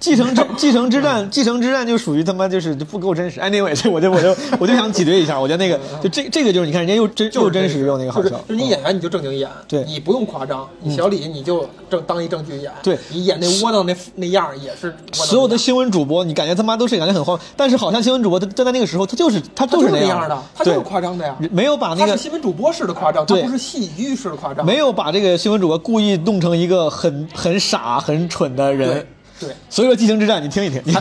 [0.00, 3.38] 继承之 继承之战，继承之战就属于他妈就是不够真实。
[3.40, 9.84] anyway，这我就我就我就想挤兑一下，我觉得那个就这这个就是你看人家又真就是又真实又那个好笑，就是你演员你就正经演，对。
[9.84, 12.98] 你不用夸张，你小李你就正当一正剧演，对。
[13.10, 29.06] 你演那窝囊那那样也是所有的新闻主播，你感觉他妈都是感觉很慌，但是好像新闻主播他站在那个时候，他就是他他就是那那样的，他就是夸张的呀，没有把那个新闻主播式的夸张，他对不是戏剧式的夸张，没有把这个新闻主播故意弄成一个很很傻很蠢的人
[29.40, 29.48] 对。
[29.68, 30.94] 所以说《激情之战》，你听一听，你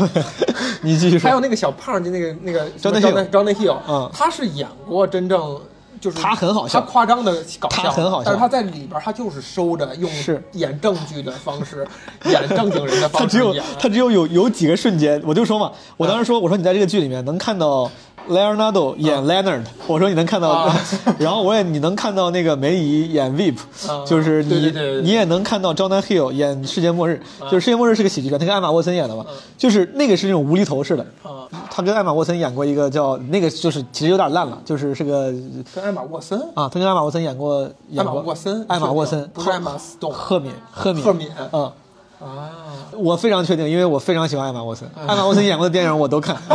[0.82, 1.30] 你继续说。
[1.30, 5.60] 还有那个小胖，就那个那个 Jonah Hill Jonah Hill，嗯他是演过真正
[6.02, 11.86] 就是他很好笑他夸张的搞笑，他很好笑但是他在里边他就是收着用是演正剧的方式，
[12.26, 13.54] 演正经人的方式他只有。
[13.78, 17.92] 他只有有有几个瞬间，我就说嘛，我当时说，我说你在这个剧里面能看到
[18.30, 20.80] Leonardo 演 Leonard，我说你能看到啊，
[21.18, 23.58] 然后我也你能看到那个梅姨演 Vip，
[23.88, 29.26] 啊就是你对对对对你也能看到 Jonah Hill 演世界末日，就是世界末日是个喜剧片，他跟艾玛沃森演的嘛，
[29.58, 35.34] 就是那个是那种无厘头式的，啊，他跟艾玛沃森演过一个叫那个就是其实有点烂了，就是是个
[35.74, 41.72] 跟艾玛沃森，啊，他跟艾玛沃森演过演过艾玛沃森艾玛沃森不是艾玛斯顿赫敏赫敏赫敏嗯。
[42.20, 42.52] 啊，
[42.94, 46.36] 我非常确定，因为我非常喜欢艾玛沃森，艾玛沃森演过的电影我都看，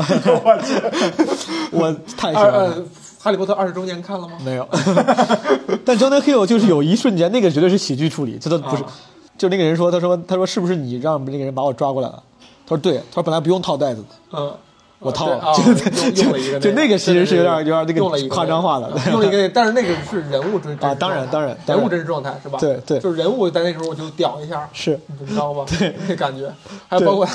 [1.73, 2.77] 我太喜欢了。
[3.19, 4.35] 哈利波特二十周年看了吗？
[4.45, 4.69] 没有，
[5.83, 8.83] 但 Jonah Hill 就是有一瞬间，那个绝对是喜剧处理，这都不是。
[8.83, 8.93] 啊。
[9.39, 12.23] 就那个人说，他说他说是不是你让那个人把我抓过来了？
[12.67, 14.09] 他说对，他说本来不用套袋子的，
[14.39, 14.53] 嗯，
[14.99, 15.55] 我套了。
[15.55, 22.59] 就用用了一个就那个其实是有点有点那个夸张化的 用了一个， 但是那个是人物真啊当然当然人物真实状态是吧？
[22.59, 22.99] 对对。
[22.99, 25.65] 就是人物在那时候我就屌一下，是你知道吧？
[25.79, 26.51] 对，那感觉，
[26.89, 27.27] 还有包括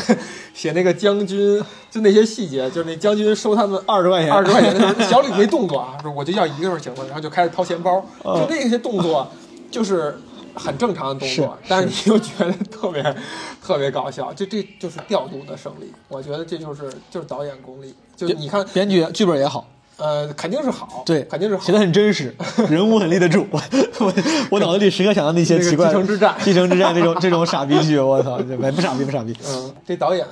[0.53, 9.27] 写那个将军，就那些细节，就是那将军收他们二十块钱二十块钱的时候，小李没动作啊，说我就要一个就行了，然后就开始掏钱包，嗯就那些动作
[9.69, 10.17] 就是。
[10.59, 13.15] 很正常的动作是， 但是你又觉得特别
[13.63, 15.91] 特别搞笑，就这就是调度的胜利。
[16.09, 17.95] 我觉得这就是就是导演功力。
[18.15, 19.65] 就你看，编剧剧本也好，
[19.95, 22.35] 呃，肯定是好，对，肯定是好写的很真实，
[22.69, 23.47] 人物很立得住。
[23.51, 23.61] 我
[23.99, 24.13] 我
[24.51, 29.33] 我脑子里时刻想到那些奇怪的继承之战继承之战这种这种傻逼剧，我操，这不傻逼不傻逼。
[29.47, 30.27] 嗯，这导演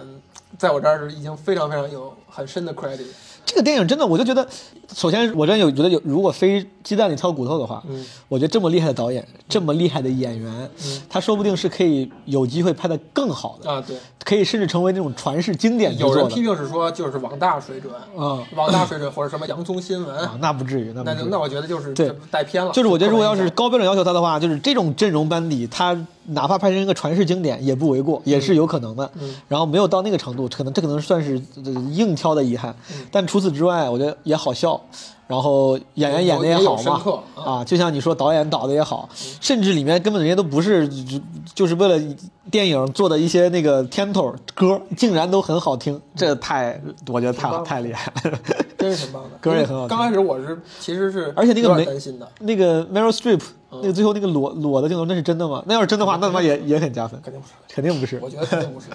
[0.57, 3.05] 在我这儿是已经非常非常有很深的 credit。
[3.47, 4.45] 这个电影真的，我就觉得，
[4.93, 10.69] 首先我真有觉得有，如果非鸡蛋里挑骨头的话，嗯我觉得这么厉害的导演，这么厉害的演员，
[11.09, 13.95] 他说不定是可以有机会拍的更好的，啊，对，
[14.25, 16.41] 可以甚至成为那种传世经典有人批。
[16.41, 21.19] 评是说就是网大水准，嗯网大水准或者什么洋葱新闻，啊，那不至于，那不至于。
[21.23, 22.73] 那那我觉得就是对带偏了。
[22.73, 25.97] 就是我觉得，如果要是高标准要求他的话，就是这种阵容班底，他
[26.27, 29.09] 哪怕拍成一个传世经典也不为过，也是有可能的。
[29.21, 32.75] 嗯然后没有到那个程度，可能这可能算是呃硬挑的遗憾。
[32.91, 34.79] 嗯但除此之外，我觉得也好笑，
[35.27, 39.07] 然后演员演的也好嘛，啊，就像你说导演导的也好，
[39.41, 41.19] 甚至里面根本人家都不是就
[41.53, 42.15] 就是为了
[42.49, 48.39] 电影做的一些那个片头歌，竟然都很好听，这太我觉得太挺棒的太厉害了。
[48.77, 49.89] 真是挺棒的， 歌也很好听。
[49.89, 53.41] 刚开始我是其实是而且那个有没担心的，那个 Meryl Streep，
[53.71, 55.61] 那个最后那个裸裸的镜头，那是真的吗？
[55.67, 57.53] 那要是真的话，那他妈也也很加分，肯定不是。
[57.67, 58.19] 肯定不是。
[58.21, 58.87] 我觉得肯定不是，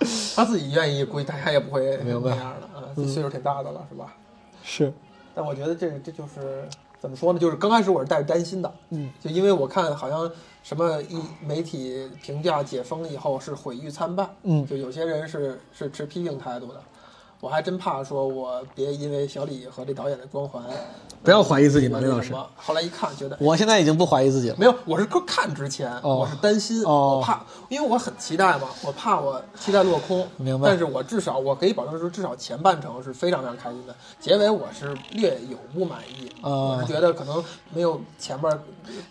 [0.34, 2.54] 他自己愿意，估计大家也不会那样的啊，
[2.96, 4.06] 岁数挺大的了，是吧？
[4.62, 4.92] 是，
[5.36, 6.66] 但我觉得这这就是
[6.98, 7.38] 怎么说呢？
[7.38, 10.28] 就是刚开始我是带着担心的，嗯，就因为我看好像
[10.62, 16.82] 什么一媒体评价解封以后是毁誉参半，嗯就有些人是是持批评态度的，
[17.40, 20.62] 我还真怕说我别因为小李和这导演的光环，
[21.22, 23.36] 不要怀疑自己嘛那刘老师后来一看觉得。
[23.40, 24.56] 我现在已经不怀疑自己了。
[24.58, 30.26] 没有，我是看之前，哦我是担心，哦我怕，因为我很期待嘛，我怕我期待落空。
[30.36, 36.30] 明白但是我至少我可以保证说，至少前半程是非常非常开心的，结尾我是略有不满意。
[36.42, 37.42] 哦我是觉得可能
[37.72, 38.58] 没有前面。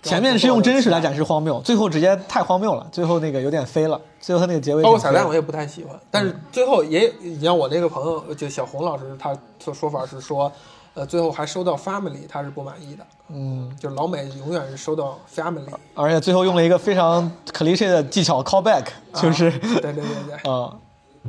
[0.01, 10.51] 前面是用真实来展示荒谬，最后直接太荒谬了，最后那个有点飞了，最后他那个结尾包括彩蛋我也不太喜欢，但是最后也，你像我那个朋友，就小红老师，他的说法是说，
[10.93, 15.63] 呃，最后还收到 family，他是不满意的，嗯，就是老美永远是收到 family，
[15.93, 20.73] 而且最后用了一个非常 cliche 的技巧 callback，就是对对对对， 啊。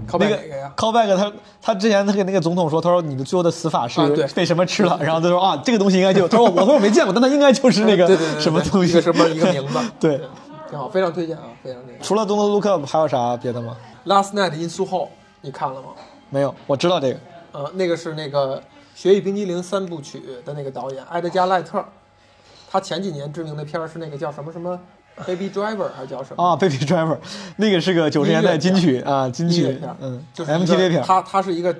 [0.06, 1.32] 靠那个背哪个呀？callback，他
[1.62, 3.98] 他之前他给那个总统说，他说你的最后的死法是
[4.34, 10.20] 被什么吃了， 然后他说啊，这个东西应该就，他说我说我没见过，但他应该就是那个 对对对对什么东西，什么一个名字，对，
[10.68, 12.02] 挺好，非常推荐啊，非常推荐。
[12.02, 15.08] 除了《Don't Look Up》还有啥别的吗？Last Night in Soho，
[15.40, 15.88] 你看了吗？
[16.30, 17.18] 没有，我知道这个。
[17.52, 18.58] 呃，那个是那个
[18.94, 21.82] 《雪与冰激凌》三部曲的那个导演埃德加·赖特，
[22.70, 24.78] 他前几年知名的片儿是那个叫什么什么
[25.26, 26.44] Baby Driver 还是叫什么？
[26.44, 27.14] 啊，《Baby Driver》
[27.56, 31.74] 那个是个九十年代金曲啊，金曲片，嗯就是，MTV 片，他他是一个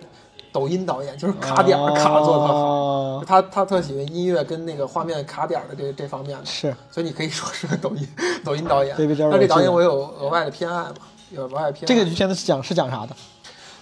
[0.51, 2.55] 抖音导演，就是卡点儿卡做的特好。
[2.55, 8.09] 哦他他特喜欢音乐跟那个画面卡点儿的这这方面的，是所以你可以说是个抖音
[8.44, 8.97] 抖音导演。
[8.97, 10.94] Baby Driver 但这导演我我有额外的偏爱嘛，
[11.31, 11.86] 有额外偏爱。
[11.86, 13.14] 这个片子是讲是讲啥的？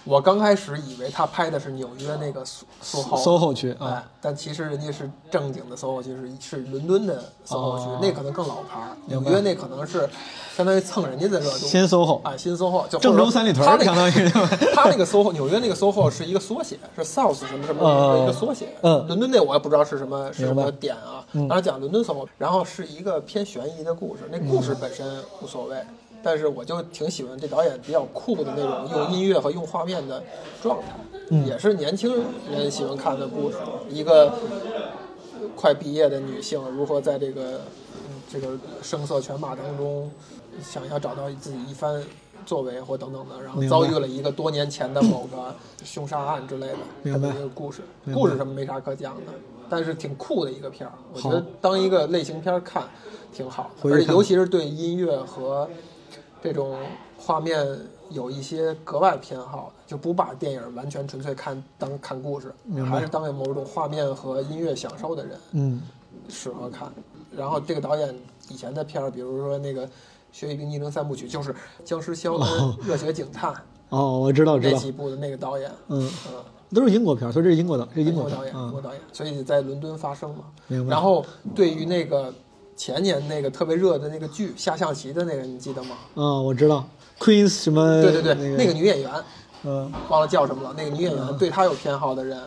[0.05, 2.43] 我刚开始以为他拍的是纽约那个
[2.83, 10.07] SOHO 区啊哎，但其实人家是正经的 SOHO 区，是是伦敦的 SOHO 区，哦那可能更老牌纽约那可能是
[10.55, 11.57] 相当于蹭人家的热度。
[11.57, 14.29] 新 SOHO 啊，新 SOHO 就郑州三里屯相当于
[14.75, 17.83] 他那个 SOHO，纽约那个 SOHO 是一个缩写，是 South 什么什么
[18.13, 18.69] 的一个缩写。
[18.81, 21.25] 嗯伦敦那我也不知道是什么是什么点啊。
[21.33, 25.77] 嗯当时讲伦敦 SOHO，然后是一个偏悬疑的故事，那故事本身无所谓。
[26.25, 30.23] 但是我就挺喜欢这导演比较酷的那种用音乐和用画面的
[30.59, 30.87] 状态，
[31.29, 32.11] 嗯也是年轻
[32.49, 33.57] 人喜欢看的故事。
[33.91, 34.33] 一个
[35.55, 37.61] 快毕业的女性如何在这个
[38.09, 40.09] 嗯这个声色犬马当中，
[40.63, 42.03] 想要找到自己一番
[42.43, 45.53] 作为或等等的，然后遭遇了一个多年前的某个
[45.83, 47.83] 凶杀案之类的这明白么一个故事。
[48.11, 49.31] 故事什么没啥可讲的，
[49.69, 50.93] 但是挺酷的一个片儿。
[51.13, 52.83] 我觉得当一个类型片儿看
[53.31, 55.69] 挺好而且尤其是对音乐和
[56.45, 56.77] 这种
[57.17, 57.65] 画面
[58.11, 62.53] 有一些格外偏好的，就不把电影完全纯粹看当看故事
[62.87, 65.81] 还是当为某种画面和音乐享受的人嗯，
[66.29, 66.91] 适合看。
[67.35, 68.15] 然后这个导演
[68.47, 69.87] 以前的片儿，比如说那个
[70.31, 71.51] 《血与冰激凌三部曲》，就是
[71.83, 73.51] 《僵尸肖恩》哦热血警探》
[73.89, 76.43] 哦，我知道知道，那几部的那个导演，嗯，嗯。
[76.73, 80.45] 都是英国片儿，所以这是英国的，这是英国导演，英啊国，导演，所以在伦敦发生嘛。
[80.67, 82.31] 明白然后对于那个
[82.75, 85.95] 前年那个特别热的那个剧下象棋的那个，你记得吗？
[86.15, 86.85] 嗯，我知道
[87.19, 88.01] ，Queen 什么？
[88.01, 89.11] 对对对，那那个女演员
[89.63, 90.73] 嗯，忘了叫什么了。
[90.77, 92.37] 那个女演员对她有偏好的人，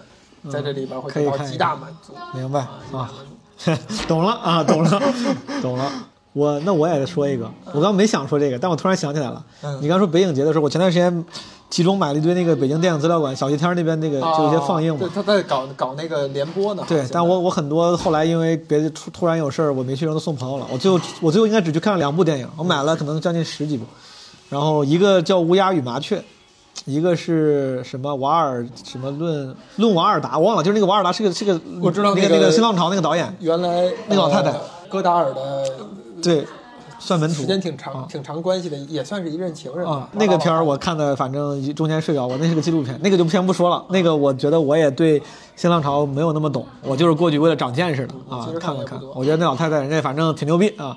[0.50, 2.12] 在这里边会得到极大满足。
[2.34, 2.60] 明白。
[2.92, 3.10] 啊，
[4.06, 4.32] 懂了。
[4.32, 5.00] 啊，懂了，
[5.60, 5.90] 懂了。
[6.34, 9.44] 我那我也说一个，我刚没想说这个，但我突然想起来了。
[9.62, 9.82] 嗯。
[9.82, 11.24] 你刚说北影节的时候，我前段时间
[11.70, 15.08] 集中买了一堆那个北京电影资料馆小西天那边那个就一些放映嘛对，。
[15.10, 16.82] 他在搞搞那个联播呢。
[16.88, 20.66] 对但我我很多后来因为别的突突然有事儿，我没去，然后都送朋友了。
[20.72, 23.84] 我最后我最后应该只去看了两部电影，我买了可能将近十几部，
[24.48, 26.16] 然后一个叫《乌鸦与麻雀》，
[26.86, 35.64] 一个是什么瓦尔什么论论瓦尔达，我忘了，就是那个瓦尔达是个是个我知道那个那个新浪潮那个导演，原来那个老太太呃戈达尔的
[36.22, 36.46] 对，
[36.98, 43.84] 算门徒时间挺长、啊挺长关系的，也算是一任情人吧啊，那个片儿我看的，反正中间睡着我，那是个纪录片，那个就先不说了。
[43.90, 45.22] 那个我觉得我也对
[45.56, 49.00] 新浪潮没有那么懂，我就是过去为了长见识的啊，看了看。
[49.14, 50.96] 我觉得那老太太人家反正挺牛逼啊，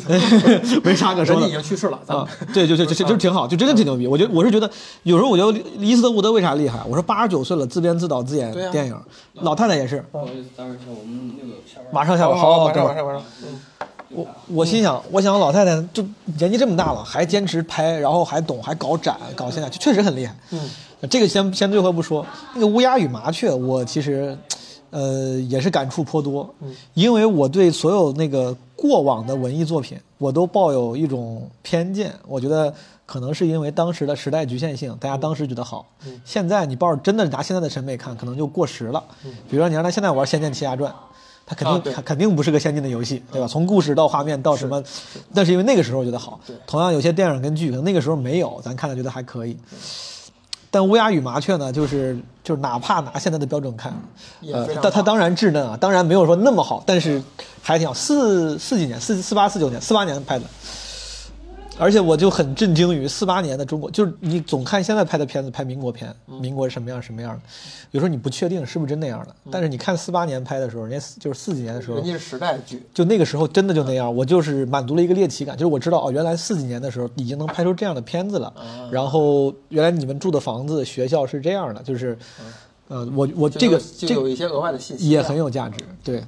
[0.84, 1.50] 没啥可说的人家已。
[1.52, 4.06] 经去世了，咱们啊，对，就就就就就挺好，就真的挺牛逼。
[4.06, 4.70] 我觉得我是觉得，
[5.04, 6.80] 有时候我觉得伊斯特伍德为啥厉害？
[6.88, 8.96] 我说八十九岁了，自编自导自演电影，
[9.34, 11.86] 老太太也是，不好意思，待会儿一下我们那个下班。
[11.92, 13.60] 马上下班，好好，马上等会儿马上马上，嗯，
[14.12, 16.04] 我我心想，我想老太太就
[16.38, 20.34] 年纪这么大了，还坚持拍，然后还懂，还搞展，搞现在，就确实很厉害。
[20.50, 20.68] 嗯，
[21.08, 24.36] 这个先先最后不说，那个乌鸦与麻雀，我其实，
[24.90, 26.52] 呃，也是感触颇多。
[26.60, 32.12] 嗯，因为我对所有那个过往的文艺作品，我都抱有一种偏见。
[32.26, 32.74] 我觉得
[33.06, 39.00] 可能是因为当时的时代局限性，大家当时觉得好，嗯现在你抱着真的拿现在的审美看，可能就过时了。
[39.48, 40.90] 比如说你让他现在玩《仙剑奇侠传》。
[41.50, 43.46] 它肯定、啊肯定不是个先进的游戏，对吧？
[43.48, 44.80] 从故事到画面到什么，
[45.34, 46.38] 但是因为那个时候觉得好。
[46.64, 49.56] 同样，有些电影跟剧可能那个时候没有，咱看了觉得还可以。
[50.70, 53.92] 但乌鸦与麻雀呢，就是就是哪怕拿现在的标准看，
[54.52, 57.20] 呃但它当然稚嫩啊，当然没有说那么好，但是
[57.60, 57.92] 还挺好。
[57.92, 60.44] 四四几年，四四八四九年，四八年拍的，
[61.80, 66.40] 而且我就很震惊于四八年的中国，就是你总看现在拍的片子，拍民国片，嗯。
[66.40, 67.40] 民国是什么样什么样的，
[67.90, 78.52] 有时候你不确定是不是真那样的，但是你看四八年拍的时候，人家就是四几年的时候人，家是时代剧，就那个时候真的就那样，我就是满足了一个猎奇感，就是我知道哦，原来四几年的时候已经能拍出这样的片子了，
[78.90, 82.18] 然后原来你们住的房子、学校是这样的，就是，
[82.88, 86.24] 呃，我我这个就这个有一些额外的信息，也很有价值，对，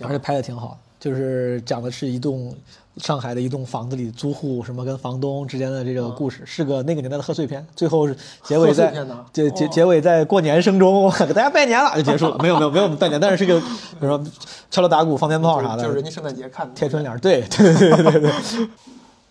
[0.00, 2.54] 而且拍的挺好，就是讲的是一栋
[2.96, 8.92] 上海的一栋房子里租户什么跟房东之间的这个故事，是个那个年代的贺岁片，最后是结尾在
[9.32, 13.66] 结结哦结尾在过年声中给大家拜年了就结束了，没有没有没有拜年，但是是个比
[14.00, 14.22] 如说
[14.70, 18.32] 敲锣打鼓、放鞭炮啥的，就是人家圣诞节看的贴春联儿，对对对对对对，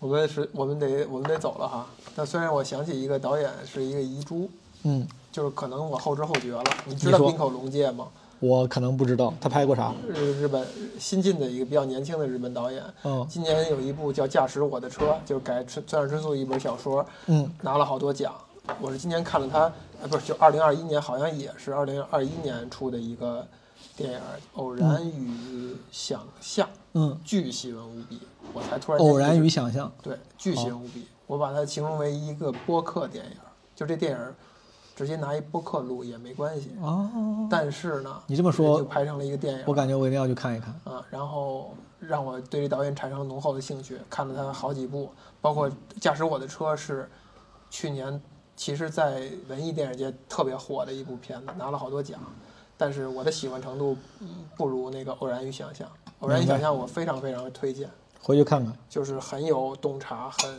[0.00, 1.86] 我们是，我们得，我们得走了哈。
[2.16, 4.50] 但虽然我想起一个导演是一个遗珠，
[4.82, 6.64] 嗯，就是可能我后知后觉了。
[6.86, 8.06] 你知道滨口龙介吗？
[8.40, 10.66] 我可能不知道他拍过啥，日日本
[10.98, 12.82] 新晋的一个比较年轻的日本导演。
[13.04, 18.34] 嗯今年有一部叫《驾驶我的车》，就是改村村上春树一本小说，嗯拿了好多奖。
[18.80, 23.46] 我是今年看了他，呃，不是，就二零二一年，好像也是二零二一年出的一个
[23.96, 24.18] 电影
[24.54, 28.20] 《偶然与想象》，嗯，巨细文无比。
[28.52, 31.06] 我才突然偶然与与想象，对，巨细无比。
[31.26, 33.32] 我把它形容为一个播客电影，
[33.76, 34.18] 就这电影
[35.00, 36.72] 直接拿一播客录也没关系。
[36.82, 39.64] 哦，但是呢，你这么说就拍成了一个电影。
[39.66, 40.78] 我感觉我一定要去看一看。
[40.84, 45.10] 啊，然后让我对这导演产生了浓厚的兴趣，看了他好几部，
[45.40, 47.08] 包括《驾驶我的车》是
[47.70, 48.20] 去年
[48.54, 52.20] 其实在文艺电影界特别火的一部片子，拿了好多奖，
[52.76, 55.88] 但是我的喜欢程度嗯不如那个《偶然与想象》。
[56.18, 57.88] 《偶然与想象》我非常非常推荐，
[58.20, 58.76] 回去看看。
[58.90, 60.54] 就是很有洞察，很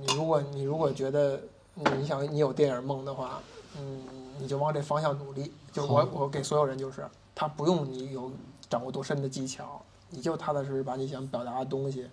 [0.00, 1.38] 你如果你如果觉得
[1.74, 3.40] 你想你有电影梦的话，
[3.78, 4.00] 嗯，
[4.38, 5.52] 你就往这方向努力。
[5.72, 8.30] 就我我给所有人就是，他不用你有
[8.68, 9.80] 掌握多深的技巧，
[10.10, 12.06] 你就踏踏实实把你想表达的东西，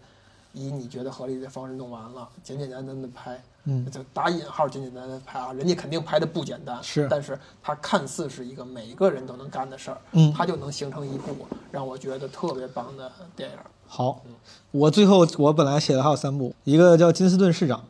[0.53, 3.41] 以你觉得合理的方式弄完了，简简单单的拍。
[3.67, 11.35] 嗯就打引号简简单单拍啊，人家肯定拍的不简单，是但是它看似是一个每一个人都能干的事儿，嗯它就能形成一部
[11.71, 13.57] 让我觉得特别棒的电影。
[13.87, 14.21] 好，
[14.69, 17.83] 我最后我本来写的还有三部，一个叫金斯顿市长，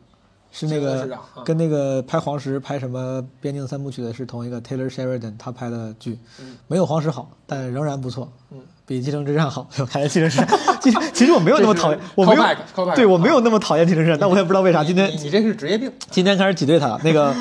[0.58, 1.06] 是那个
[1.44, 6.18] 跟那个拍黄石、拍什么边境三部曲的是同一个 Taylor Sheridan 他拍的剧，
[6.66, 9.68] 没有黄石好，但仍然不错，嗯，比《继承之战》好。
[9.78, 10.46] 我看《继承之战》，
[10.80, 16.98] 其实其实我没有那么讨厌，我没有对我没有那么讨厌《继承之战》，但我也不知道为啥今天你你这是职业病，今天开始挤兑他了。
[17.04, 17.34] 那个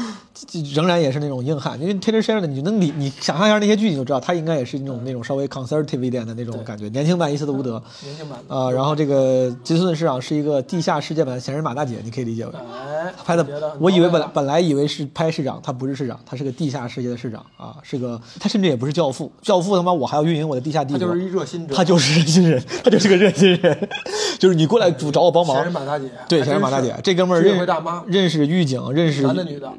[0.73, 7.81] 仍然也是那种硬汉，因为 Taylor Sheridan 你就能理，你想象一下那些剧，你就知道他应该也是那种那种稍微 conservative 一点的那种感觉，年轻版伊斯特伍德。
[8.03, 8.39] 年轻版
[8.73, 12.51] 然后这个金斯顿市长是一个地下世界版的闲人马大姐，你可以理解为。
[12.53, 13.45] 哎，他拍的
[13.79, 23.89] 我以为本来本来以为是拍市长，他不是市长，他是个地下世界的市长啊，是个他甚至也不是教父，教父他妈我还要运营我的地下帝国，他就是一热心者，他就是热心人， 他就是个热心人，
[24.39, 25.55] 就是你过来主找我帮忙。
[25.55, 26.95] 闲人，马大姐，对，还闲人马大，姐。
[27.03, 29.71] 这哥们儿认识大妈，认识狱警，认识男的女的，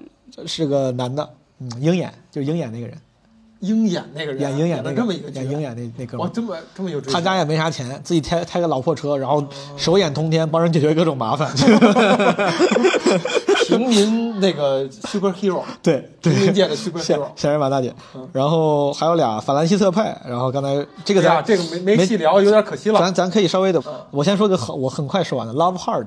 [0.44, 1.28] 是个男的，
[1.60, 2.96] 嗯，鹰眼就是鹰眼那个人，
[3.60, 9.42] 鹰眼那个人演鹰眼那个演这么一个演鹰眼那那哥们儿，哇，这么这么有他家也没啥钱，自己开开个老破车，然后
[9.76, 11.50] 手眼通天，帮人解决各种麻烦。
[13.66, 17.26] 平民那个 superhero，对 对，平民界的 superhero。
[17.34, 17.92] 闲人马大姐，
[18.32, 23.00] 然后还有俩法兰西特派，然后刚才这个咱哎，这个没没细聊，有点可惜了。
[23.00, 26.04] 咱咱可以稍微的嗯，我先说个很我很快说完的《Love Heart》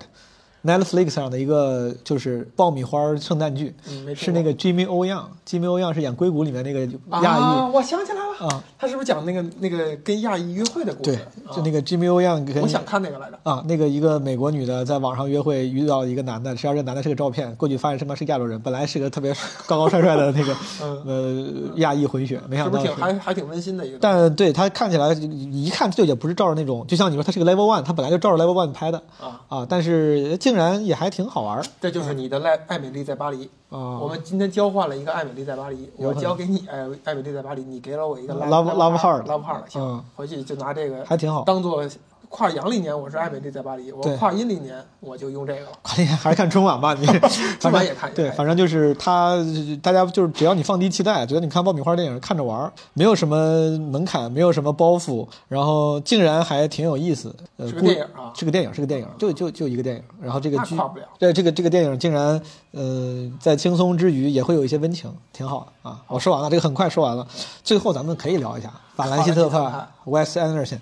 [0.63, 3.73] ，Netflix 上的一个就是爆米花圣诞剧
[4.15, 6.85] 是那个 Jimmy O Yang，Jimmy O Yang 是演《硅谷》里面那个
[7.21, 8.29] 亚啊，裔，我想起来了。
[8.39, 11.21] 啊，他是不是讲那个那个跟亚裔约会的故对事？，
[11.53, 13.37] 就那个，Jimmy O 跟我想看那个来着。
[13.43, 19.33] 啊，那个一个美国女的在网上约会，遇到一个男的，实际上这男的是个照片，过去发现他妈是亚洲人，本来是个特别
[19.67, 20.55] 高高帅帅的那个
[21.05, 21.45] 呃
[21.75, 23.97] 亚裔混血，没想到还还挺温馨的一个？
[23.99, 29.01] 但对他看起来一看就也不是照着那种，就像你说他是个 level one，他本来就照着 level one 拍的。
[29.19, 29.41] 啊。
[29.49, 31.63] 啊，但是竟然也还挺好玩儿。
[31.79, 33.45] 这就是你的爱爱美丽在巴黎。
[33.69, 33.99] 啊。
[33.99, 41.43] 我们今天交换了一个爱美丽在巴黎，我交给你爱爱美丽在巴黎，你给了我一个 Love- Love Heart love heart，行嗯，回去就拿这个还挺好。
[41.43, 41.87] 当做
[42.29, 45.71] 跨阳历年我是爱美丽在巴黎，我跨阴历年我就用这个了。
[45.81, 47.05] 快点，还是看春晚吧，你
[47.59, 49.35] 春晚也看对，反正就是他，
[49.81, 53.35] 大家就是只要你放低期待，觉得你看爆米花电影看着玩儿，没有什么
[53.79, 57.35] 门槛，没有什么包袱，然后竟然还挺有意思。
[57.57, 60.03] 呃，是个电影啊是个电影，是个电影，就就就一个电影。
[60.21, 62.39] 然后这个剧那跨不了，这这个这个电影竟然，
[62.71, 65.99] 呃，在轻松之余也会有一些温情，挺好的啊。
[66.07, 67.27] 我说完了，这个很快说完了。
[67.63, 69.57] 最后咱们可以聊一下法兰西特派
[70.05, 70.77] Wes Anderson。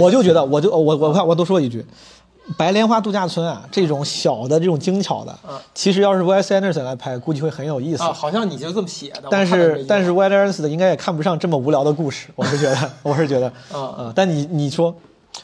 [0.00, 1.84] 我就觉得，我就我我看我多说一句，
[2.56, 8.02] 白莲花度假村啊，这种小的这种精巧的嗯，其实要是 Wes Anderson 来拍，估计会很有意思。
[8.02, 9.24] 啊，好像你就这么写的。
[9.30, 14.94] 但是但是页 Wes Anderson 应该也看不上这么无聊的故事，我是觉得， 我是觉得，嗯啊，但你你说，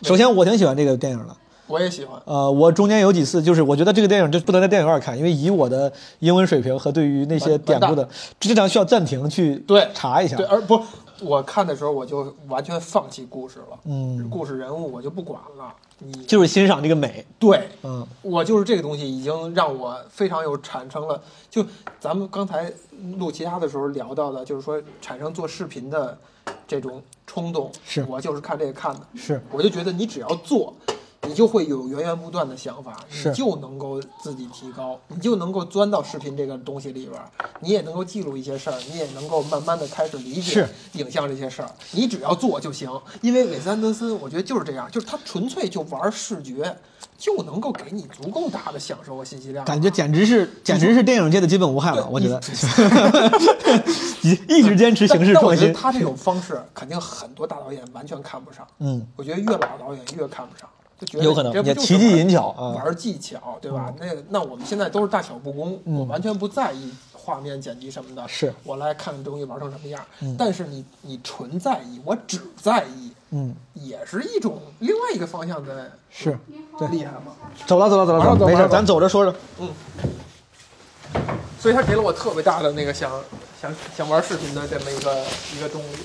[0.02, 1.36] 首先我挺喜欢这个电影的。
[1.66, 2.20] 我也喜欢。
[2.24, 10.44] 呃，我中间有几次就是我觉得这个电影就不能在电影院看，因为以我的英文水平和对于那些典故的完，经常需要暂停去对查一下对，。
[10.46, 10.82] 而不，
[11.22, 15.74] 我看的时候我就完全放弃故事了，嗯，故事人物我就不管了。
[15.98, 17.24] 你就是欣赏这个美。
[17.38, 18.06] 对，嗯。
[18.22, 21.64] 我就是这个东西已经让我非常有产生了，就
[21.98, 22.72] 咱们刚才
[23.18, 26.18] 录其他的时候聊到的，就是说产生做视频的
[26.66, 28.02] 这种冲动，是。
[28.08, 29.42] 我就是看这个看的，是。
[29.52, 30.72] 我就觉得你只要做，
[31.28, 37.30] 你就会有源源不断的想法，你就能够自己提高，你就能够钻到视频这个东西里边儿，
[37.60, 41.70] 你也能够记录一些事儿，你也能够慢慢的开始理解影像这些事儿。
[41.92, 42.90] 你只要做就行，
[43.20, 46.74] 因为韦斯安德森，我觉得就是这样，就是他纯粹就玩视觉，
[47.18, 49.64] 就能够给你足够大的享受和信息量。
[49.66, 52.40] 感觉简直是简直是电影界的基本无害了，我觉得，
[54.22, 55.66] 一一直坚持形式但但我创新。
[55.66, 58.66] 觉得他这种方式，肯定很多大导演完全看不上。
[58.78, 60.68] 嗯，我觉得越老导演越看不上，
[61.00, 63.92] 就觉得有可能也奇技玩淫巧啊玩技巧，对吧？
[63.98, 68.26] 那那我们现在都是大巧不工，嗯我完全不在意画面剪辑什么的。
[68.28, 70.00] 是我来看东西玩成什么样。
[70.20, 76.38] 嗯但是你你纯在意，我只在意，嗯，也是一种另外一个方向的是
[76.78, 76.88] 对。
[76.88, 77.32] 厉害吗。
[77.66, 79.34] 走了走了走了走了，没事，咱走着说着。
[79.58, 79.68] 嗯。
[81.58, 83.10] 所以他给了我特别大的那个想
[83.60, 85.24] 想想玩视频的这么一个
[85.56, 85.96] 一个动力。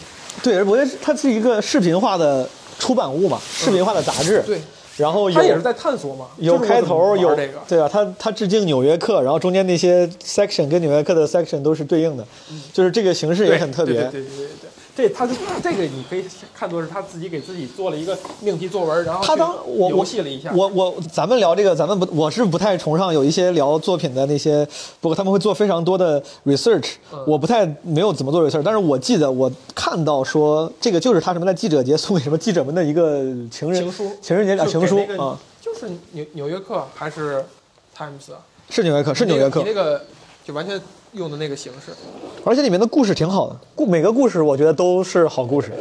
[0.43, 2.47] 对，我觉得它是一个视频化的
[2.77, 4.41] 出版物嘛，视频化的杂志。
[4.41, 4.61] 对，
[4.97, 7.89] 然后也是在探索嘛，有开头，有这个，对啊？
[7.91, 12.25] 它它致敬《纽约客》，然后中间那些 section 跟《纽约客》的 section 都是对应的，
[12.71, 13.95] 就是这个形式也很特别。
[13.95, 14.64] 对对对对对。
[14.95, 16.23] 这他这个，你可以
[16.53, 20.53] 看作是他自己给自己做了一个命题作文，然后他当我游戏了一下。
[20.55, 24.65] 我我咱们聊这个，咱们不我是不太崇尚有一些聊作品的那些，
[25.01, 33.19] 不过他们会做非常多的 research，、嗯我不太没有怎么做 research，但是我记得我看到说这个就是他什么在记者节送给什么记者们的一个
[33.51, 37.43] 情人情书，情人节啊情书啊，就是纽纽约客还是
[37.97, 38.39] Times 啊？
[38.69, 40.05] 是纽约客是纽约客你那个
[40.45, 40.79] 就完全
[41.15, 41.91] 用的那个形式，
[42.43, 45.71] 而且里面的故事挺好的，故每个故事我觉得都是好故事，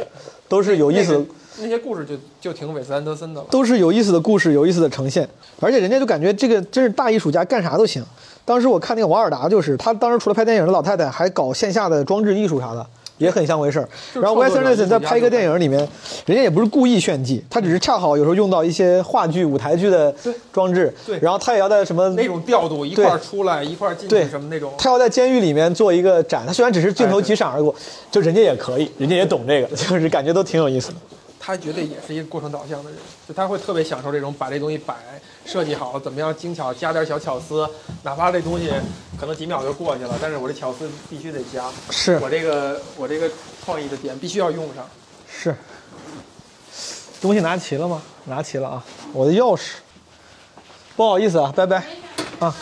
[0.47, 1.17] 都是有意思的。
[1.19, 3.47] 那个那些故事就就挺韦斯安德森的了。
[3.51, 5.27] 都是有意思的故事，有意思的呈现，
[5.59, 8.03] 而且人家就感觉这个真是大艺术家，干啥都行。
[8.45, 12.85] 当时我看那个王尔达，就是他当时除了拍电影的老太太，还搞线下的装置艺术啥的，
[13.17, 13.87] 也很像回事儿。
[14.13, 15.79] 然后 Wes Anderson 在拍一个电影里面，
[16.25, 20.13] 人家也不是故意炫技，他只是恰好有时候用到一些话剧、舞台剧的
[20.51, 24.73] 装置，对然后他也要在什么那种调度，一块儿出来，一块儿进对去，什么那种。
[24.77, 27.73] 他要在监狱里面做一个展，他虽然只是镜头几闪而过，
[28.11, 30.95] 就人家也可以，人家也懂这个，就是感觉都挺有意思的。
[31.39, 34.95] 他绝对也是一个过程导向的人，就他会特别享受这种把这东西摆
[35.45, 37.69] 设计好，怎么样精巧，加点小巧思，
[38.03, 38.71] 哪怕这东西
[39.19, 43.29] 可能几秒就过去了，但是我这巧思必须得加，是我这个我这个
[43.63, 44.85] 创意的点必须要用上。
[45.27, 45.55] 是，
[47.21, 48.01] 东西拿齐了吗？
[48.25, 48.83] 拿齐了啊！
[49.13, 49.73] 我的钥匙，
[50.95, 51.83] 不好意思啊，拜拜，
[52.39, 52.55] 啊。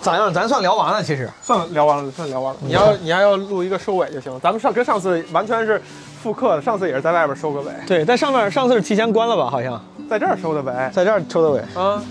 [0.00, 0.32] 咋样？
[0.32, 1.30] 咱算聊完了，其实。
[1.40, 2.60] 算聊完了，算聊完了。
[2.62, 4.38] 你要你还要录一个收尾就行了。
[4.40, 5.80] 咱们上跟上次完全是
[6.20, 9.48] 复刻的，上次也是在外边收个尾，对，在上面上次是提前关了吧？
[9.48, 9.80] 好像
[10.12, 11.60] 在这儿收的尾在这儿收的尾。
[11.74, 12.02] 啊。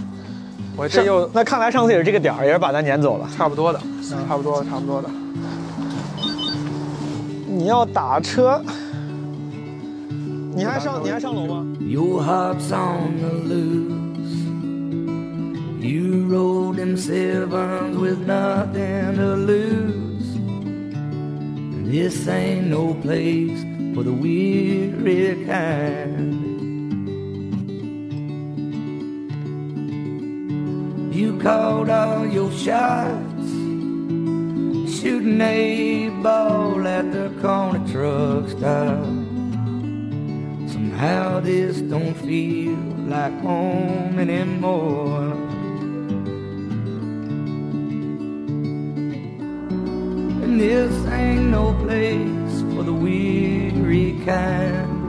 [0.75, 3.29] 我这又那看来上次也是这个点儿，也是把咱撵走了。
[3.37, 3.79] 差不多的，
[4.27, 5.09] 差不多差不多的。
[7.45, 8.59] 你要打车，
[10.55, 13.91] 你还上你还上楼吗？Your heart's on the loose.
[15.79, 20.39] You rolled them sevens with nothing to lose.
[21.85, 23.63] This ain't no place
[23.93, 26.40] for the weary kind.
[31.22, 33.52] You called all your shots,
[34.98, 39.06] shooting a ball at the corner truck stop.
[40.73, 42.76] Somehow this don't feel
[43.07, 45.34] like home anymore.
[50.43, 55.00] And this ain't no place for the weary kind.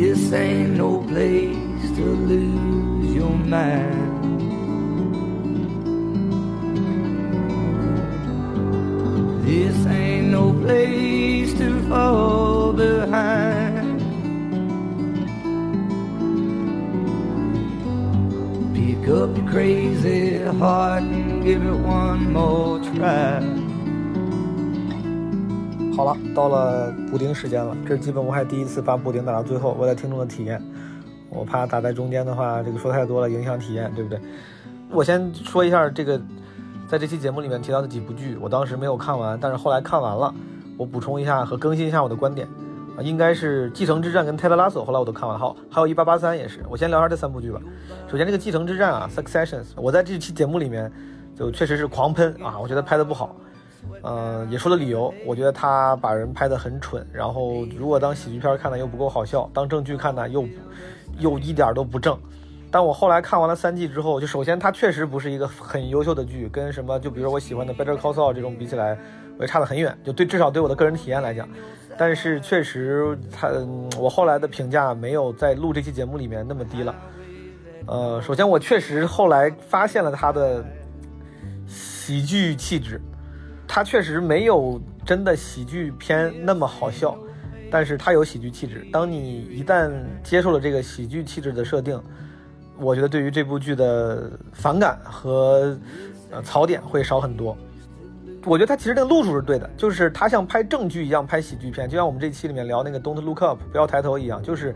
[0.00, 4.22] This ain't no place to lose your mind.
[9.44, 13.98] This ain't no place to fall behind.
[18.76, 23.57] Pick up your crazy heart and give it one more try.
[25.98, 30.62] 好了，到了补丁时间了，这是基本我还第一次把补丁打到最后，为了听众的体验，
[31.28, 34.20] 我怕打在中间的话，这个说太多了影响体验，对不对？
[34.92, 36.16] 我先说一下这个，
[36.86, 40.32] 在这期节目里面提到的几部剧，我当时没有看完，但是后来看完了，
[40.76, 42.46] 我补充一下和更新一下我的观点
[42.96, 46.64] 啊，应该是《继承之战》跟《泰德拉索》，后来我都看完了，好，还有一八八三也是。
[46.70, 47.60] 我先聊下这三部剧吧。
[48.08, 50.92] 首先这个《继承之战》啊，《Successions》，我在这期节目里面
[51.36, 53.34] 就确实是狂喷啊，我觉得拍的不好。
[54.02, 60.46] 呃，也说了理由，我觉得他把人拍得很蠢，然后如果当喜剧片看呢又不够好笑，当正剧看呢又
[61.18, 62.18] 又一点都不正。
[62.70, 68.98] 但我后来看完了三季之后，就首先它确实不是一个很优秀的剧，跟什么就比如说我喜欢的《Better Call Saul》这种比起来，
[69.38, 69.96] 我也差得很远。
[70.04, 71.48] 就对至少对我的个人体验来讲，
[71.96, 76.94] 但是确实它、嗯我后来的评价没有在录这期节目里面那么低了。
[77.86, 80.62] 呃，首先我确实后来发现了他的
[81.66, 83.00] 喜剧气质，
[83.68, 87.16] 他确实没有真的喜剧片那么好笑，
[87.70, 88.84] 但是他有喜剧气质。
[88.90, 89.92] 当你一旦
[90.24, 92.02] 接受了这个喜剧气质的设定，
[92.78, 95.78] 我觉得对于这部剧的反感和
[96.30, 97.56] 呃槽点会少很多。
[98.44, 104.74] 我觉得他其实那个路数是对的，就是他像拍正剧一样拍喜剧片，就像我们这期里面聊那个《Don't Look Up》不要抬头一样，就是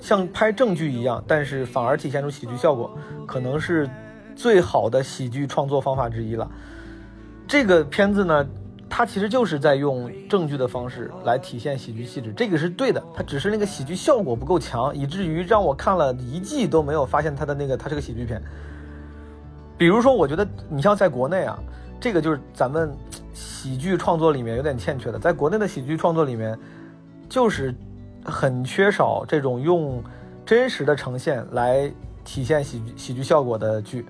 [0.00, 2.90] 像拍正剧一样，但是反而体现出喜剧效果，
[3.26, 3.88] 可能是
[4.34, 6.50] 最好的喜剧创作方法之一了。
[7.48, 8.46] 这个片子呢，
[8.88, 13.02] 它其实就是在用正剧的方式来体现喜剧气质，这个是对的。
[13.14, 18.42] 它只是那个喜剧效果不够强，以至于让我看了一季都没有发现它的那个它是个喜剧片。
[19.78, 21.58] 比如说，我觉得你像在国内啊，
[22.00, 22.92] 这个就是咱们
[23.32, 26.58] 喜剧创作里面有点欠缺的，在国内的喜剧创作里面，
[27.28, 27.74] 就是
[28.24, 30.02] 很缺少这种用
[30.44, 31.92] 真实的呈现来
[32.24, 34.04] 体现喜剧喜剧效果的剧。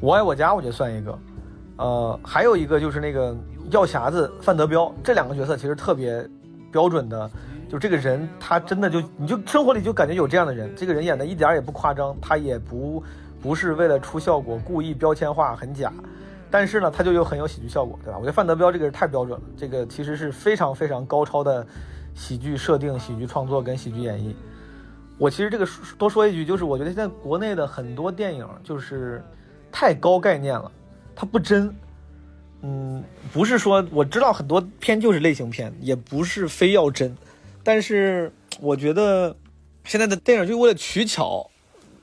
[0.00, 1.16] 我爱我家，我觉得算一个。
[1.80, 3.34] 呃，还有一个就是那个
[3.70, 6.28] 药匣子范德彪，这两个角色其实特别
[6.70, 7.30] 标准的，
[7.70, 13.02] 就这个人他真的就你就生活里就感觉有这样的人，这个人演的一点儿也不夸张，他也不
[13.40, 15.90] 不是为了出效果故意标签化很假，
[16.50, 18.18] 但是呢他就有很有喜剧效果，对吧？
[18.18, 21.66] 我觉得范德彪这个人太标准了，这个其实是非常非常高超的
[22.14, 24.34] 喜剧设定、喜剧创作跟喜剧演绎。
[25.16, 29.24] 我其实这个说多说一句，就是我觉得现在国内的很多电影就是
[29.72, 30.70] 太高概念了，
[31.20, 31.76] 它不真。
[32.62, 37.14] 嗯，不是说我知道很多片就是类型片，也不是非要真，
[37.62, 39.36] 但是我觉得
[39.84, 41.50] 现在的电影就为了取巧，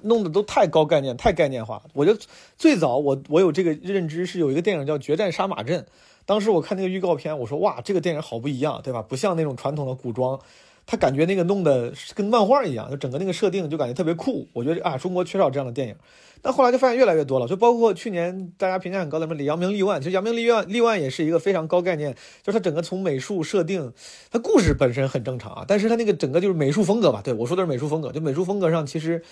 [0.04, 1.82] 弄得都太高概念、太概念化。
[1.94, 2.20] 我觉得
[2.60, 5.82] 最早我我有这个认知是有一个电影叫《决战杀马镇》，
[6.28, 9.02] 当时我看那个预告片，我说哇，这个电影好不一样，对吧？
[9.02, 10.40] 不像那种传统的古装。
[10.86, 14.48] 他感觉那个弄的跟漫画一样，就整个那个设定就感觉特别酷。
[14.54, 15.96] 我觉得啊，中国缺少这样的电影。
[16.42, 23.94] 但后来就发现越来越多了，就包括去年大家评价很高的什么《李阳明立万》，其实《扬名立万》立万也是一个非常高概念，就是它整个从美术设定，
[24.32, 29.24] 它故事本身很正常啊，但是它那个整个就是美术风格吧，对我说的是美术风格，就美术风格上其实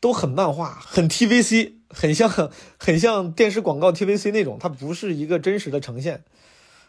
[0.00, 6.24] 都很漫画，很 TVC， 很像很像电视广告 TVC 那种，它不是一个真实的呈现，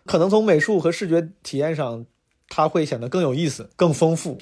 [0.05, 2.05] 可能从美术和视觉体验上。
[2.51, 4.39] 它会显得更有意思、更丰富，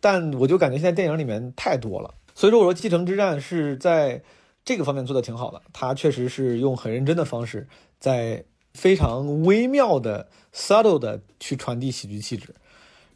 [0.00, 4.22] 但我就感觉现在电影里面太多了，所以说我说《继承之战》是在
[4.64, 7.68] 这个方面做的挺好的，它确实是用很认真的方式，
[7.98, 12.54] 在非常微妙的、subtle 的去传递喜剧气质。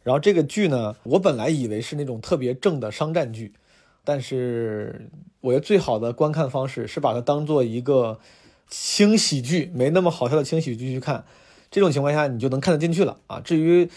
[0.02, 3.54] 然后这个剧呢，我本来以为是那种特别正的商战剧，
[4.04, 5.08] 但是
[5.40, 8.20] 我觉得最好的观看方式是把它当做一个
[8.68, 11.24] 轻喜剧，没那么好笑的轻喜剧去看。
[11.70, 13.40] 这种情况下，你就能看得进去了啊。
[13.40, 13.88] 至于，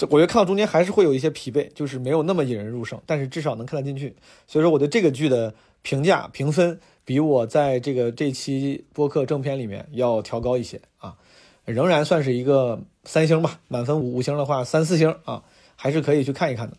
[0.00, 4.16] 这我觉得看到中间还是会有一些疲惫，就是没有那么引人入胜，但是至少能看得进去。
[4.46, 5.52] 所以说，我对这个剧的
[5.82, 11.18] 评价评分比我在这个这期播客正片里面要调高一些啊，
[11.66, 15.42] 仍然算是一个三星吧，满分五五星的话三四星啊，
[15.76, 16.78] 还是可以去看一看的。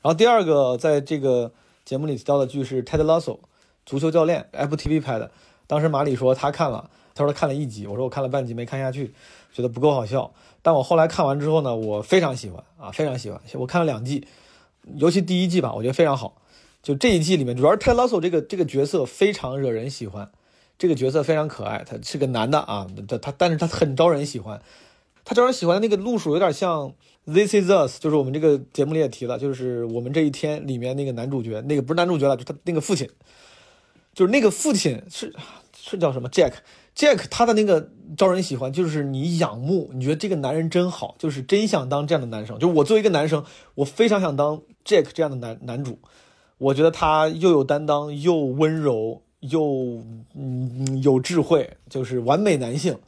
[0.00, 1.52] 然后第二个在这个
[1.84, 3.40] 节目里提到的剧是 Ted Lasso，
[3.84, 5.30] 足球教练，Apple TV 拍的。
[5.66, 9.12] 当时马里说他看了，他说他看了一集，我说我看了半集没看下去。
[9.50, 10.32] 觉得不够好笑，
[10.62, 13.40] 但我后来看完之后呢，我非常喜欢啊，非常喜欢。
[13.54, 14.26] 我看了两季，
[14.96, 16.42] 尤其第一季吧，我觉得非常好。
[16.82, 20.30] 就这一季里面，主要是泰拉索这个这个角色非常惹人喜欢，
[20.78, 24.62] 这个角色非常可爱，他是个男的啊，他他但是他很招人喜欢，
[25.24, 26.92] 他招人喜欢的那个路数有点像
[27.32, 33.08] 《This Is Us》，就是我们这个节目里也提了，就是我们这一天里面那个男主角，那个不是男主角了，就他那个父亲，
[34.14, 35.34] 就是那个父亲是
[35.76, 36.52] 是叫什么 Jack。
[36.98, 42.58] Jack 他的那个招人喜欢，就是你仰慕，你觉得这个男人真好，就是真想当这样的男生。
[42.58, 43.44] 就我作为一个男生，
[43.76, 46.00] 我非常想当 Jack 这样的男男主。
[46.58, 50.02] 我觉得他又有担当，又温柔，又
[50.34, 52.98] 嗯有智慧，就是完美男性。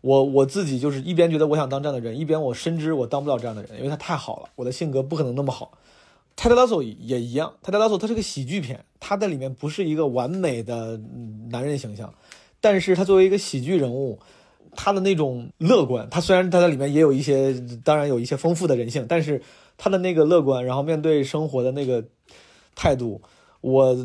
[0.00, 5.72] 我我自己就是一边觉得我想当这样的人，一边我深知我当不了这样的人，因为他太好了，我的性格不可能那么好。
[6.36, 10.98] 泰德拉索也一样，泰德拉索他是个喜剧片，他在里面不是一个完美的
[11.50, 12.14] 男人形象。
[12.66, 14.18] 但是他作为一个喜剧人物，
[14.74, 19.40] 他的那种乐观，他虽然他在里面也有一些，当然有一些丰富的人性，但是
[19.78, 22.02] 他的那个乐观，然后面对生活的那个
[22.74, 23.22] 态度，
[23.60, 23.96] 我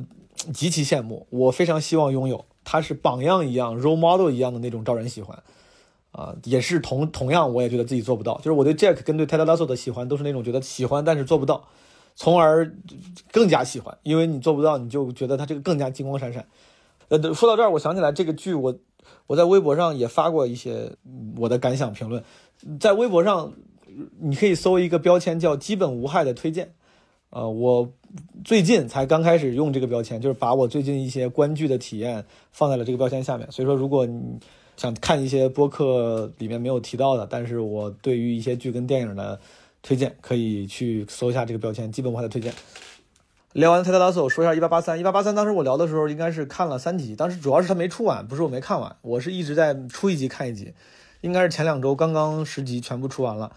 [0.53, 2.45] 极其羡慕，我非常希望拥有。
[2.63, 5.41] 他是榜样一样，role model 一样的那种招人喜欢，
[6.11, 8.38] 啊，也是同同样，我也觉得自己做不到。
[8.38, 11.67] 就是我对 Jack 跟对 Ted Lasso 的喜欢，都是那种觉得喜欢但是做不到，
[12.15, 12.71] 从而
[13.31, 16.45] 更加喜欢，因为你做不到，你就觉得他这个更加金光闪闪。
[17.11, 18.73] 呃，说到这儿，我想起来这个剧，我
[19.27, 20.93] 我在微博上也发过一些
[21.35, 22.23] 我的感想评论，
[22.79, 23.51] 在微博上
[24.21, 26.73] 你可以搜一个标签叫“基本无害”的推荐，
[27.29, 27.91] 呃，我
[28.45, 32.23] 最近才刚开始用这个标签，就是把我最近一些观剧的体验
[32.53, 33.51] 放在了这个标签下面。
[33.51, 34.39] 所以说，如果你
[34.77, 39.38] 想看一些播客里面没有提到的，但是我对于一些剧跟电影的
[39.81, 42.53] 推荐，可以去搜一下这个标签“基本无害”的推荐。
[43.53, 44.98] 聊完泰德拉索，说一下一八八三。
[44.98, 50.73] 一八八三当时我聊的时候，应该是看了三集，当时主要是它没出完，不是我没看完，我是一直在出一集看一集，
[51.19, 53.52] 应该是前两周刚刚十集全部出完了。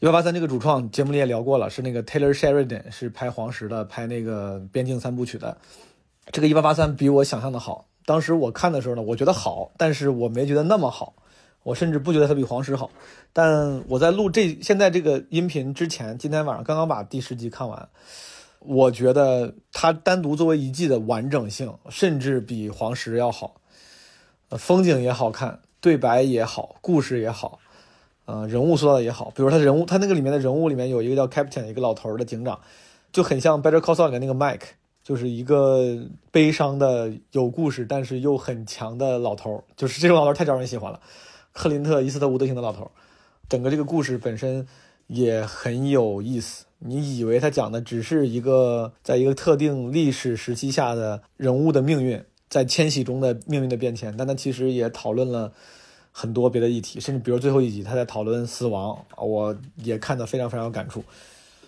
[0.00, 5.56] 一八八三这个主创节目里也聊过了，是那个 Taylor Sheridan，是拍黄石的，拍那个边境三部曲的。
[6.32, 11.14] 这个一八八三比我想象的好，当时我看的时候呢，我觉得好，但是我没觉得那么好，
[11.62, 12.90] 我甚至不觉得它比黄石好。
[13.32, 17.88] 但我在录这现在这个音频之前，今天晚上刚刚把第十集看完，
[18.66, 23.60] 我觉得它单独作为一季的完整性，甚至比黄石要好。
[24.48, 27.58] 呃，风景也好看，对白也好，故事也好，
[28.26, 29.32] 呃，人物塑造的也好。
[29.34, 32.60] 比如他人物，他那个里面的人物里面有一个叫 Captain，一个老头的警长，
[33.10, 34.68] 就很像《Better Call Saul》里面那个 Mike，
[35.02, 35.98] 就是一个
[36.30, 39.64] 悲伤的、有故事但是又很强的老头。
[39.76, 41.00] 就是这种老头太招人喜欢了，
[41.52, 42.88] 克林特·伊斯特伍德型的老头。
[43.48, 44.64] 整个这个故事本身
[45.08, 46.65] 也很有意思。
[46.78, 55.52] 你以为他讲的只是一个在一个特定历史时期下的人物的命运，在迁徙中的命运的变迁，但他其实也讨论了
[56.12, 61.02] 很多别的议题，甚至比如最后一集他在讨论死亡，我也看得非常非常有感触。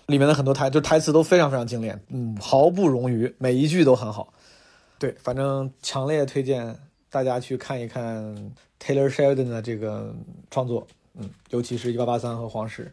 [0.06, 4.32] 里面的很多台就台词都非常非常精炼，嗯，毫不冗余，每一句都很好。
[4.98, 6.76] 对，反正强烈推荐
[7.10, 10.14] 大家去看一看 Taylor Sheridan 的这个
[10.50, 10.86] 创作，
[11.18, 12.84] 嗯，尤其是《一八八三》和《黄石》。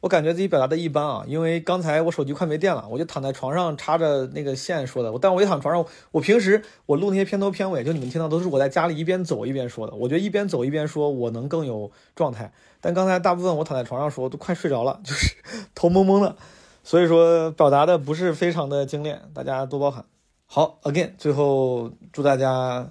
[0.00, 5.12] 我感觉自己表达的一般啊，因为刚才我手机快没电了，我就躺在床上插着那个线说的。
[5.12, 9.94] 我但我一躺床上，我平时我录那些片头片尾，就你们听到都是我在家里一边走一边说的。
[9.94, 12.50] 我觉得一边走一边说，我能更有状态。
[12.80, 15.36] 但刚才大部分我躺在床上说，都快睡着了，就是
[15.76, 16.34] 头蒙蒙的，
[16.82, 20.06] 所以说表达的不是非常的精炼，大家多包涵。
[20.46, 22.90] 好，again，最后祝大家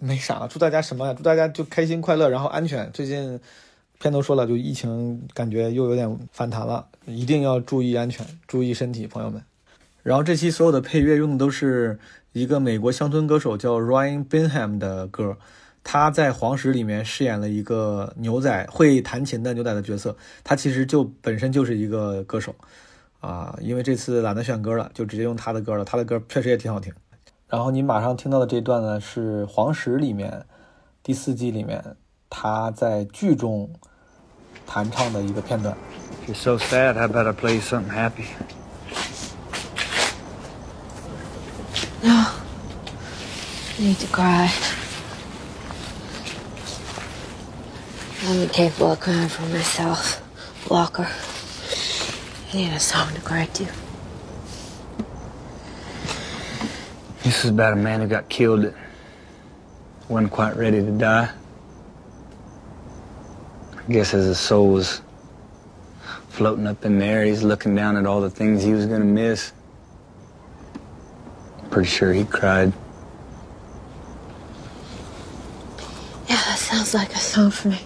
[0.00, 1.14] 没啥，祝大家什么呀？
[1.14, 2.90] 祝大家就开心快乐，然后安全。
[2.90, 3.38] 最近。
[4.02, 9.40] 片头说了，就疫情感觉又有点反弹了，一定要注意安全，注意身体，朋友们。
[10.02, 12.00] 然后这期所有的配乐用的都是
[12.32, 15.36] 一个美国乡村歌手叫 Ryan Binham 的歌，
[15.84, 22.52] 他在《黄石》里面饰演了一个牛仔会弹琴的牛仔的角色，他其实就本身就是一个歌手
[23.20, 23.56] 啊。
[23.60, 26.92] 因为这次懒得选歌了，就直接用他的歌了，他的歌确实也挺好听。
[27.46, 30.44] 然后你马上听到的这段呢，是《黄石》里面
[31.04, 31.94] 第四季里面
[32.28, 33.70] 他在剧中。
[34.65, 35.75] 弹唱的一个片段。
[36.23, 38.27] If you're so sad, how about I play you something happy?
[42.03, 42.27] No.
[43.79, 44.51] I need to cry.
[48.23, 50.21] I'm incapable of crying for myself.
[50.69, 51.07] Walker.
[52.51, 53.65] I need a song to cry to.
[57.23, 58.73] This is about a man who got killed that
[60.09, 61.29] wasn't quite ready to die.
[63.92, 65.02] I guess as his soul was
[66.30, 69.52] floating up in there, he's looking down at all the things he was gonna miss.
[71.68, 72.72] Pretty sure he cried.
[76.26, 77.80] Yeah, that sounds like a song for me.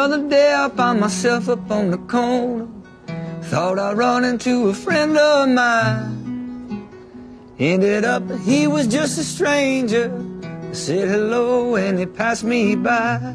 [0.00, 2.66] Other day I found myself up on the corner.
[3.42, 6.88] Thought I'd run into a friend of mine.
[7.58, 10.06] Ended up he was just a stranger.
[10.42, 13.34] I said hello and he passed me by.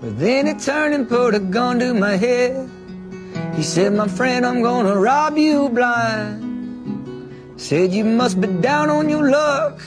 [0.00, 2.68] But then he turned and put a gun to my head.
[3.54, 6.45] He said, my friend, I'm gonna rob you blind.
[7.58, 9.80] Said you must be down on your luck.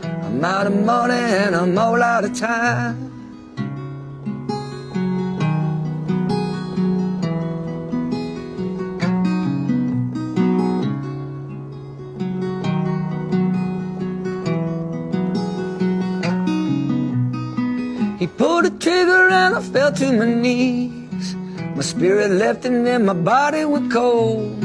[0.00, 3.10] I'm out of money and I'm all out of time.
[18.20, 21.34] He pulled the trigger and I fell to my knees.
[21.74, 24.59] My spirit left and then my body went cold.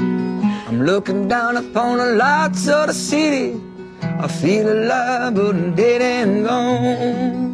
[0.68, 3.62] I'm looking down upon the lights of the city.
[4.02, 7.46] I feel alive, but I'm dead and gone.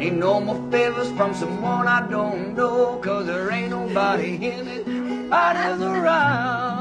[0.00, 4.86] Ain't no more favors from someone I don't know, cause there ain't nobody in it.
[4.86, 6.75] Nobody's around.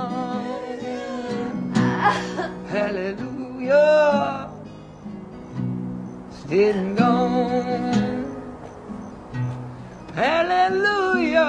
[2.76, 4.52] Hallelujah.
[6.50, 8.26] Dead and gone.
[10.14, 11.46] Hallelujah.